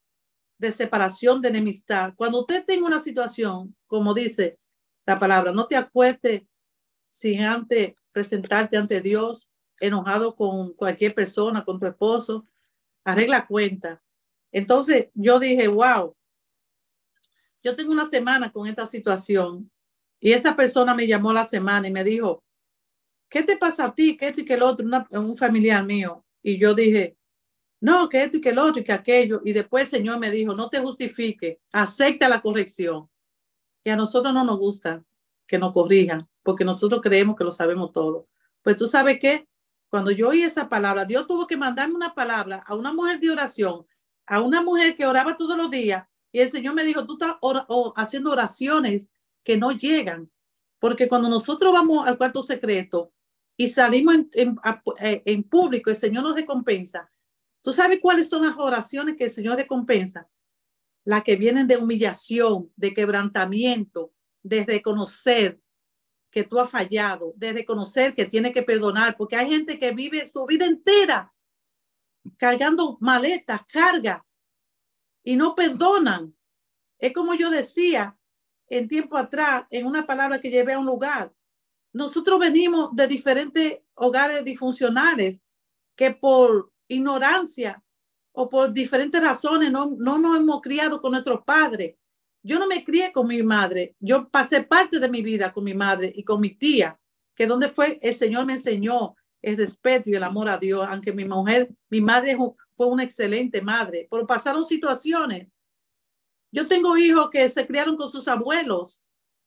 de 0.59 0.73
separación, 0.73 1.41
de 1.41 1.49
enemistad. 1.49 2.15
Cuando 2.17 2.41
usted 2.41 2.65
tenga 2.65 2.87
una 2.87 3.01
situación, 3.01 3.77
como 3.87 4.15
dice 4.15 4.59
la 5.05 5.19
palabra, 5.19 5.53
no 5.53 5.67
te 5.67 5.77
acuestes 5.77 6.43
sin 7.09 7.43
antes 7.43 7.95
presentarte 8.13 8.77
ante 8.77 9.01
Dios 9.01 9.51
enojado 9.79 10.35
con 10.35 10.73
cualquier 10.73 11.15
persona, 11.15 11.65
con 11.65 11.79
tu 11.79 11.87
esposo, 11.87 12.47
arregla 13.05 13.47
cuenta 13.47 14.03
entonces 14.57 15.09
yo 15.13 15.39
dije, 15.39 15.69
wow, 15.69 16.17
yo 17.63 17.77
tengo 17.77 17.93
una 17.93 18.07
semana 18.07 18.51
con 18.51 18.67
esta 18.67 18.87
situación 18.87 19.71
y 20.19 20.33
esa 20.33 20.57
persona 20.57 20.95
me 20.95 21.07
llamó 21.07 21.31
la 21.31 21.45
semana 21.45 21.89
y 21.89 21.93
me 21.93 22.03
dijo, 22.03 22.43
¿qué 23.29 23.43
te 23.43 23.59
pasa 23.59 23.85
a 23.85 23.95
ti? 23.95 24.17
¿Qué 24.17 24.29
esto 24.29 24.41
y 24.41 24.47
que 24.47 24.55
el 24.55 24.63
otro? 24.63 24.87
un 25.11 25.37
familiar 25.37 25.85
mío. 25.85 26.25
Y 26.43 26.59
yo 26.59 26.73
dije, 26.73 27.19
no, 27.81 28.09
que 28.09 28.23
esto 28.23 28.39
y 28.39 28.41
que 28.41 28.51
el 28.51 28.59
otro 28.59 28.81
y 28.81 28.85
que 28.85 28.93
aquello. 28.93 29.41
Y 29.45 29.53
después 29.53 29.83
el 29.85 29.99
Señor 30.01 30.19
me 30.19 30.31
dijo, 30.31 30.55
no 30.55 30.69
te 30.69 30.81
justifique, 30.81 31.61
acepta 31.73 32.29
la 32.29 32.41
corrección. 32.41 33.09
Y 33.85 33.91
a 33.91 33.97
nosotros 33.97 34.33
no 34.33 34.45
nos 34.45 34.59
gusta 34.59 35.05
que 35.47 35.59
nos 35.59 35.73
corrijan, 35.73 36.29
porque 36.43 36.65
nosotros 36.65 37.01
creemos 37.03 37.37
que 37.37 37.45
lo 37.45 37.53
sabemos 37.53 37.93
todo. 37.93 38.29
Pues 38.63 38.77
tú 38.77 38.89
sabes 38.89 39.19
qué, 39.21 39.49
cuando 39.89 40.11
yo 40.11 40.31
oí 40.31 40.43
esa 40.43 40.69
palabra, 40.69 41.05
Dios 41.05 41.27
tuvo 41.27 41.47
que 41.47 41.57
mandarme 41.57 41.95
una 41.95 42.15
palabra 42.15 42.63
a 42.67 42.75
una 42.75 42.93
mujer 42.93 43.21
de 43.21 43.31
oración 43.31 43.87
a 44.27 44.41
una 44.41 44.61
mujer 44.61 44.97
que 44.97 45.07
oraba 45.07 45.37
todos 45.37 45.57
los 45.57 45.71
días 45.71 46.07
y 46.33 46.41
el 46.41 46.51
Señor 46.51 46.75
me 46.75 46.85
dijo, 46.85 47.07
tú 47.07 47.15
estás 47.15 47.37
haciendo 47.97 48.33
oraciones 48.33 49.11
que 49.43 49.57
no 49.57 49.73
llegan, 49.73 50.31
porque 50.79 51.09
cuando 51.09 51.29
nosotros 51.29 51.73
vamos 51.73 52.07
al 52.07 52.19
cuarto 52.19 52.43
secreto 52.43 53.13
y 53.57 53.69
salimos 53.69 54.17
en, 54.33 54.59
eh, 55.01 55.23
en, 55.25 55.43
público, 55.45 55.89
el 55.89 55.97
Señor 55.97 56.25
nos 56.25 56.35
recompensa. 56.35 57.09
¿Tú 57.67 57.73
sabes 57.73 57.99
cuáles 58.01 58.29
son 58.29 58.45
las 58.45 58.57
oraciones 58.59 59.17
que 59.17 59.25
el 59.25 59.31
Señor 59.31 59.57
recompensa? 59.57 60.31
Las 61.05 61.25
que 61.25 61.35
vienen 61.35 61.67
de 61.67 61.77
humillación, 61.77 62.71
de 62.77 62.95
quebrantamiento, 62.95 64.13
de 64.41 64.65
reconocer 64.65 65.61
que 66.31 66.45
tú 66.45 66.61
has 66.61 66.71
fallado, 66.71 67.33
de 67.35 67.53
reconocer 67.53 68.15
que 68.15 68.27
tiene 68.27 68.53
que 68.53 68.63
perdonar, 68.63 69.17
porque 69.17 69.35
hay 69.35 69.49
gente 69.51 69.81
que 69.81 69.91
vive 69.91 70.29
su 70.29 70.47
vida 70.47 70.65
entera 70.65 71.35
cargando 72.37 72.99
maletas, 73.01 73.63
carga, 73.67 74.25
y 75.25 75.35
no 75.35 75.57
perdonan. 75.57 76.37
Es 77.01 77.13
como 77.13 77.35
yo 77.35 77.51
decía 77.51 78.17
en 78.69 78.87
tiempo 78.87 79.17
atrás, 79.17 79.67
en 79.71 79.87
una 79.87 80.07
palabra 80.07 80.41
que 80.41 80.51
llevé 80.51 80.75
a 80.75 80.79
un 80.79 80.87
lugar. 80.87 81.35
Nosotros 81.93 82.39
venimos 82.39 82.95
de 82.95 83.09
diferentes 83.09 83.81
hogares 83.97 84.45
disfuncionales 84.45 85.43
que 85.97 86.13
por 86.13 86.71
ignorancia 86.89 87.83
o 88.33 88.49
por 88.49 88.73
diferentes 88.73 89.21
razones 89.21 89.71
no, 89.71 89.97
no 89.99 90.19
nos 90.19 90.37
hemos 90.37 90.61
criado 90.61 91.01
con 91.01 91.13
nuestros 91.13 91.43
padres. 91.43 91.97
Yo 92.43 92.59
no 92.59 92.67
me 92.67 92.85
crié 92.85 93.13
con 93.13 93.27
mi 93.27 93.43
madre, 93.43 93.97
yo 93.99 94.29
pasé 94.29 94.63
parte 94.63 95.01
de 95.01 95.09
mi 95.09 95.23
vida 95.23 95.53
con 95.53 95.65
mi 95.65 95.75
madre 95.75 96.13
y 96.15 96.23
con 96.23 96.41
mi 96.41 96.55
tía, 96.55 96.99
que 97.35 97.47
donde 97.47 97.69
fue 97.69 97.99
el 98.03 98.15
Señor 98.15 98.47
me 98.47 98.53
enseñó 98.53 99.17
el 99.43 99.57
respeto 99.57 100.11
y 100.11 100.15
el 100.15 100.23
amor 100.23 100.49
a 100.49 100.59
Dios, 100.59 100.87
aunque 100.89 101.13
mi 101.13 101.25
mujer, 101.25 101.69
mi 101.89 102.01
madre 102.01 102.37
fue 102.73 102.87
una 102.87 103.05
excelente 103.05 103.63
madre, 103.63 104.07
pero 104.11 104.27
pasaron 104.27 104.65
situaciones. 104.65 105.49
Yo 106.53 106.67
tengo 106.67 106.97
hijos 106.97 107.31
que 107.31 107.49
se 107.49 107.67
criaron 107.67 107.97
con 107.97 108.11
sus 108.11 108.29
abuelos 108.29 109.03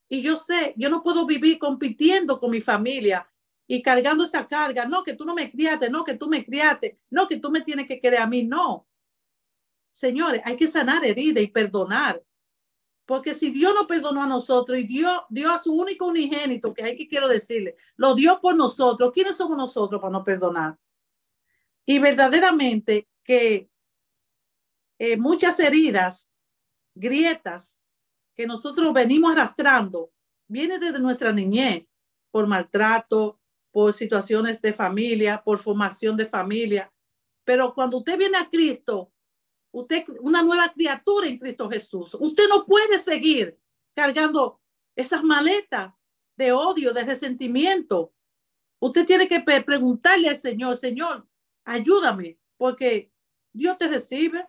y 0.10 0.22
yo 0.22 0.38
sé, 0.38 0.74
yo 0.76 0.90
no 0.90 1.04
puedo 1.04 1.26
vivir 1.26 1.60
compitiendo 1.60 2.40
con 2.40 2.52
mi 2.52 2.62
familia 2.62 3.30
y 3.72 3.84
cargando 3.84 4.24
esa 4.24 4.48
carga. 4.48 4.86
No, 4.86 5.04
que 5.04 5.14
tú 5.14 5.24
no 5.24 5.36
me 5.36 5.52
criaste, 5.52 5.92
no, 5.92 6.04
que 6.04 6.16
tú 6.16 6.28
me 6.28 6.44
criaste, 6.44 7.00
no, 7.12 7.28
que 7.28 7.38
tú 7.38 7.52
me 7.52 7.62
tienes 7.62 7.88
que 7.88 8.02
querer 8.02 8.20
a 8.20 8.26
mí, 8.26 8.44
no. 8.44 8.88
Señores, 9.92 10.42
hay 10.44 10.58
que 10.58 10.68
sanar 10.68 11.06
herida 11.06 11.40
y 11.40 11.48
perdonar. 11.48 12.22
Porque 13.06 13.36
si 13.36 13.52
Dios 13.52 13.74
no 13.76 13.86
perdonó 13.86 14.24
a 14.24 14.28
nosotros 14.28 14.78
y 14.80 14.84
Dios 14.86 15.22
dio 15.30 15.52
a 15.52 15.60
su 15.60 15.72
único 15.72 16.08
unigénito, 16.08 16.74
que 16.74 16.84
hay 16.84 16.98
que 16.98 17.08
quiero 17.08 17.28
decirle, 17.28 17.76
lo 17.96 18.16
dio 18.16 18.42
por 18.42 18.56
nosotros, 18.56 19.12
¿quiénes 19.14 19.38
somos 19.38 19.56
nosotros 19.56 20.02
para 20.02 20.14
no 20.14 20.24
perdonar? 20.24 20.76
Y 21.86 22.00
verdaderamente 22.00 23.08
que 23.24 23.70
eh, 24.98 25.16
muchas 25.18 25.60
heridas, 25.60 26.32
grietas 26.96 27.80
que 28.36 28.48
nosotros 28.48 28.92
venimos 28.94 29.32
arrastrando, 29.32 30.12
vienen 30.48 30.80
desde 30.80 30.98
nuestra 30.98 31.32
niñez, 31.32 31.86
por 32.32 32.48
maltrato, 32.48 33.39
por 33.72 33.94
situaciones 33.94 34.62
de 34.62 34.74
familia, 34.74 35.42
por 35.44 35.60
formación 35.60 36.18
de 36.18 36.26
familia. 36.26 36.92
Pero 37.44 37.74
cuando 37.74 37.98
usted 37.98 38.18
viene 38.18 38.38
a 38.38 38.50
Cristo, 38.50 39.12
usted 39.72 40.06
una 40.22 40.44
nueva 40.44 40.72
criatura 40.74 41.28
en 41.28 41.38
Cristo 41.38 41.70
Jesús. 41.70 42.16
Usted 42.20 42.48
no 42.48 42.66
puede 42.66 43.00
seguir 43.00 43.58
cargando 43.96 44.60
esas 44.96 45.24
maletas 45.24 45.94
de 46.36 46.52
odio, 46.52 46.94
de 46.94 47.04
resentimiento. 47.04 48.14
Usted 48.80 49.06
tiene 49.06 49.28
que 49.28 49.42
preguntarle 49.42 50.30
al 50.30 50.36
Señor, 50.36 50.78
Señor, 50.78 51.28
ayúdame, 51.66 52.40
porque 52.58 53.12
Dios 53.54 53.78
te 53.78 53.88
recibe. 53.88 54.48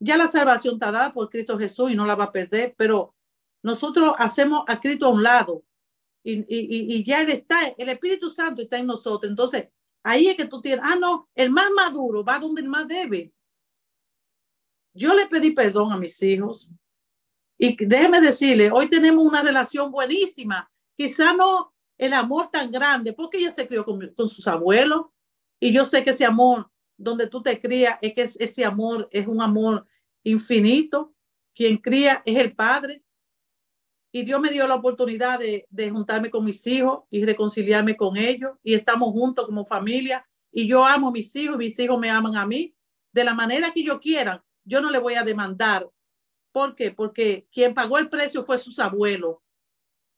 Ya 0.00 0.16
la 0.16 0.28
salvación 0.28 0.74
está 0.74 0.92
dada 0.92 1.12
por 1.12 1.28
Cristo 1.28 1.58
Jesús 1.58 1.90
y 1.90 1.96
no 1.96 2.06
la 2.06 2.14
va 2.14 2.24
a 2.24 2.32
perder, 2.32 2.74
pero 2.76 3.14
nosotros 3.62 4.14
hacemos 4.18 4.62
a 4.68 4.80
Cristo 4.80 5.06
a 5.06 5.10
un 5.10 5.22
lado 5.22 5.64
y, 6.22 6.44
y, 6.48 7.04
ya 7.04 7.22
Él 7.22 7.30
está, 7.30 7.68
el 7.76 7.88
Espíritu 7.88 8.28
Santo 8.28 8.62
está 8.62 8.78
en 8.78 8.86
nosotros. 8.86 9.30
Entonces, 9.30 9.68
ahí 10.02 10.28
es 10.28 10.36
que 10.36 10.46
tú 10.46 10.60
tienes, 10.60 10.84
ah, 10.84 10.96
no, 10.96 11.28
el 11.34 11.50
más 11.50 11.70
maduro 11.74 12.24
va 12.24 12.38
donde 12.38 12.60
el 12.60 12.68
más 12.68 12.86
debe. 12.86 13.32
Yo 14.92 15.14
le 15.14 15.26
pedí 15.26 15.52
perdón 15.52 15.92
a 15.92 15.96
mis 15.96 16.20
hijos 16.22 16.70
y 17.56 17.76
déjeme 17.86 18.20
decirle, 18.20 18.70
hoy 18.70 18.88
tenemos 18.88 19.24
una 19.24 19.42
relación 19.42 19.90
buenísima, 19.90 20.70
quizá 20.96 21.32
no 21.32 21.72
el 21.96 22.12
amor 22.12 22.50
tan 22.50 22.70
grande, 22.70 23.12
porque 23.12 23.38
ella 23.38 23.52
se 23.52 23.66
crió 23.66 23.84
con, 23.84 24.12
con 24.14 24.28
sus 24.28 24.46
abuelos 24.46 25.06
y 25.60 25.72
yo 25.72 25.84
sé 25.84 26.04
que 26.04 26.10
ese 26.10 26.24
amor 26.24 26.70
donde 26.96 27.28
tú 27.28 27.42
te 27.42 27.60
crías 27.60 27.98
es 28.02 28.14
que 28.14 28.44
ese 28.44 28.64
amor 28.64 29.08
es 29.12 29.26
un 29.26 29.40
amor 29.40 29.86
infinito. 30.24 31.14
Quien 31.54 31.78
cría 31.78 32.22
es 32.24 32.36
el 32.36 32.54
Padre. 32.54 33.02
Y 34.10 34.22
Dios 34.22 34.40
me 34.40 34.50
dio 34.50 34.66
la 34.66 34.74
oportunidad 34.74 35.38
de, 35.38 35.90
juntarme 35.90 36.30
con 36.30 36.44
mis 36.44 36.66
hijos 36.66 37.04
y 37.10 37.24
reconciliarme 37.24 37.96
con 37.96 38.16
ellos. 38.16 38.52
Y 38.62 38.74
estamos 38.74 39.10
juntos 39.12 39.46
como 39.46 39.64
familia. 39.64 40.26
Y 40.50 40.66
yo 40.66 40.84
amo 40.84 41.08
a 41.08 41.12
mis 41.12 41.34
hijos 41.36 41.58
mis 41.58 41.78
hijos 41.78 41.98
me 41.98 42.10
aman 42.10 42.36
a 42.36 42.46
mí. 42.46 42.74
De 43.12 43.24
la 43.24 43.34
manera 43.34 43.72
que 43.72 43.82
yo 43.82 44.00
quiera, 44.00 44.44
yo 44.64 44.80
no 44.80 44.90
le 44.90 44.98
voy 44.98 45.14
a 45.14 45.22
demandar. 45.22 45.88
¿Por 46.52 46.74
qué? 46.74 46.90
Porque 46.90 47.46
quien 47.52 47.74
pagó 47.74 47.98
el 47.98 48.08
precio 48.08 48.44
fue 48.44 48.58
sus 48.58 48.78
abuelos. 48.78 49.36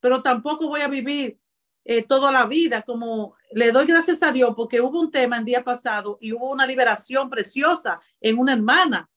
Pero 0.00 0.22
tampoco 0.22 0.68
voy 0.68 0.80
a 0.80 0.88
vivir 0.88 1.38
eh, 1.84 2.02
toda 2.02 2.30
la 2.30 2.46
vida, 2.46 2.82
como 2.82 3.34
le 3.52 3.72
doy 3.72 3.86
gracias 3.86 4.22
a 4.22 4.30
Dios 4.30 4.52
porque 4.54 4.80
hubo 4.80 5.00
un 5.00 5.10
tema 5.10 5.38
el 5.38 5.44
día 5.44 5.64
pasado 5.64 6.18
y 6.20 6.32
hubo 6.32 6.50
una 6.50 6.66
liberación 6.66 7.30
preciosa 7.30 8.00
en 8.20 8.38
una 8.38 8.52
hermana. 8.52 9.10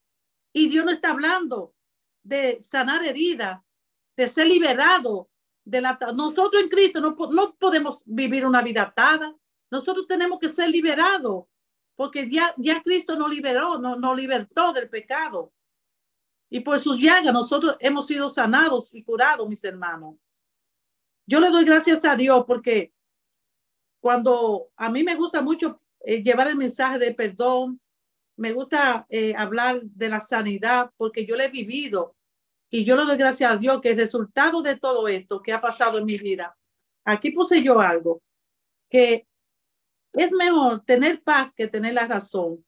Y 0.52 0.68
Dios 0.68 0.84
no 0.84 0.90
está 0.90 1.10
hablando 1.10 1.74
de 2.22 2.60
sanar 2.62 3.04
heridas, 3.04 3.60
de 4.16 4.28
ser 4.28 4.46
liberado. 4.46 5.28
De 5.64 5.80
la, 5.80 5.98
nosotros 6.14 6.62
en 6.62 6.68
Cristo 6.68 7.00
no, 7.00 7.16
no 7.30 7.54
podemos 7.54 8.04
vivir 8.06 8.44
una 8.46 8.62
vida 8.62 8.82
atada. 8.82 9.34
Nosotros 9.70 10.06
tenemos 10.06 10.38
que 10.38 10.48
ser 10.48 10.68
liberados 10.68 11.46
porque 11.96 12.28
ya, 12.28 12.54
ya 12.56 12.82
Cristo 12.82 13.16
nos 13.16 13.30
liberó, 13.30 13.78
nos, 13.78 13.98
nos 13.98 14.16
libertó 14.16 14.72
del 14.72 14.88
pecado. 14.88 15.52
Y 16.50 16.60
por 16.60 16.78
sus 16.78 17.00
llagas 17.00 17.32
nosotros 17.32 17.76
hemos 17.80 18.06
sido 18.06 18.28
sanados 18.28 18.92
y 18.94 19.02
curados, 19.02 19.48
mis 19.48 19.64
hermanos. 19.64 20.16
Yo 21.26 21.40
le 21.40 21.50
doy 21.50 21.64
gracias 21.64 22.04
a 22.04 22.16
Dios 22.16 22.44
porque 22.46 22.92
cuando 24.00 24.68
a 24.76 24.90
mí 24.90 25.02
me 25.02 25.14
gusta 25.14 25.40
mucho 25.40 25.80
eh, 26.00 26.22
llevar 26.22 26.48
el 26.48 26.56
mensaje 26.56 26.98
de 26.98 27.14
perdón, 27.14 27.80
me 28.36 28.52
gusta 28.52 29.06
eh, 29.08 29.34
hablar 29.36 29.80
de 29.82 30.08
la 30.08 30.20
sanidad 30.20 30.90
porque 30.96 31.24
yo 31.24 31.36
lo 31.36 31.42
he 31.42 31.48
vivido 31.48 32.13
y 32.74 32.84
yo 32.84 32.96
le 32.96 33.04
doy 33.04 33.16
gracias 33.16 33.52
a 33.52 33.56
Dios 33.56 33.80
que 33.80 33.90
el 33.90 33.96
resultado 33.96 34.60
de 34.60 34.76
todo 34.76 35.06
esto 35.06 35.40
que 35.40 35.52
ha 35.52 35.60
pasado 35.60 35.96
en 35.96 36.04
mi 36.04 36.16
vida, 36.16 36.58
aquí 37.04 37.30
puse 37.30 37.62
yo 37.62 37.78
algo, 37.78 38.20
que 38.90 39.28
es 40.12 40.32
mejor 40.32 40.84
tener 40.84 41.22
paz 41.22 41.54
que 41.54 41.68
tener 41.68 41.94
la 41.94 42.08
razón, 42.08 42.64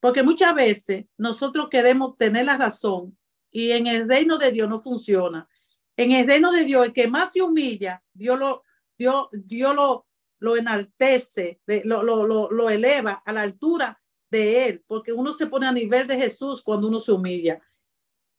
porque 0.00 0.22
muchas 0.22 0.54
veces 0.54 1.06
nosotros 1.16 1.70
queremos 1.70 2.18
tener 2.18 2.44
la 2.44 2.58
razón 2.58 3.16
y 3.50 3.70
en 3.70 3.86
el 3.86 4.06
reino 4.06 4.36
de 4.36 4.52
Dios 4.52 4.68
no 4.68 4.80
funciona. 4.80 5.48
En 5.96 6.12
el 6.12 6.26
reino 6.26 6.52
de 6.52 6.66
Dios, 6.66 6.84
el 6.84 6.92
que 6.92 7.08
más 7.08 7.32
se 7.32 7.40
humilla, 7.40 8.02
Dios 8.12 8.38
lo, 8.38 8.64
Dios, 8.98 9.28
Dios 9.32 9.74
lo, 9.74 10.06
lo 10.40 10.56
enaltece, 10.58 11.58
lo, 11.84 12.02
lo, 12.02 12.26
lo, 12.26 12.50
lo 12.50 12.68
eleva 12.68 13.22
a 13.24 13.32
la 13.32 13.40
altura 13.40 13.98
de 14.30 14.66
él, 14.66 14.84
porque 14.86 15.14
uno 15.14 15.32
se 15.32 15.46
pone 15.46 15.66
a 15.66 15.72
nivel 15.72 16.06
de 16.06 16.18
Jesús 16.18 16.62
cuando 16.62 16.88
uno 16.88 17.00
se 17.00 17.12
humilla. 17.12 17.62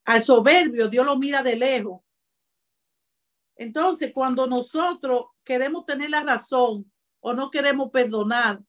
Al 0.05 0.23
soberbio, 0.23 0.87
Dios 0.87 1.05
lo 1.05 1.17
mira 1.17 1.41
de 1.41 1.55
lejos. 1.55 2.01
Entonces, 3.55 4.11
cuando 4.13 4.47
nosotros 4.47 5.27
queremos 5.43 5.85
tener 5.85 6.09
la 6.09 6.23
razón 6.23 6.91
o 7.19 7.33
no 7.33 7.49
queremos 7.49 7.89
perdonar, 7.91 8.61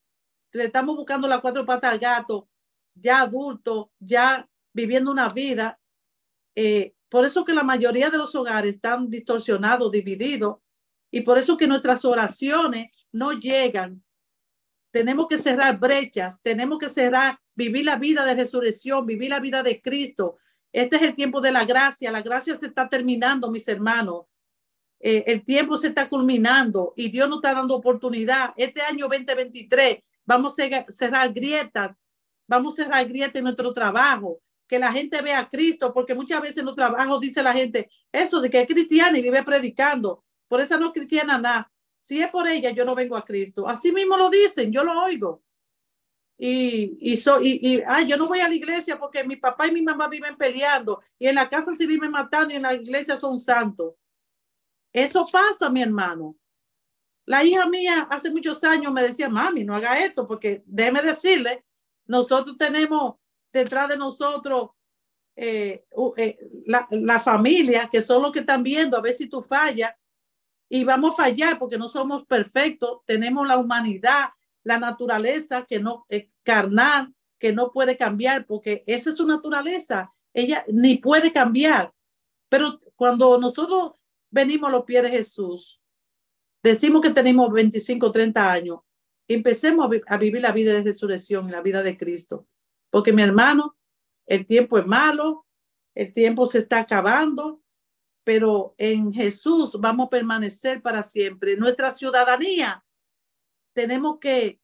le 0.53 0.65
estamos 0.65 0.97
buscando 0.97 1.27
la 1.27 1.41
cuatro 1.41 1.67
patas 1.67 1.93
al 1.93 1.99
gato, 1.99 2.49
ya 2.95 3.23
adulto, 3.23 3.91
ya 3.99 4.49
viviendo 4.73 5.11
una 5.11 5.29
vida, 5.29 5.81
eh, 6.55 6.95
por 7.09 7.25
eso 7.25 7.45
que 7.45 7.53
la 7.53 7.63
mayoría 7.63 8.11
de 8.11 8.19
los 8.19 8.35
hogares 8.35 8.77
están 8.77 9.09
distorsionados, 9.11 9.91
divididos, 9.91 10.59
y 11.11 11.21
por 11.21 11.39
eso 11.39 11.57
que 11.57 11.69
nuestras 11.69 12.05
oraciones 12.05 13.07
no 13.13 13.33
llegan. 13.33 14.03
Tenemos 14.91 15.29
que 15.29 15.39
cerrar 15.39 15.79
brechas, 15.79 16.41
tenemos 16.43 16.79
que 16.79 16.91
cerrar, 16.91 17.39
vivir 17.55 17.85
la 17.85 17.97
vida 17.99 18.25
de 18.25 18.35
resurrección, 18.35 19.07
vivir 19.07 19.31
la 19.31 19.41
vida 19.41 19.63
de 19.63 19.81
Cristo. 19.81 20.39
Este 20.75 20.97
es 20.97 21.03
el 21.03 21.15
tiempo 21.15 21.41
de 21.41 21.53
la 21.53 21.65
gracia. 21.65 22.11
La 22.11 22.21
gracia 22.21 22.59
se 22.59 22.67
está 22.67 22.89
terminando, 22.89 23.49
mis 23.49 23.67
hermanos. 23.69 24.25
Eh, 24.99 25.23
el 25.29 25.45
tiempo 25.45 25.79
se 25.79 25.87
está 25.89 26.09
culminando 26.09 26.93
y 26.97 27.11
Dios 27.11 27.29
nos 27.29 27.39
está 27.39 27.55
dando 27.55 27.77
oportunidad. 27.77 28.53
Este 28.57 28.83
año 28.83 29.07
2023 29.07 29.99
vamos 30.25 30.59
a 30.59 30.85
cerrar 30.93 31.33
grietas, 31.33 31.97
vamos 32.49 32.75
a 32.75 32.83
cerrar 32.83 33.07
grietas 33.07 33.37
en 33.37 33.45
nuestro 33.45 33.73
trabajo, 33.73 34.41
que 34.67 34.81
la 34.81 34.91
gente 34.91 35.23
vea 35.23 35.39
a 35.39 35.49
Cristo, 35.49 35.95
porque 35.95 36.13
muchas 36.13 36.43
veces 36.43 36.59
en 36.59 36.67
los 36.67 36.75
trabajos 36.75 37.21
dice 37.21 37.41
la 37.41 37.53
gente 37.53 37.89
eso 38.11 38.41
de 38.41 38.51
que 38.51 38.63
es 38.63 38.67
cristiana 38.67 39.17
y 39.17 39.23
vive 39.23 39.45
predicando, 39.45 40.25
por 40.49 40.61
eso 40.61 40.77
no 40.77 40.87
es 40.87 40.93
cristiana 40.93 41.39
nada. 41.39 41.71
Si 42.01 42.21
es 42.21 42.33
por 42.33 42.49
ella, 42.49 42.71
yo 42.71 42.85
no 42.85 42.97
vengo 42.97 43.17
a 43.17 43.25
Cristo. 43.25 43.69
Así 43.69 43.93
mismo 43.93 44.17
lo 44.17 44.29
dicen, 44.29 44.73
yo 44.73 44.83
lo 44.83 45.05
oigo. 45.05 45.41
Y, 46.47 46.99
y, 47.01 47.17
so, 47.17 47.41
y, 47.41 47.59
y 47.63 47.83
ay, 47.87 48.07
yo 48.07 48.19
no 48.19 48.29
voy 48.29 48.41
a 48.41 48.49
la 48.49 48.55
iglesia 48.55 48.99
porque 48.99 49.25
mi 49.25 49.37
papá 49.37 49.67
y 49.67 49.73
mi 49.73 49.81
mamá 49.81 50.09
viven 50.09 50.37
peleando 50.37 51.01
y 51.19 51.27
en 51.27 51.37
la 51.37 51.49
casa 51.49 51.75
se 51.75 51.87
viven 51.87 52.11
matando 52.11 52.53
y 52.53 52.57
en 52.57 52.63
la 52.63 52.75
iglesia 52.75 53.17
son 53.17 53.39
santos. 53.39 53.95
Eso 54.93 55.25
pasa, 55.33 55.71
mi 55.71 55.81
hermano. 55.81 56.37
La 57.25 57.43
hija 57.43 57.65
mía 57.67 58.07
hace 58.11 58.31
muchos 58.31 58.63
años 58.63 58.93
me 58.93 59.03
decía, 59.03 59.27
mami, 59.31 59.65
no 59.65 59.75
haga 59.75 60.05
esto, 60.05 60.27
porque 60.27 60.63
déjeme 60.67 61.01
decirle, 61.01 61.65
nosotros 62.05 62.59
tenemos 62.59 63.15
detrás 63.51 63.89
de 63.89 63.97
nosotros 63.97 64.73
eh, 65.37 65.87
eh, 66.19 66.39
la, 66.67 67.21
familia, 67.21 67.89
que 67.91 68.03
son 68.03 68.21
los 68.21 68.33
que 68.33 68.41
están 68.41 68.63
viendo 68.63 68.99
a 68.99 69.01
ver 69.01 69.15
si 69.15 69.31
tú 69.31 69.41
fallas. 69.41 69.95
Y 70.69 70.85
vamos 70.85 71.15
a 71.15 71.23
fallar 71.23 71.59
porque 71.59 71.79
no 71.79 71.89
somos 71.89 72.27
perfectos, 72.27 73.01
tenemos 73.07 73.49
la 73.49 73.57
humanidad, 73.57 74.29
la 74.65 74.79
naturaleza 74.79 75.67
que 75.69 75.79
no 75.79 76.07
es 76.09 76.29
carnal, 76.43 77.15
que 77.39 77.53
no 77.53 77.71
puede 77.71 77.97
cambiar, 77.97 78.47
porque 78.47 78.83
esa 78.87 79.11
es 79.11 79.17
su 79.17 79.27
naturaleza, 79.27 80.13
ella 80.33 80.65
ni 80.69 80.97
puede 80.97 81.31
cambiar. 81.31 81.93
Pero 82.49 82.81
cuando 82.97 83.39
nosotros 83.39 83.93
venimos 84.31 84.69
a 84.69 84.73
los 84.73 84.85
pies 84.85 85.03
de 85.03 85.11
Jesús, 85.11 85.81
decimos 86.63 87.03
que 87.03 87.11
tenemos 87.11 87.53
25, 87.53 88.11
30 88.11 88.51
años, 88.51 88.79
empecemos 89.29 89.91
a, 89.91 90.15
a 90.15 90.19
vivir 90.19 90.43
la 90.43 90.53
vida 90.53 90.73
de 90.73 90.83
resurrección, 90.83 91.51
la 91.51 91.61
vida 91.61 91.83
de 91.83 91.97
Cristo. 91.97 92.47
Porque 92.91 93.13
mi 93.13 93.23
hermano, 93.23 93.77
el 94.27 94.47
tiempo 94.47 94.79
es 94.79 94.87
malo, 94.87 95.47
el 95.95 96.13
tiempo 96.13 96.47
se 96.47 96.59
está 96.59 96.81
acabando, 96.81 97.63
pero 98.25 98.75
en 98.79 99.13
Jesús 99.13 99.77
vamos 99.79 100.07
a 100.07 100.11
permanecer 100.11 100.81
para 100.81 101.03
siempre. 101.03 101.57
Nuestra 101.57 101.93
ciudadanía 101.93 102.84
tenemos 103.75 104.19
que 104.19 104.61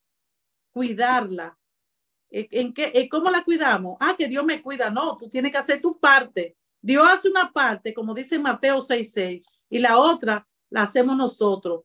cuidarla. 0.70 1.58
¿En 2.30 2.72
qué, 2.72 3.08
¿Cómo 3.10 3.30
la 3.30 3.42
cuidamos? 3.44 3.96
Ah, 4.00 4.14
que 4.16 4.28
Dios 4.28 4.44
me 4.44 4.62
cuida. 4.62 4.88
No, 4.88 5.16
tú 5.16 5.28
tienes 5.28 5.50
que 5.50 5.58
hacer 5.58 5.80
tu 5.80 5.98
parte. 5.98 6.56
Dios 6.80 7.06
hace 7.06 7.28
una 7.28 7.52
parte, 7.52 7.92
como 7.92 8.14
dice 8.14 8.38
Mateo 8.38 8.80
6:6, 8.80 9.42
y 9.68 9.78
la 9.78 9.98
otra 9.98 10.46
la 10.70 10.84
hacemos 10.84 11.16
nosotros. 11.16 11.82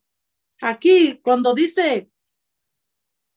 Aquí, 0.62 1.20
cuando 1.22 1.54
dice 1.54 2.10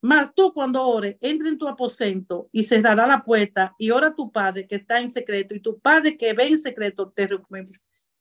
mas 0.00 0.32
tú 0.32 0.52
cuando 0.52 0.86
ores, 0.86 1.16
entra 1.20 1.48
en 1.48 1.58
tu 1.58 1.66
aposento 1.66 2.48
y 2.52 2.62
cerrará 2.62 3.06
la 3.06 3.24
puerta 3.24 3.74
y 3.78 3.90
ora 3.90 4.08
a 4.08 4.14
tu 4.14 4.30
padre 4.30 4.66
que 4.66 4.76
está 4.76 5.00
en 5.00 5.10
secreto 5.10 5.54
y 5.54 5.60
tu 5.60 5.78
padre 5.80 6.16
que 6.16 6.32
ve 6.32 6.46
en 6.46 6.58
secreto 6.58 7.10
te, 7.10 7.28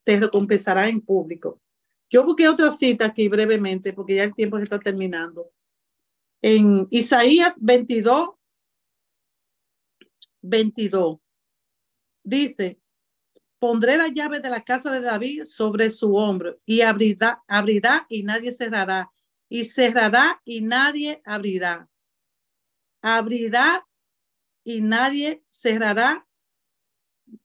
te 0.04 0.20
recompensará 0.20 0.88
en 0.88 1.02
público. 1.02 1.62
Yo 2.10 2.24
busqué 2.24 2.48
otra 2.48 2.72
cita 2.72 3.06
aquí 3.06 3.28
brevemente 3.28 3.94
porque 3.94 4.16
ya 4.16 4.24
el 4.24 4.34
tiempo 4.34 4.58
se 4.58 4.64
está 4.64 4.80
terminando. 4.80 5.52
En 6.50 6.88
Isaías 6.92 7.56
22, 7.60 8.30
22, 10.42 11.20
dice, 12.24 12.80
pondré 13.60 13.98
la 13.98 14.08
llave 14.08 14.40
de 14.40 14.50
la 14.50 14.64
casa 14.64 14.90
de 14.90 15.02
David 15.02 15.44
sobre 15.44 15.90
su 15.90 16.16
hombro 16.16 16.58
y 16.66 16.80
abrirá, 16.80 17.44
abrirá 17.50 18.06
y 18.08 18.24
nadie 18.24 18.54
cerrará 18.54 19.12
y 19.50 19.66
cerrará 19.66 20.42
y 20.46 20.62
nadie 20.62 21.22
abrirá. 21.26 21.90
Abrirá 23.02 23.86
y 24.64 24.80
nadie 24.80 25.44
cerrará. 25.50 26.26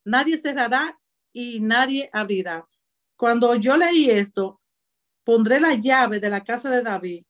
Nadie 0.05 0.39
cerrará 0.39 0.97
y 1.33 1.59
nadie 1.59 2.09
abrirá. 2.13 2.69
cuando 3.17 3.57
yo 3.57 3.77
leí 3.77 4.09
esto, 4.11 4.61
pondré 5.25 5.59
la 5.59 5.75
llave 5.75 6.21
de 6.21 6.31
la 6.31 6.45
casa 6.45 6.71
de 6.71 6.83
David 6.83 7.25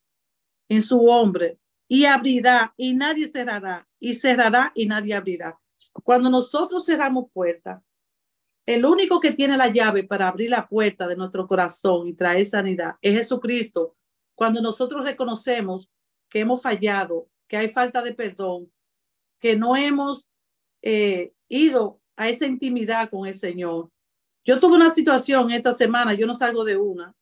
en 0.69 0.83
su 0.83 1.07
hombre 1.07 1.62
y 1.93 2.07
abrirá 2.07 2.73
y 2.79 2.95
nadie 2.95 3.29
cerrará 3.29 3.87
y 4.01 4.15
cerrará 4.15 4.73
y 4.75 4.87
nadie 4.87 5.13
abrirá. 5.13 5.61
Cuando 6.03 6.31
nosotros 6.31 6.87
cerramos 6.87 7.27
puertas, 7.35 7.83
el 8.65 8.87
único 8.87 9.21
que 9.21 9.33
tiene 9.33 9.59
la 9.59 9.69
llave 9.69 10.03
para 10.03 10.29
abrir 10.29 10.49
la 10.49 10.67
puerta 10.67 11.07
de 11.07 11.17
nuestro 11.17 11.47
corazón 11.47 12.09
y 12.09 12.15
traer 12.15 12.47
sanidad 12.47 12.95
es 13.03 13.15
Jesucristo. 13.15 13.95
Cuando 14.35 14.63
nosotros 14.63 15.05
reconocemos 15.05 15.91
que 16.31 16.41
hemos 16.41 16.63
fallado, 16.63 17.29
que 17.47 17.59
hay 17.59 17.69
falta 17.69 18.01
de 18.01 18.15
perdón, 18.15 18.73
que 19.39 19.55
no 19.55 19.77
hemos 19.77 20.31
eh, 20.81 21.35
ido 21.51 22.01
a 22.17 22.31
esa 22.31 22.47
intimidad 22.47 23.11
con 23.11 23.27
el 23.27 23.35
Señor. 23.35 23.91
Yo 24.47 24.59
tuve 24.59 24.77
una 24.77 24.89
situación 24.89 25.51
esta 25.51 25.75
semana, 25.75 26.15
yo 26.15 26.27
no 26.27 26.33
salgo 26.33 26.65
de 26.65 26.79
una. 26.79 27.15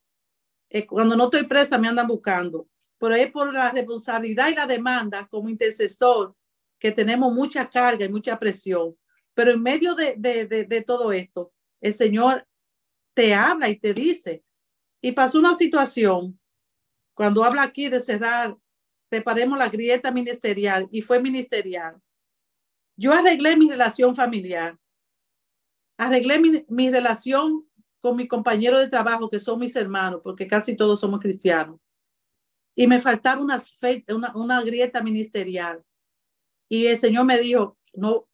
Eh, 0.69 0.87
cuando 0.87 1.17
no 1.17 1.25
estoy 1.25 1.49
presa 1.49 1.77
me 1.77 1.89
andan 1.89 2.07
buscando, 2.07 2.69
pero 3.01 3.15
es 3.15 3.33
por 3.33 3.51
la 3.51 3.71
responsabilidad 3.71 4.51
y 4.51 4.55
la 4.55 4.67
demanda 4.67 5.27
como 5.31 5.49
intercesor 5.49 6.37
que 6.79 6.93
tenemos 6.93 7.33
mucha 7.33 7.69
carga 7.69 8.05
y 8.05 8.11
mucha 8.11 8.39
presión. 8.39 8.95
Pero 9.33 9.53
en 9.53 9.63
medio 9.63 9.95
de, 9.95 10.17
de, 10.19 10.47
de, 10.47 10.83
todo 10.83 11.11
esto, 11.11 11.51
el 11.81 11.95
Señor 11.95 12.47
te 13.15 13.33
habla 13.33 13.71
y 13.71 13.77
te 13.77 13.95
dice. 13.95 14.45
Y 15.01 15.13
pasó 15.13 15.39
una 15.39 15.55
situación, 15.55 16.39
cuando 17.15 17.43
habla 17.43 17.63
aquí 17.63 17.89
de 17.89 18.01
cerrar, 18.01 18.55
preparemos 19.09 19.59
la 19.59 19.71
grieta 19.71 20.11
ministerial 20.13 20.87
y 20.91 21.01
fue 21.01 21.23
ministerial. 21.23 21.97
Yo 22.97 23.15
arreglé 23.15 23.57
mi 23.57 23.71
relación 23.71 24.15
familiar, 24.15 24.79
arreglé 25.97 26.39
mi, 26.39 26.67
mi 26.69 26.91
relación 26.91 27.67
con 27.99 28.15
mi 28.17 28.29
compañero 28.29 28.79
de 28.79 28.89
trabajo, 28.89 29.31
que 29.31 29.39
son 29.39 29.59
mis 29.59 29.75
hermanos, 29.75 30.21
porque 30.23 30.47
casi 30.47 30.77
todos 30.77 31.01
somos 31.01 31.19
cristianos. 31.21 31.81
Y 32.75 32.87
me 32.87 33.01
faltaba 33.01 33.43
una, 33.43 33.61
una, 34.09 34.37
una 34.37 34.63
grieta 34.63 35.03
ministerial. 35.03 35.85
Y 36.69 36.87
el 36.87 36.97
Señor 36.97 37.25
me 37.25 37.39
dijo, 37.39 37.79
no, 37.95 38.29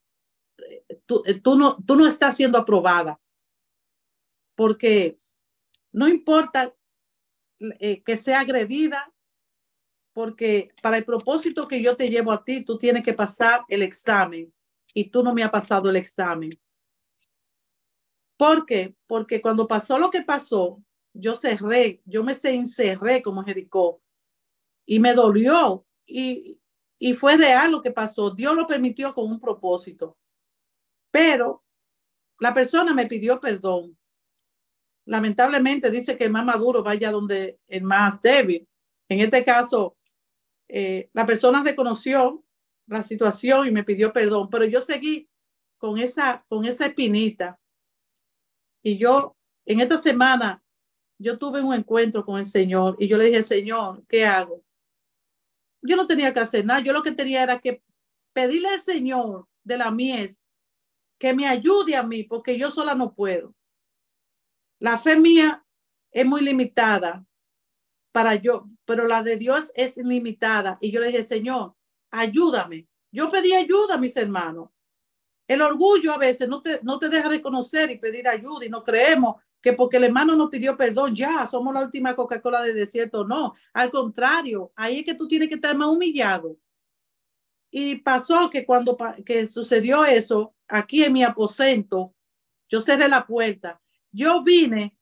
tú, 1.05 1.23
tú, 1.43 1.55
no, 1.55 1.77
tú 1.85 1.95
no 1.95 2.07
estás 2.07 2.35
siendo 2.37 2.57
aprobada, 2.57 3.19
porque 4.55 5.17
no 5.91 6.07
importa 6.07 6.73
eh, 7.79 8.03
que 8.03 8.17
sea 8.17 8.41
agredida, 8.41 9.13
porque 10.13 10.71
para 10.81 10.97
el 10.97 11.05
propósito 11.05 11.67
que 11.67 11.81
yo 11.81 11.95
te 11.95 12.09
llevo 12.09 12.31
a 12.31 12.43
ti, 12.43 12.63
tú 12.63 12.77
tienes 12.77 13.03
que 13.03 13.13
pasar 13.13 13.63
el 13.67 13.83
examen 13.83 14.53
y 14.93 15.05
tú 15.05 15.23
no 15.23 15.33
me 15.33 15.43
has 15.43 15.51
pasado 15.51 15.89
el 15.89 15.95
examen. 15.95 16.49
¿Por 18.35 18.65
qué? 18.65 18.95
Porque 19.07 19.41
cuando 19.41 19.67
pasó 19.67 19.97
lo 19.97 20.09
que 20.09 20.21
pasó, 20.21 20.83
yo 21.13 21.35
cerré, 21.35 22.01
yo 22.05 22.23
me 22.23 22.33
encerré 22.43 23.21
como 23.21 23.43
Jericó 23.43 24.01
y 24.87 24.99
me 24.99 25.13
dolió 25.13 25.85
y, 26.07 26.59
y 26.97 27.13
fue 27.13 27.37
real 27.37 27.71
lo 27.71 27.83
que 27.83 27.91
pasó. 27.91 28.31
Dios 28.31 28.55
lo 28.55 28.65
permitió 28.65 29.13
con 29.13 29.29
un 29.29 29.39
propósito. 29.39 30.17
Pero 31.11 31.63
la 32.39 32.53
persona 32.53 32.93
me 32.93 33.05
pidió 33.05 33.39
perdón. 33.39 33.97
Lamentablemente 35.05 35.91
dice 35.91 36.17
que 36.17 36.23
el 36.23 36.31
más 36.31 36.45
maduro 36.45 36.81
vaya 36.81 37.11
donde 37.11 37.59
el 37.67 37.83
más 37.83 38.21
débil. 38.21 38.67
En 39.09 39.19
este 39.19 39.43
caso, 39.43 39.97
eh, 40.67 41.09
la 41.13 41.25
persona 41.25 41.63
reconoció 41.63 42.43
la 42.87 43.03
situación 43.03 43.67
y 43.67 43.71
me 43.71 43.83
pidió 43.83 44.13
perdón, 44.13 44.49
pero 44.49 44.65
yo 44.65 44.81
seguí 44.81 45.29
con 45.77 45.97
esa, 45.97 46.43
con 46.47 46.65
esa 46.65 46.87
espinita. 46.87 47.59
Y 48.81 48.97
yo, 48.97 49.35
en 49.65 49.81
esta 49.81 49.97
semana, 49.97 50.63
yo 51.19 51.37
tuve 51.37 51.61
un 51.61 51.73
encuentro 51.73 52.23
con 52.25 52.37
el 52.37 52.45
Señor 52.45 52.95
y 52.99 53.07
yo 53.07 53.17
le 53.17 53.25
dije, 53.25 53.43
Señor, 53.43 54.05
¿qué 54.07 54.25
hago? 54.25 54.63
Yo 55.81 55.95
no 55.95 56.07
tenía 56.07 56.33
que 56.33 56.39
hacer 56.39 56.65
nada, 56.65 56.79
yo 56.79 56.93
lo 56.93 57.03
que 57.03 57.11
tenía 57.11 57.43
era 57.43 57.59
que 57.59 57.81
pedirle 58.33 58.69
al 58.69 58.79
Señor 58.79 59.47
de 59.63 59.77
la 59.77 59.91
mies 59.91 60.41
que 61.17 61.33
me 61.33 61.47
ayude 61.47 61.95
a 61.95 62.03
mí, 62.03 62.23
porque 62.23 62.57
yo 62.57 62.69
sola 62.71 62.93
no 62.93 63.13
puedo. 63.13 63.55
La 64.79 64.97
fe 64.97 65.17
mía 65.17 65.65
es 66.11 66.25
muy 66.25 66.41
limitada 66.41 67.25
para 68.11 68.35
yo, 68.35 68.67
pero 68.85 69.07
la 69.07 69.23
de 69.23 69.37
Dios 69.37 69.71
es 69.75 69.97
limitada. 69.97 70.77
Y 70.81 70.91
yo 70.91 70.99
le 70.99 71.07
dije, 71.07 71.23
Señor, 71.23 71.75
ayúdame. 72.11 72.87
Yo 73.11 73.29
pedí 73.29 73.53
ayuda 73.53 73.95
a 73.95 73.97
mis 73.97 74.15
hermanos. 74.17 74.69
El 75.47 75.61
orgullo 75.61 76.11
a 76.11 76.17
veces 76.17 76.47
no 76.47 76.61
te, 76.61 76.79
no 76.83 76.99
te 76.99 77.09
deja 77.09 77.29
reconocer 77.29 77.89
y 77.89 77.97
pedir 77.97 78.27
ayuda 78.27 78.65
y 78.65 78.69
no 78.69 78.83
creemos 78.83 79.41
que 79.67 79.73
porque 79.73 79.97
el 79.97 80.05
hermano 80.05 80.33
nos 80.37 80.49
pidió 80.49 80.77
perdón, 80.77 81.13
ya 81.13 81.45
somos 81.45 81.73
la 81.73 81.81
última 81.81 82.15
Coca-Cola 82.15 82.61
de 82.61 82.71
desierto. 82.71 83.25
No, 83.25 83.53
al 83.73 83.89
contrario, 83.89 84.71
ahí 84.77 84.99
es 84.99 85.05
que 85.05 85.13
tú 85.13 85.27
tienes 85.27 85.49
que 85.49 85.55
estar 85.55 85.75
más 85.75 85.89
humillado. 85.89 86.57
Y 87.69 87.97
pasó 87.97 88.49
que 88.49 88.65
cuando 88.65 88.97
que 89.25 89.45
sucedió 89.45 90.05
eso, 90.05 90.55
aquí 90.69 91.03
en 91.03 91.11
mi 91.11 91.21
aposento, 91.21 92.15
yo 92.69 92.79
cerré 92.79 93.09
la 93.09 93.27
puerta, 93.27 93.81
yo 94.09 94.41
vine 94.41 94.97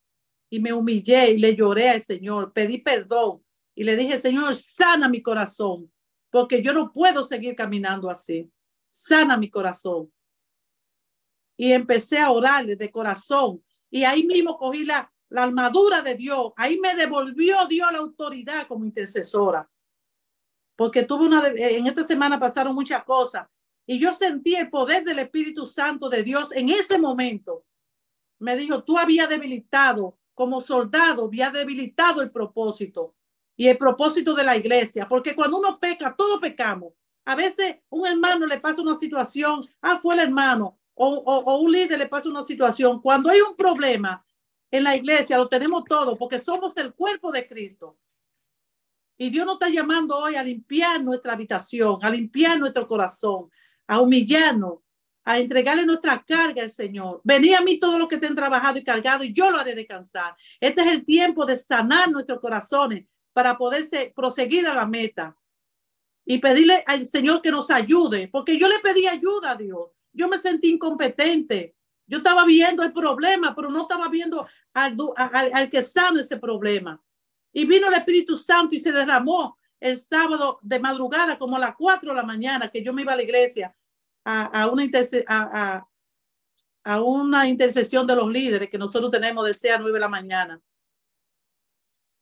y 0.49 0.59
me 0.59 0.73
humillé 0.73 1.29
y 1.29 1.37
le 1.37 1.55
lloré 1.55 1.89
al 1.89 2.01
Señor, 2.01 2.51
pedí 2.51 2.79
perdón 2.79 3.43
y 3.75 3.83
le 3.83 3.95
dije, 3.95 4.17
Señor, 4.17 4.55
sana 4.55 5.07
mi 5.07 5.21
corazón, 5.21 5.91
porque 6.31 6.63
yo 6.63 6.73
no 6.73 6.91
puedo 6.91 7.23
seguir 7.23 7.55
caminando 7.55 8.09
así. 8.09 8.51
Sana 8.89 9.37
mi 9.37 9.51
corazón. 9.51 10.11
Y 11.55 11.71
empecé 11.71 12.17
a 12.17 12.31
orarle 12.31 12.75
de 12.75 12.89
corazón. 12.89 13.63
Y 13.95 14.03
ahí 14.03 14.25
mismo 14.25 14.57
cogí 14.57 14.83
la, 14.83 15.09
la 15.29 15.43
armadura 15.43 16.01
de 16.01 16.15
Dios. 16.15 16.51
Ahí 16.57 16.77
me 16.77 16.95
devolvió 16.95 17.65
Dios 17.65 17.89
la 17.93 17.99
autoridad 17.99 18.67
como 18.67 18.83
intercesora. 18.83 19.71
Porque 20.75 21.03
tuve 21.03 21.27
una, 21.27 21.47
en 21.47 21.87
esta 21.87 22.03
semana 22.03 22.37
pasaron 22.37 22.75
muchas 22.75 23.05
cosas 23.05 23.47
y 23.85 23.97
yo 23.97 24.13
sentí 24.13 24.53
el 24.53 24.69
poder 24.69 25.05
del 25.05 25.19
Espíritu 25.19 25.63
Santo 25.63 26.09
de 26.09 26.23
Dios 26.23 26.51
en 26.51 26.71
ese 26.71 26.97
momento. 26.97 27.63
Me 28.39 28.57
dijo, 28.57 28.83
tú 28.83 28.97
habías 28.97 29.29
debilitado, 29.29 30.17
como 30.33 30.59
soldado, 30.59 31.27
había 31.27 31.49
debilitado 31.49 32.21
el 32.21 32.31
propósito 32.31 33.15
y 33.55 33.69
el 33.69 33.77
propósito 33.77 34.33
de 34.33 34.43
la 34.43 34.57
iglesia, 34.57 35.07
porque 35.07 35.33
cuando 35.33 35.59
uno 35.59 35.79
peca, 35.79 36.13
todos 36.13 36.41
pecamos. 36.41 36.91
A 37.23 37.33
veces 37.33 37.77
un 37.87 38.05
hermano 38.05 38.45
le 38.45 38.59
pasa 38.59 38.81
una 38.81 38.97
situación, 38.97 39.61
ah, 39.81 39.95
fue 39.95 40.15
el 40.15 40.19
hermano, 40.19 40.77
o, 40.95 41.07
o 41.07 41.57
un 41.59 41.71
líder 41.71 41.99
le 41.99 42.07
pasa 42.07 42.29
una 42.29 42.43
situación. 42.43 43.01
Cuando 43.01 43.29
hay 43.29 43.41
un 43.41 43.55
problema 43.55 44.25
en 44.71 44.83
la 44.83 44.95
iglesia, 44.95 45.37
lo 45.37 45.47
tenemos 45.47 45.83
todo, 45.85 46.15
porque 46.15 46.39
somos 46.39 46.75
el 46.77 46.93
cuerpo 46.93 47.31
de 47.31 47.47
Cristo. 47.47 47.97
Y 49.17 49.29
Dios 49.29 49.45
nos 49.45 49.55
está 49.55 49.69
llamando 49.69 50.17
hoy 50.17 50.35
a 50.35 50.43
limpiar 50.43 51.01
nuestra 51.01 51.33
habitación, 51.33 51.99
a 52.01 52.09
limpiar 52.09 52.59
nuestro 52.59 52.85
corazón, 52.85 53.49
a 53.87 54.01
humillarnos, 54.01 54.79
a 55.23 55.39
entregarle 55.39 55.85
nuestra 55.85 56.23
carga 56.23 56.61
al 56.61 56.69
Señor. 56.69 57.21
Venía 57.23 57.59
a 57.59 57.61
mí 57.61 57.79
todo 57.79 57.97
lo 57.97 58.07
que 58.07 58.15
estén 58.15 58.35
trabajado 58.35 58.77
y 58.77 58.83
cargado 58.83 59.23
y 59.23 59.33
yo 59.33 59.49
lo 59.49 59.57
haré 59.57 59.73
descansar. 59.73 60.35
Este 60.59 60.81
es 60.81 60.87
el 60.87 61.05
tiempo 61.05 61.45
de 61.45 61.57
sanar 61.57 62.11
nuestros 62.11 62.39
corazones 62.39 63.05
para 63.33 63.57
poderse 63.57 64.13
proseguir 64.15 64.67
a 64.67 64.75
la 64.75 64.85
meta 64.85 65.35
y 66.25 66.37
pedirle 66.37 66.83
al 66.85 67.05
Señor 67.05 67.41
que 67.41 67.51
nos 67.51 67.71
ayude, 67.71 68.27
porque 68.27 68.57
yo 68.57 68.67
le 68.67 68.79
pedí 68.79 69.07
ayuda 69.07 69.51
a 69.51 69.55
Dios. 69.55 69.94
Yo 70.15 70.27
me 70.27 70.39
sentí 70.39 70.71
incompetente. 70.71 71.75
Yo 72.07 72.17
estaba 72.17 72.45
viendo 72.45 72.83
el 72.83 72.93
problema, 72.93 73.53
pero 73.55 73.69
no 73.69 73.81
estaba 73.81 74.07
viendo 74.09 74.47
al, 74.73 74.95
al, 75.15 75.51
al 75.53 75.69
que 75.69 75.83
sana 75.83 76.21
ese 76.21 76.37
problema. 76.37 77.01
Y 77.51 77.65
vino 77.65 77.87
el 77.87 77.93
Espíritu 77.93 78.35
Santo 78.35 78.75
y 78.75 78.79
se 78.79 78.91
derramó 78.91 79.57
el 79.79 79.97
sábado 79.97 80.59
de 80.61 80.79
madrugada, 80.79 81.37
como 81.37 81.55
a 81.55 81.59
las 81.59 81.75
4 81.75 82.09
de 82.09 82.15
la 82.15 82.23
mañana, 82.23 82.69
que 82.69 82.83
yo 82.83 82.93
me 82.93 83.01
iba 83.01 83.13
a 83.13 83.15
la 83.15 83.23
iglesia 83.23 83.75
a, 84.23 84.63
a 84.63 84.67
una, 84.67 84.83
a, 85.27 85.87
a, 86.83 87.01
una 87.01 87.47
intercesión 87.47 88.07
de 88.07 88.15
los 88.15 88.31
líderes 88.31 88.69
que 88.69 88.77
nosotros 88.77 89.11
tenemos 89.11 89.45
de 89.45 89.53
6 89.53 89.73
a 89.73 89.77
9 89.77 89.93
de 89.93 89.99
la 89.99 90.09
mañana. 90.09 90.61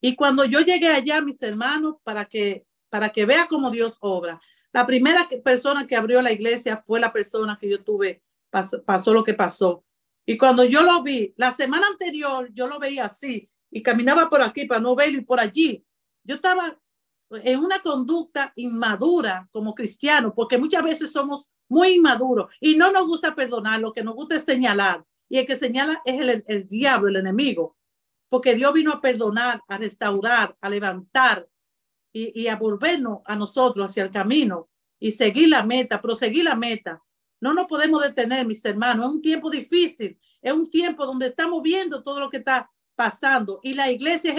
Y 0.02 0.16
cuando 0.16 0.44
yo 0.44 0.60
llegué 0.60 0.90
allá, 0.90 1.22
mis 1.22 1.42
hermanos, 1.42 1.96
para 2.04 2.26
que, 2.26 2.66
para 2.90 3.10
que 3.10 3.26
vea 3.26 3.48
cómo 3.48 3.72
Dios 3.72 3.98
obra, 4.02 4.42
la 4.74 4.88
primera 4.88 5.30
persona 5.44 5.86
que 5.86 5.96
abrió 5.96 6.22
la 6.22 6.32
iglesia 6.32 6.78
fue 6.78 7.00
la 7.00 7.14
persona 7.14 7.58
que 7.62 7.70
yo 7.70 7.84
tuve, 7.84 8.24
pasó, 8.50 9.14
lo 9.14 9.24
que 9.24 9.36
pasó. 9.36 9.86
Y 10.26 10.38
cuando 10.38 10.64
yo 10.64 10.82
lo 10.82 11.04
vi, 11.04 11.34
la 11.38 11.52
semana 11.52 11.88
anterior 11.88 12.50
yo 12.54 12.68
lo 12.68 12.80
veía 12.80 13.06
así 13.06 13.48
y 13.70 13.84
caminaba 13.84 14.30
por 14.30 14.42
aquí 14.42 14.66
para 14.66 14.82
no 14.82 14.96
verlo 14.96 15.20
y 15.20 15.26
por 15.26 15.40
allí. 15.40 15.86
Yo 16.24 16.36
estaba 16.36 16.80
en 17.30 17.60
una 17.60 17.82
conducta 17.82 18.52
inmadura 18.56 19.48
como 19.52 19.76
cristiano, 19.76 20.34
porque 20.34 20.58
muchas 20.58 20.84
veces 20.84 21.12
somos 21.12 21.52
muy 21.70 21.96
inmaduros 21.96 22.52
y 22.60 22.76
no 22.76 22.92
nos 22.92 23.08
gusta 23.08 23.36
perdonar, 23.36 23.80
lo 23.80 23.94
que 23.94 24.04
nos 24.04 24.16
gusta 24.16 24.36
es 24.36 24.44
señalar. 24.44 25.06
Y 25.30 25.38
el 25.38 25.46
que 25.46 25.56
señala 25.56 26.02
es 26.04 26.44
el 26.48 26.68
diablo, 26.68 27.10
el 27.10 27.16
enemigo, 27.18 27.78
porque 28.30 28.56
Dios 28.56 28.74
vino 28.74 28.92
a 28.92 29.02
perdonar, 29.02 29.62
a 29.68 29.78
restaurar, 29.78 30.56
a 30.62 30.70
levantar 30.70 31.48
y, 32.14 32.42
y 32.42 32.48
a 32.48 32.56
volvernos 32.56 33.20
a 33.26 33.36
nosotros 33.36 33.90
hacia 33.90 34.04
el 34.04 34.12
camino 34.12 34.70
y 35.00 35.12
seguir 35.12 35.50
la 35.50 35.64
meta, 35.64 36.02
proseguir 36.02 36.46
la 36.46 36.56
meta. 36.56 37.04
No 37.42 37.54
nos 37.54 37.68
podemos 37.68 38.02
detener, 38.02 38.48
mis 38.48 38.64
hermanos. 38.64 39.06
Es 39.06 39.12
un 39.12 39.22
tiempo 39.22 39.50
difícil, 39.50 40.18
es 40.42 40.54
un 40.54 40.70
tiempo 40.70 41.06
donde 41.06 41.28
estamos 41.28 41.62
viendo 41.62 42.02
todo 42.02 42.22
lo 42.22 42.30
que 42.30 42.38
está 42.38 42.72
pasando 42.96 43.60
y 43.64 43.74
la 43.74 43.92
iglesia 43.92 44.32
es 44.32 44.38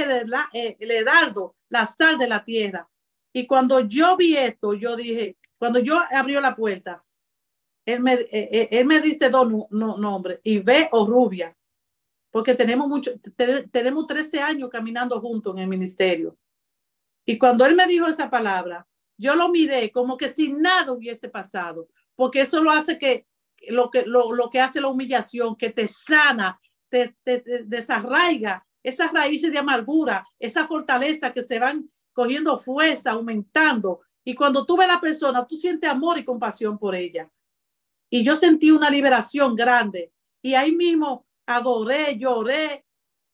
el, 0.80 0.90
heraldo, 0.90 1.56
la 1.68 1.86
sal 1.86 2.16
de 2.16 2.28
la 2.28 2.44
tierra. 2.44 2.88
Y 3.32 3.46
cuando 3.46 3.80
yo 3.80 4.16
vi 4.16 4.36
esto, 4.36 4.74
yo 4.74 4.96
dije, 4.96 5.36
cuando 5.58 5.80
yo 5.80 6.00
abrió 6.10 6.40
la 6.40 6.54
puerta, 6.54 7.04
él 7.84 8.00
me, 8.00 8.14
eh, 8.14 8.28
eh, 8.32 8.68
él 8.70 8.86
me 8.86 9.00
dice 9.00 9.28
dos 9.28 9.46
nombres, 9.70 10.40
y 10.42 10.58
ve 10.58 10.88
o 10.92 11.04
Rubia, 11.04 11.54
porque 12.30 12.54
tenemos 12.54 12.88
mucho, 12.88 13.12
tenemos 13.70 14.06
13 14.06 14.40
años 14.40 14.70
caminando 14.70 15.20
juntos 15.20 15.54
en 15.54 15.60
el 15.60 15.68
ministerio. 15.68 16.36
Y 17.24 17.38
cuando 17.38 17.64
él 17.66 17.74
me 17.74 17.86
dijo 17.86 18.06
esa 18.06 18.30
palabra, 18.30 18.86
yo 19.16 19.36
lo 19.36 19.48
miré 19.48 19.90
como 19.92 20.16
que 20.16 20.28
si 20.28 20.52
nada 20.52 20.92
hubiese 20.92 21.28
pasado, 21.28 21.88
porque 22.14 22.42
eso 22.42 22.62
lo 22.62 22.70
hace 22.70 22.98
que 22.98 23.26
lo 23.68 23.90
que, 23.90 24.04
lo, 24.04 24.32
lo 24.32 24.50
que 24.50 24.60
hace 24.60 24.80
la 24.80 24.88
humillación, 24.88 25.56
que 25.56 25.70
te 25.70 25.88
sana, 25.88 26.60
te, 26.88 27.16
desarraiga 27.64 28.66
esas 28.82 29.12
raíces 29.12 29.50
de 29.50 29.58
amargura, 29.58 30.26
esa 30.38 30.66
fortaleza 30.66 31.32
que 31.32 31.42
se 31.42 31.58
van 31.58 31.90
cogiendo 32.12 32.56
fuerza, 32.58 33.12
aumentando. 33.12 34.00
Y 34.24 34.34
cuando 34.34 34.64
tú 34.66 34.76
ves 34.76 34.88
a 34.88 34.94
la 34.94 35.00
persona, 35.00 35.46
tú 35.46 35.56
sientes 35.56 35.88
amor 35.88 36.18
y 36.18 36.24
compasión 36.24 36.78
por 36.78 36.94
ella. 36.94 37.30
Y 38.10 38.22
yo 38.22 38.36
sentí 38.36 38.70
una 38.70 38.90
liberación 38.90 39.54
grande. 39.54 40.12
Y 40.42 40.54
ahí 40.54 40.72
mismo 40.72 41.26
adoré, 41.46 42.16
lloré. 42.16 42.84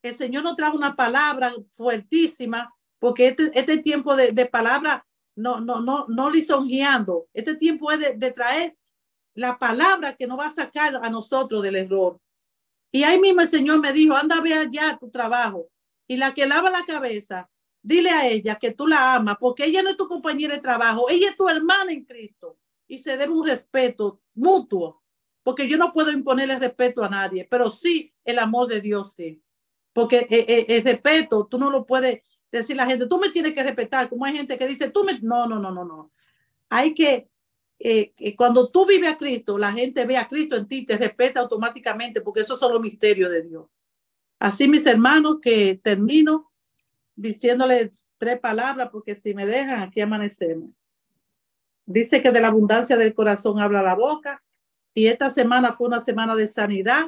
El 0.01 0.15
Señor 0.15 0.43
nos 0.43 0.55
trajo 0.55 0.77
una 0.77 0.95
palabra 0.95 1.53
fuertísima, 1.75 2.73
porque 3.01 3.29
este, 3.29 3.49
este 3.55 3.79
tiempo 3.79 4.15
de, 4.15 4.31
de 4.31 4.45
palabra 4.45 5.07
no, 5.35 5.59
no, 5.59 5.81
no, 5.81 6.05
no 6.07 6.29
lisonjeando. 6.29 7.27
Este 7.33 7.55
tiempo 7.55 7.91
es 7.91 7.99
de, 7.99 8.13
de 8.13 8.31
traer 8.31 8.77
la 9.33 9.57
palabra 9.57 10.15
que 10.15 10.27
nos 10.27 10.37
va 10.37 10.47
a 10.47 10.51
sacar 10.51 10.95
a 11.01 11.09
nosotros 11.09 11.63
del 11.63 11.77
error. 11.77 12.19
Y 12.91 13.01
ahí 13.01 13.19
mismo 13.19 13.41
el 13.41 13.47
Señor 13.47 13.79
me 13.79 13.91
dijo, 13.91 14.15
anda 14.15 14.37
a 14.37 14.41
ver 14.41 14.59
allá 14.59 14.99
tu 14.99 15.09
trabajo. 15.09 15.67
Y 16.07 16.17
la 16.17 16.31
que 16.35 16.45
lava 16.45 16.69
la 16.69 16.85
cabeza, 16.85 17.49
dile 17.81 18.11
a 18.11 18.27
ella 18.27 18.59
que 18.59 18.71
tú 18.71 18.85
la 18.85 19.15
amas, 19.15 19.37
porque 19.39 19.65
ella 19.65 19.81
no 19.81 19.89
es 19.89 19.97
tu 19.97 20.07
compañera 20.07 20.53
de 20.53 20.61
trabajo, 20.61 21.09
ella 21.09 21.31
es 21.31 21.35
tu 21.35 21.49
hermana 21.49 21.91
en 21.91 22.05
Cristo. 22.05 22.59
Y 22.87 22.99
se 22.99 23.17
debe 23.17 23.33
un 23.33 23.47
respeto 23.47 24.21
mutuo, 24.35 25.01
porque 25.41 25.67
yo 25.67 25.75
no 25.75 25.91
puedo 25.91 26.11
imponerle 26.11 26.59
respeto 26.59 27.03
a 27.03 27.09
nadie, 27.09 27.47
pero 27.49 27.71
sí 27.71 28.13
el 28.23 28.37
amor 28.37 28.67
de 28.67 28.79
Dios, 28.79 29.13
sí. 29.13 29.41
Porque 29.91 30.19
el, 30.19 30.39
eh, 30.39 30.45
eh, 30.47 30.65
el 30.67 30.83
respeto, 30.83 31.47
tú 31.47 31.57
no 31.57 31.71
lo 31.71 31.83
puedes 31.83 32.21
decir 32.59 32.79
a 32.79 32.83
la 32.83 32.89
gente, 32.89 33.07
tú 33.07 33.17
me 33.19 33.29
tienes 33.29 33.53
que 33.53 33.63
respetar, 33.63 34.09
como 34.09 34.25
hay 34.25 34.35
gente 34.35 34.57
que 34.57 34.67
dice, 34.67 34.89
tú 34.89 35.03
me... 35.03 35.17
No, 35.21 35.47
no, 35.47 35.59
no, 35.59 35.71
no, 35.71 35.85
no. 35.85 36.11
Hay 36.69 36.93
que 36.93 37.31
eh, 37.83 38.13
eh, 38.17 38.35
cuando 38.35 38.69
tú 38.69 38.85
vives 38.85 39.09
a 39.09 39.17
Cristo, 39.17 39.57
la 39.57 39.71
gente 39.71 40.05
ve 40.05 40.15
a 40.15 40.27
Cristo 40.27 40.55
en 40.55 40.67
ti, 40.67 40.85
te 40.85 40.97
respeta 40.97 41.39
automáticamente, 41.39 42.21
porque 42.21 42.41
eso 42.41 42.55
son 42.55 42.73
los 42.73 42.81
misterios 42.81 43.31
de 43.31 43.41
Dios. 43.41 43.65
Así, 44.37 44.67
mis 44.67 44.85
hermanos, 44.85 45.39
que 45.41 45.79
termino 45.83 46.51
diciéndole 47.15 47.91
tres 48.19 48.39
palabras, 48.39 48.89
porque 48.91 49.15
si 49.15 49.33
me 49.33 49.47
dejan, 49.47 49.79
aquí 49.79 49.99
amanecemos. 49.99 50.69
Dice 51.87 52.21
que 52.21 52.31
de 52.31 52.39
la 52.39 52.49
abundancia 52.49 52.95
del 52.97 53.15
corazón 53.15 53.59
habla 53.59 53.81
la 53.81 53.95
boca, 53.95 54.43
y 54.93 55.07
esta 55.07 55.31
semana 55.31 55.73
fue 55.73 55.87
una 55.87 56.01
semana 56.01 56.35
de 56.35 56.47
sanidad. 56.47 57.07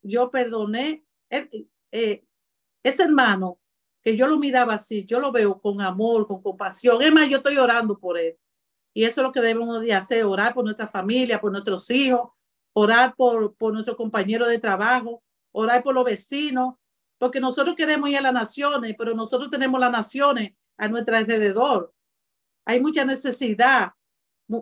Yo 0.00 0.30
perdoné. 0.30 1.04
Eh, 1.90 2.24
ese 2.84 3.02
hermano, 3.02 3.58
que 4.04 4.16
yo 4.16 4.26
lo 4.26 4.38
miraba 4.38 4.74
así, 4.74 5.04
yo 5.06 5.18
lo 5.18 5.32
veo 5.32 5.58
con 5.58 5.80
amor, 5.80 6.26
con 6.26 6.42
compasión. 6.42 7.02
Es 7.02 7.12
más, 7.12 7.28
yo 7.28 7.38
estoy 7.38 7.56
orando 7.56 7.98
por 7.98 8.18
él 8.18 8.36
y 8.94 9.04
eso 9.04 9.20
es 9.20 9.26
lo 9.26 9.32
que 9.32 9.40
debemos 9.40 9.80
de 9.80 9.92
hacer, 9.92 10.24
orar 10.24 10.54
por 10.54 10.64
nuestra 10.64 10.86
familia, 10.86 11.40
por 11.40 11.50
nuestros 11.50 11.90
hijos, 11.90 12.30
orar 12.72 13.14
por, 13.16 13.56
por 13.56 13.72
nuestros 13.72 13.96
compañeros 13.96 14.48
de 14.48 14.60
trabajo, 14.60 15.22
orar 15.52 15.82
por 15.82 15.94
los 15.94 16.04
vecinos, 16.04 16.74
porque 17.18 17.40
nosotros 17.40 17.74
queremos 17.74 18.08
ir 18.08 18.18
a 18.18 18.22
las 18.22 18.32
naciones, 18.32 18.94
pero 18.96 19.14
nosotros 19.14 19.50
tenemos 19.50 19.80
las 19.80 19.90
naciones 19.90 20.52
a 20.76 20.86
nuestro 20.86 21.16
alrededor. 21.16 21.92
Hay 22.64 22.80
mucha 22.80 23.04
necesidad. 23.04 23.92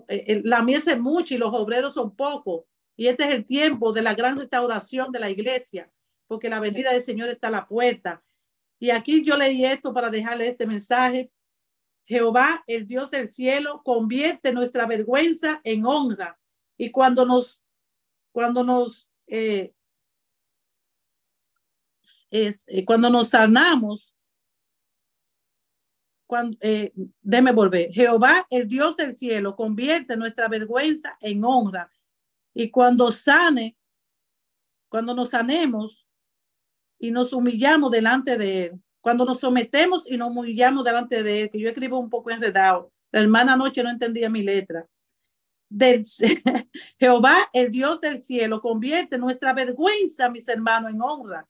Eh, 0.08 0.24
eh, 0.26 0.42
la 0.44 0.62
mies 0.62 0.86
es 0.86 0.98
mucha 0.98 1.34
y 1.34 1.38
los 1.38 1.52
obreros 1.52 1.94
son 1.94 2.16
pocos. 2.16 2.64
Y 2.96 3.08
este 3.08 3.24
es 3.24 3.30
el 3.30 3.44
tiempo 3.44 3.92
de 3.92 4.02
la 4.02 4.14
gran 4.14 4.36
restauración 4.36 5.12
de 5.12 5.20
la 5.20 5.30
iglesia, 5.30 5.90
porque 6.26 6.48
la 6.48 6.60
venida 6.60 6.92
del 6.92 7.02
Señor 7.02 7.28
está 7.28 7.48
a 7.48 7.50
la 7.50 7.66
puerta. 7.66 8.22
Y 8.82 8.90
aquí 8.90 9.22
yo 9.22 9.36
leí 9.36 9.64
esto 9.64 9.92
para 9.92 10.10
dejarle 10.10 10.48
este 10.48 10.66
mensaje 10.66 11.30
Jehová, 12.04 12.64
el 12.66 12.84
Dios 12.84 13.12
del 13.12 13.28
cielo, 13.28 13.80
convierte 13.84 14.52
nuestra 14.52 14.86
vergüenza 14.86 15.60
en 15.62 15.86
honra. 15.86 16.36
Y 16.76 16.90
cuando 16.90 17.24
nos, 17.24 17.62
cuando 18.32 18.64
nos, 18.64 19.08
eh, 19.28 19.72
es, 22.28 22.64
eh, 22.66 22.84
cuando 22.84 23.08
nos 23.08 23.28
sanamos, 23.28 24.16
cuando, 26.26 26.58
eh, 26.60 26.92
déme 27.20 27.52
volver. 27.52 27.92
Jehová, 27.92 28.48
el 28.50 28.66
Dios 28.66 28.96
del 28.96 29.14
cielo, 29.14 29.54
convierte 29.54 30.16
nuestra 30.16 30.48
vergüenza 30.48 31.16
en 31.20 31.44
honra. 31.44 31.88
Y 32.52 32.68
cuando 32.68 33.12
sane, 33.12 33.76
cuando 34.88 35.14
nos 35.14 35.30
sanemos 35.30 36.04
y 37.02 37.10
nos 37.10 37.32
humillamos 37.32 37.90
delante 37.90 38.38
de 38.38 38.66
Él, 38.66 38.80
cuando 39.00 39.24
nos 39.24 39.40
sometemos 39.40 40.08
y 40.08 40.16
nos 40.16 40.30
humillamos 40.30 40.84
delante 40.84 41.24
de 41.24 41.42
Él, 41.42 41.50
que 41.50 41.58
yo 41.58 41.68
escribo 41.68 41.98
un 41.98 42.08
poco 42.08 42.30
enredado. 42.30 42.92
La 43.10 43.20
hermana 43.20 43.54
anoche 43.54 43.82
no 43.82 43.90
entendía 43.90 44.30
mi 44.30 44.42
letra. 44.42 44.86
Del, 45.68 46.04
Jehová, 47.00 47.50
el 47.52 47.72
Dios 47.72 48.00
del 48.00 48.22
cielo, 48.22 48.60
convierte 48.60 49.18
nuestra 49.18 49.52
vergüenza, 49.52 50.28
mis 50.28 50.46
hermanos, 50.46 50.92
en 50.92 51.02
honra. 51.02 51.48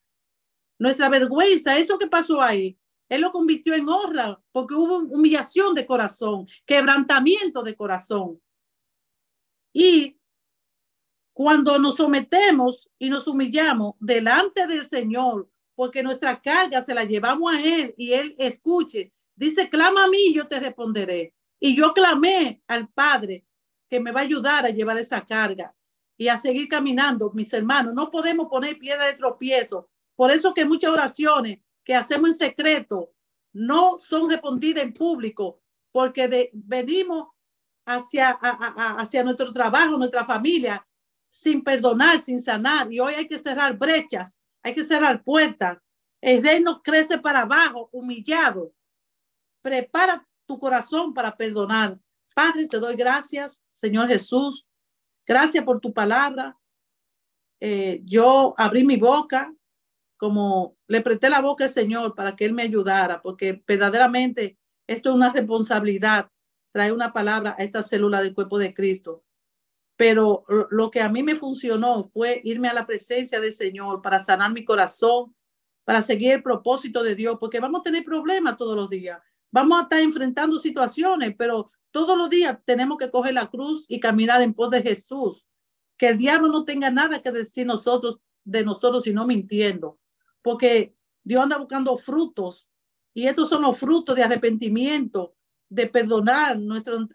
Nuestra 0.78 1.10
vergüenza, 1.10 1.76
eso 1.76 1.98
que 1.98 2.06
pasó 2.06 2.40
ahí, 2.40 2.78
Él 3.10 3.20
lo 3.20 3.30
convirtió 3.30 3.74
en 3.74 3.86
honra 3.86 4.40
porque 4.52 4.74
hubo 4.74 5.00
humillación 5.00 5.74
de 5.74 5.84
corazón, 5.84 6.46
quebrantamiento 6.64 7.62
de 7.62 7.76
corazón. 7.76 8.40
Y 9.74 10.16
cuando 11.32 11.78
nos 11.78 11.96
sometemos 11.96 12.90
y 12.98 13.08
nos 13.08 13.26
humillamos 13.26 13.94
delante 13.98 14.66
del 14.66 14.84
Señor, 14.84 15.48
porque 15.74 16.02
nuestra 16.02 16.40
carga 16.40 16.82
se 16.82 16.94
la 16.94 17.04
llevamos 17.04 17.54
a 17.54 17.60
Él 17.60 17.94
y 17.96 18.12
Él 18.12 18.34
escuche. 18.38 19.12
Dice, 19.34 19.68
clama 19.68 20.04
a 20.04 20.08
mí 20.08 20.32
yo 20.34 20.46
te 20.46 20.60
responderé. 20.60 21.34
Y 21.58 21.76
yo 21.76 21.94
clamé 21.94 22.60
al 22.66 22.88
Padre 22.88 23.46
que 23.88 24.00
me 24.00 24.10
va 24.10 24.20
a 24.20 24.24
ayudar 24.24 24.66
a 24.66 24.70
llevar 24.70 24.98
esa 24.98 25.24
carga 25.24 25.74
y 26.16 26.28
a 26.28 26.38
seguir 26.38 26.68
caminando, 26.68 27.30
mis 27.32 27.52
hermanos. 27.52 27.94
No 27.94 28.10
podemos 28.10 28.48
poner 28.48 28.78
piedra 28.78 29.06
de 29.06 29.14
tropiezo. 29.14 29.88
Por 30.14 30.30
eso 30.30 30.52
que 30.52 30.64
muchas 30.64 30.90
oraciones 30.90 31.60
que 31.84 31.94
hacemos 31.94 32.30
en 32.30 32.36
secreto 32.36 33.10
no 33.52 33.98
son 33.98 34.30
respondidas 34.30 34.84
en 34.84 34.92
público, 34.92 35.60
porque 35.90 36.28
de, 36.28 36.50
venimos 36.52 37.28
hacia, 37.86 38.30
hacia 38.30 39.24
nuestro 39.24 39.52
trabajo, 39.52 39.98
nuestra 39.98 40.24
familia, 40.24 40.86
sin 41.32 41.64
perdonar, 41.64 42.20
sin 42.20 42.40
sanar. 42.42 42.92
Y 42.92 43.00
hoy 43.00 43.14
hay 43.14 43.26
que 43.26 43.38
cerrar 43.38 43.78
brechas 43.78 44.38
hay 44.62 44.74
que 44.74 44.84
cerrar 44.84 45.22
puertas. 45.22 45.78
El 46.20 46.42
reino 46.42 46.82
crece 46.82 47.18
para 47.18 47.42
abajo, 47.42 47.88
humillado. 47.92 48.72
Prepara 49.60 50.26
tu 50.46 50.58
corazón 50.58 51.12
para 51.12 51.36
perdonar. 51.36 51.98
Padre, 52.34 52.68
te 52.68 52.78
doy 52.78 52.96
gracias, 52.96 53.64
Señor 53.72 54.08
Jesús. 54.08 54.66
Gracias 55.26 55.64
por 55.64 55.80
tu 55.80 55.92
palabra. 55.92 56.56
Eh, 57.60 58.00
yo 58.04 58.54
abrí 58.56 58.84
mi 58.84 58.96
boca 58.96 59.52
como 60.16 60.76
le 60.86 61.00
presté 61.00 61.28
la 61.28 61.40
boca 61.40 61.64
al 61.64 61.70
Señor 61.70 62.14
para 62.14 62.36
que 62.36 62.44
Él 62.44 62.52
me 62.52 62.62
ayudara, 62.62 63.20
porque 63.20 63.62
verdaderamente 63.66 64.56
esto 64.86 65.10
es 65.10 65.16
una 65.16 65.32
responsabilidad, 65.32 66.30
traer 66.72 66.92
una 66.92 67.12
palabra 67.12 67.56
a 67.58 67.64
esta 67.64 67.82
célula 67.82 68.22
del 68.22 68.34
cuerpo 68.34 68.58
de 68.58 68.72
Cristo 68.72 69.24
pero 70.02 70.42
lo 70.70 70.90
que 70.90 71.00
a 71.00 71.08
mí 71.08 71.22
me 71.22 71.36
funcionó 71.36 72.02
fue 72.02 72.40
irme 72.42 72.66
a 72.66 72.74
la 72.74 72.88
presencia 72.88 73.40
del 73.40 73.52
Señor 73.52 74.02
para 74.02 74.24
sanar 74.24 74.52
mi 74.52 74.64
corazón, 74.64 75.32
para 75.84 76.02
seguir 76.02 76.32
el 76.32 76.42
propósito 76.42 77.04
de 77.04 77.14
Dios, 77.14 77.36
porque 77.38 77.60
vamos 77.60 77.82
a 77.82 77.84
tener 77.84 78.02
problemas 78.02 78.56
todos 78.56 78.74
los 78.74 78.90
días. 78.90 79.20
Vamos 79.52 79.78
a 79.78 79.82
estar 79.82 80.00
enfrentando 80.00 80.58
situaciones, 80.58 81.36
pero 81.38 81.70
todos 81.92 82.18
los 82.18 82.28
días 82.28 82.58
tenemos 82.64 82.98
que 82.98 83.12
coger 83.12 83.34
la 83.34 83.48
cruz 83.48 83.84
y 83.86 84.00
caminar 84.00 84.42
en 84.42 84.54
pos 84.54 84.70
de 84.70 84.82
Jesús. 84.82 85.46
Que 85.96 86.08
el 86.08 86.18
diablo 86.18 86.48
no 86.48 86.64
tenga 86.64 86.90
nada 86.90 87.22
que 87.22 87.30
decir 87.30 87.64
nosotros 87.64 88.20
de 88.42 88.64
nosotros, 88.64 89.04
sino 89.04 89.24
mintiendo, 89.24 90.00
porque 90.42 90.96
Dios 91.22 91.44
anda 91.44 91.58
buscando 91.58 91.96
frutos 91.96 92.68
y 93.14 93.28
estos 93.28 93.48
son 93.48 93.62
los 93.62 93.78
frutos 93.78 94.16
de 94.16 94.24
arrepentimiento, 94.24 95.36
de 95.68 95.86
perdonar 95.86 96.58
nuestro, 96.58 97.06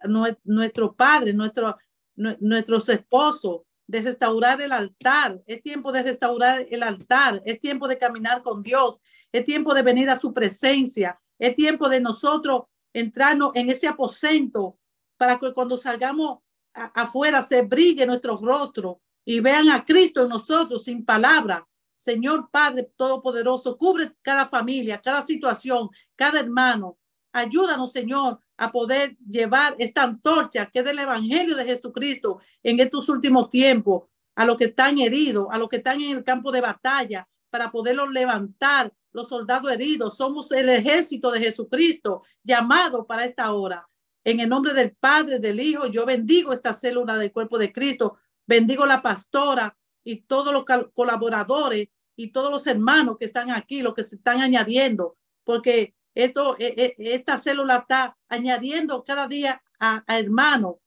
nuestro 0.46 0.96
Padre, 0.96 1.34
nuestro, 1.34 1.78
nuestros 2.18 2.90
esposos, 2.90 3.62
de 3.88 4.02
restaurar 4.02 4.62
el 4.62 4.74
altar. 4.74 5.42
Es 5.48 5.62
tiempo 5.62 5.92
de 5.92 6.04
restaurar 6.04 6.68
el 6.70 6.84
altar. 6.84 7.42
Es 7.46 7.60
tiempo 7.60 7.88
de 7.88 7.98
caminar 7.98 8.44
con 8.44 8.62
Dios. 8.62 9.00
Es 9.32 9.46
tiempo 9.46 9.74
de 9.74 9.82
venir 9.82 10.10
a 10.10 10.20
su 10.20 10.34
presencia. 10.34 11.20
Es 11.40 11.56
tiempo 11.56 11.88
de 11.88 12.02
nosotros 12.02 12.64
entrarnos 12.94 13.52
en 13.56 13.70
ese 13.70 13.88
aposento 13.88 14.78
para 15.16 15.40
que 15.40 15.54
cuando 15.54 15.78
salgamos 15.78 16.40
afuera 16.74 17.42
se 17.42 17.62
brille 17.62 18.06
nuestro 18.06 18.38
rostro 18.38 19.02
y 19.26 19.40
vean 19.40 19.70
a 19.70 19.84
Cristo 19.84 20.22
en 20.22 20.30
nosotros 20.30 20.84
sin 20.84 21.06
palabra. 21.06 21.68
Señor 21.98 22.50
Padre 22.52 22.92
Todopoderoso, 22.96 23.78
cubre 23.78 24.14
cada 24.22 24.46
familia, 24.46 25.02
cada 25.02 25.24
situación, 25.24 25.90
cada 26.16 26.40
hermano. 26.40 26.98
Ayúdanos, 27.32 27.92
Señor, 27.92 28.40
a 28.58 28.72
poder 28.72 29.16
llevar 29.20 29.76
esta 29.78 30.04
antorcha 30.04 30.66
que 30.66 30.80
es 30.80 30.86
del 30.86 31.00
Evangelio 31.00 31.56
de 31.56 31.66
Jesucristo 31.66 32.40
en 32.64 32.80
estos 32.80 33.08
últimos 33.10 33.50
tiempos, 33.50 34.04
a 34.36 34.46
los 34.46 34.58
que 34.58 34.66
están 34.66 35.00
heridos, 35.00 35.48
a 35.52 35.58
los 35.58 35.70
que 35.70 35.78
están 35.78 36.02
en 36.02 36.18
el 36.18 36.24
campo 36.24 36.52
de 36.52 36.62
batalla, 36.62 37.28
para 37.50 37.72
poderlos 37.72 38.12
levantar, 38.12 38.94
los 39.18 39.30
soldados 39.30 39.72
heridos. 39.72 40.16
Somos 40.16 40.52
el 40.52 40.70
ejército 40.70 41.32
de 41.32 41.40
Jesucristo 41.40 42.24
llamado 42.44 43.08
para 43.08 43.26
esta 43.26 43.52
hora. 43.52 43.88
En 44.24 44.40
el 44.40 44.50
nombre 44.50 44.74
del 44.74 44.96
Padre, 44.96 45.40
del 45.40 45.60
Hijo, 45.60 45.88
yo 45.88 46.06
bendigo 46.06 46.54
esta 46.54 46.74
célula 46.74 47.18
del 47.18 47.32
cuerpo 47.32 47.58
de 47.58 47.74
Cristo. 47.74 48.18
Bendigo 48.46 48.86
la 48.86 49.02
pastora 49.02 49.76
y 50.04 50.22
todos 50.22 50.54
los 50.54 50.66
colaboradores 50.94 51.90
y 52.16 52.32
todos 52.32 52.52
los 52.52 52.68
hermanos 52.68 53.18
que 53.18 53.26
están 53.26 53.50
aquí, 53.50 53.82
los 53.82 53.94
que 53.94 54.04
se 54.04 54.18
están 54.18 54.40
añadiendo, 54.42 55.18
porque 55.44 55.96
esto, 56.24 56.56
e, 56.58 56.96
e, 56.98 57.14
esta 57.14 57.38
célula 57.38 57.78
está 57.78 58.18
añadiendo 58.28 59.04
cada 59.04 59.28
día 59.28 59.62
a, 59.80 60.04
hermanos 60.08 60.78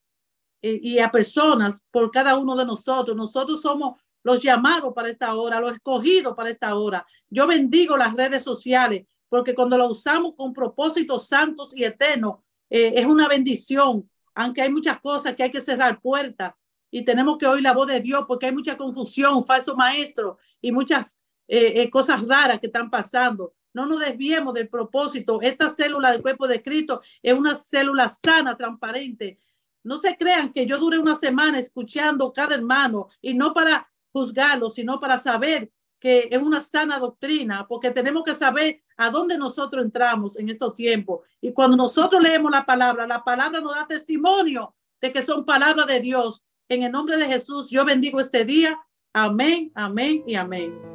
eh, 0.61 0.77
y 0.81 0.99
a 0.99 1.09
personas 1.09 1.81
por 1.89 2.11
cada 2.11 2.35
uno 2.35 2.53
de 2.55 2.65
nosotros. 2.65 3.15
Nosotros 3.15 3.61
somos 3.61 4.01
los 4.23 4.41
llamados 4.41 4.93
para 4.93 5.09
esta 5.09 5.33
hora, 5.33 5.61
los 5.61 5.71
escogidos 5.71 6.35
para 6.35 6.49
esta 6.49 6.75
hora. 6.75 7.05
Yo 7.29 7.47
bendigo 7.47 7.95
las 7.95 8.13
redes 8.13 8.43
sociales 8.43 9.05
porque 9.29 9.55
cuando 9.55 9.77
lo 9.77 9.87
usamos 9.87 10.33
con 10.35 10.51
propósitos 10.51 11.29
santos 11.29 11.75
y 11.75 11.85
eternos, 11.85 12.39
eh, 12.69 12.91
es 12.97 13.05
una 13.05 13.29
bendición, 13.29 14.09
aunque 14.35 14.61
hay 14.61 14.69
muchas 14.69 14.99
cosas 14.99 15.33
que 15.33 15.43
hay 15.43 15.51
que 15.51 15.61
cerrar 15.61 16.01
puertas 16.01 16.53
y 16.91 17.05
tenemos 17.05 17.37
que 17.37 17.47
oír 17.47 17.63
la 17.63 17.71
voz 17.71 17.87
de 17.87 18.01
Dios 18.01 18.25
porque 18.27 18.47
hay 18.47 18.51
mucha 18.51 18.75
confusión, 18.75 19.45
falso 19.45 19.77
maestro 19.77 20.37
y 20.59 20.73
muchas 20.73 21.17
eh, 21.47 21.89
cosas 21.89 22.21
raras 22.27 22.59
que 22.59 22.67
están 22.67 22.89
pasando. 22.89 23.53
No 23.73 23.85
nos 23.85 23.99
desviemos 23.99 24.53
del 24.53 24.69
propósito. 24.69 25.41
Esta 25.41 25.69
célula 25.69 26.11
del 26.11 26.21
cuerpo 26.21 26.47
de 26.47 26.61
Cristo 26.61 27.01
es 27.21 27.33
una 27.33 27.55
célula 27.55 28.09
sana, 28.09 28.57
transparente. 28.57 29.39
No 29.83 29.97
se 29.97 30.15
crean 30.17 30.51
que 30.51 30.65
yo 30.65 30.77
dure 30.77 30.99
una 30.99 31.15
semana 31.15 31.59
escuchando 31.59 32.31
cada 32.33 32.55
hermano 32.55 33.07
y 33.21 33.33
no 33.33 33.53
para 33.53 33.89
juzgarlo, 34.11 34.69
sino 34.69 34.99
para 34.99 35.17
saber 35.17 35.71
que 35.99 36.29
es 36.31 36.41
una 36.41 36.61
sana 36.61 36.97
doctrina, 36.97 37.67
porque 37.67 37.91
tenemos 37.91 38.23
que 38.23 38.33
saber 38.33 38.81
a 38.97 39.11
dónde 39.11 39.37
nosotros 39.37 39.85
entramos 39.85 40.37
en 40.37 40.49
estos 40.49 40.73
tiempos. 40.73 41.21
Y 41.39 41.53
cuando 41.53 41.77
nosotros 41.77 42.21
leemos 42.21 42.51
la 42.51 42.65
palabra, 42.65 43.05
la 43.05 43.23
palabra 43.23 43.61
nos 43.61 43.75
da 43.75 43.85
testimonio 43.87 44.75
de 44.99 45.13
que 45.13 45.21
son 45.21 45.45
palabras 45.45 45.85
de 45.85 45.99
Dios. 45.99 46.43
En 46.67 46.83
el 46.83 46.91
nombre 46.91 47.17
de 47.17 47.27
Jesús, 47.27 47.69
yo 47.69 47.85
bendigo 47.85 48.19
este 48.19 48.45
día. 48.45 48.79
Amén, 49.13 49.71
amén 49.75 50.23
y 50.25 50.35
amén. 50.35 50.90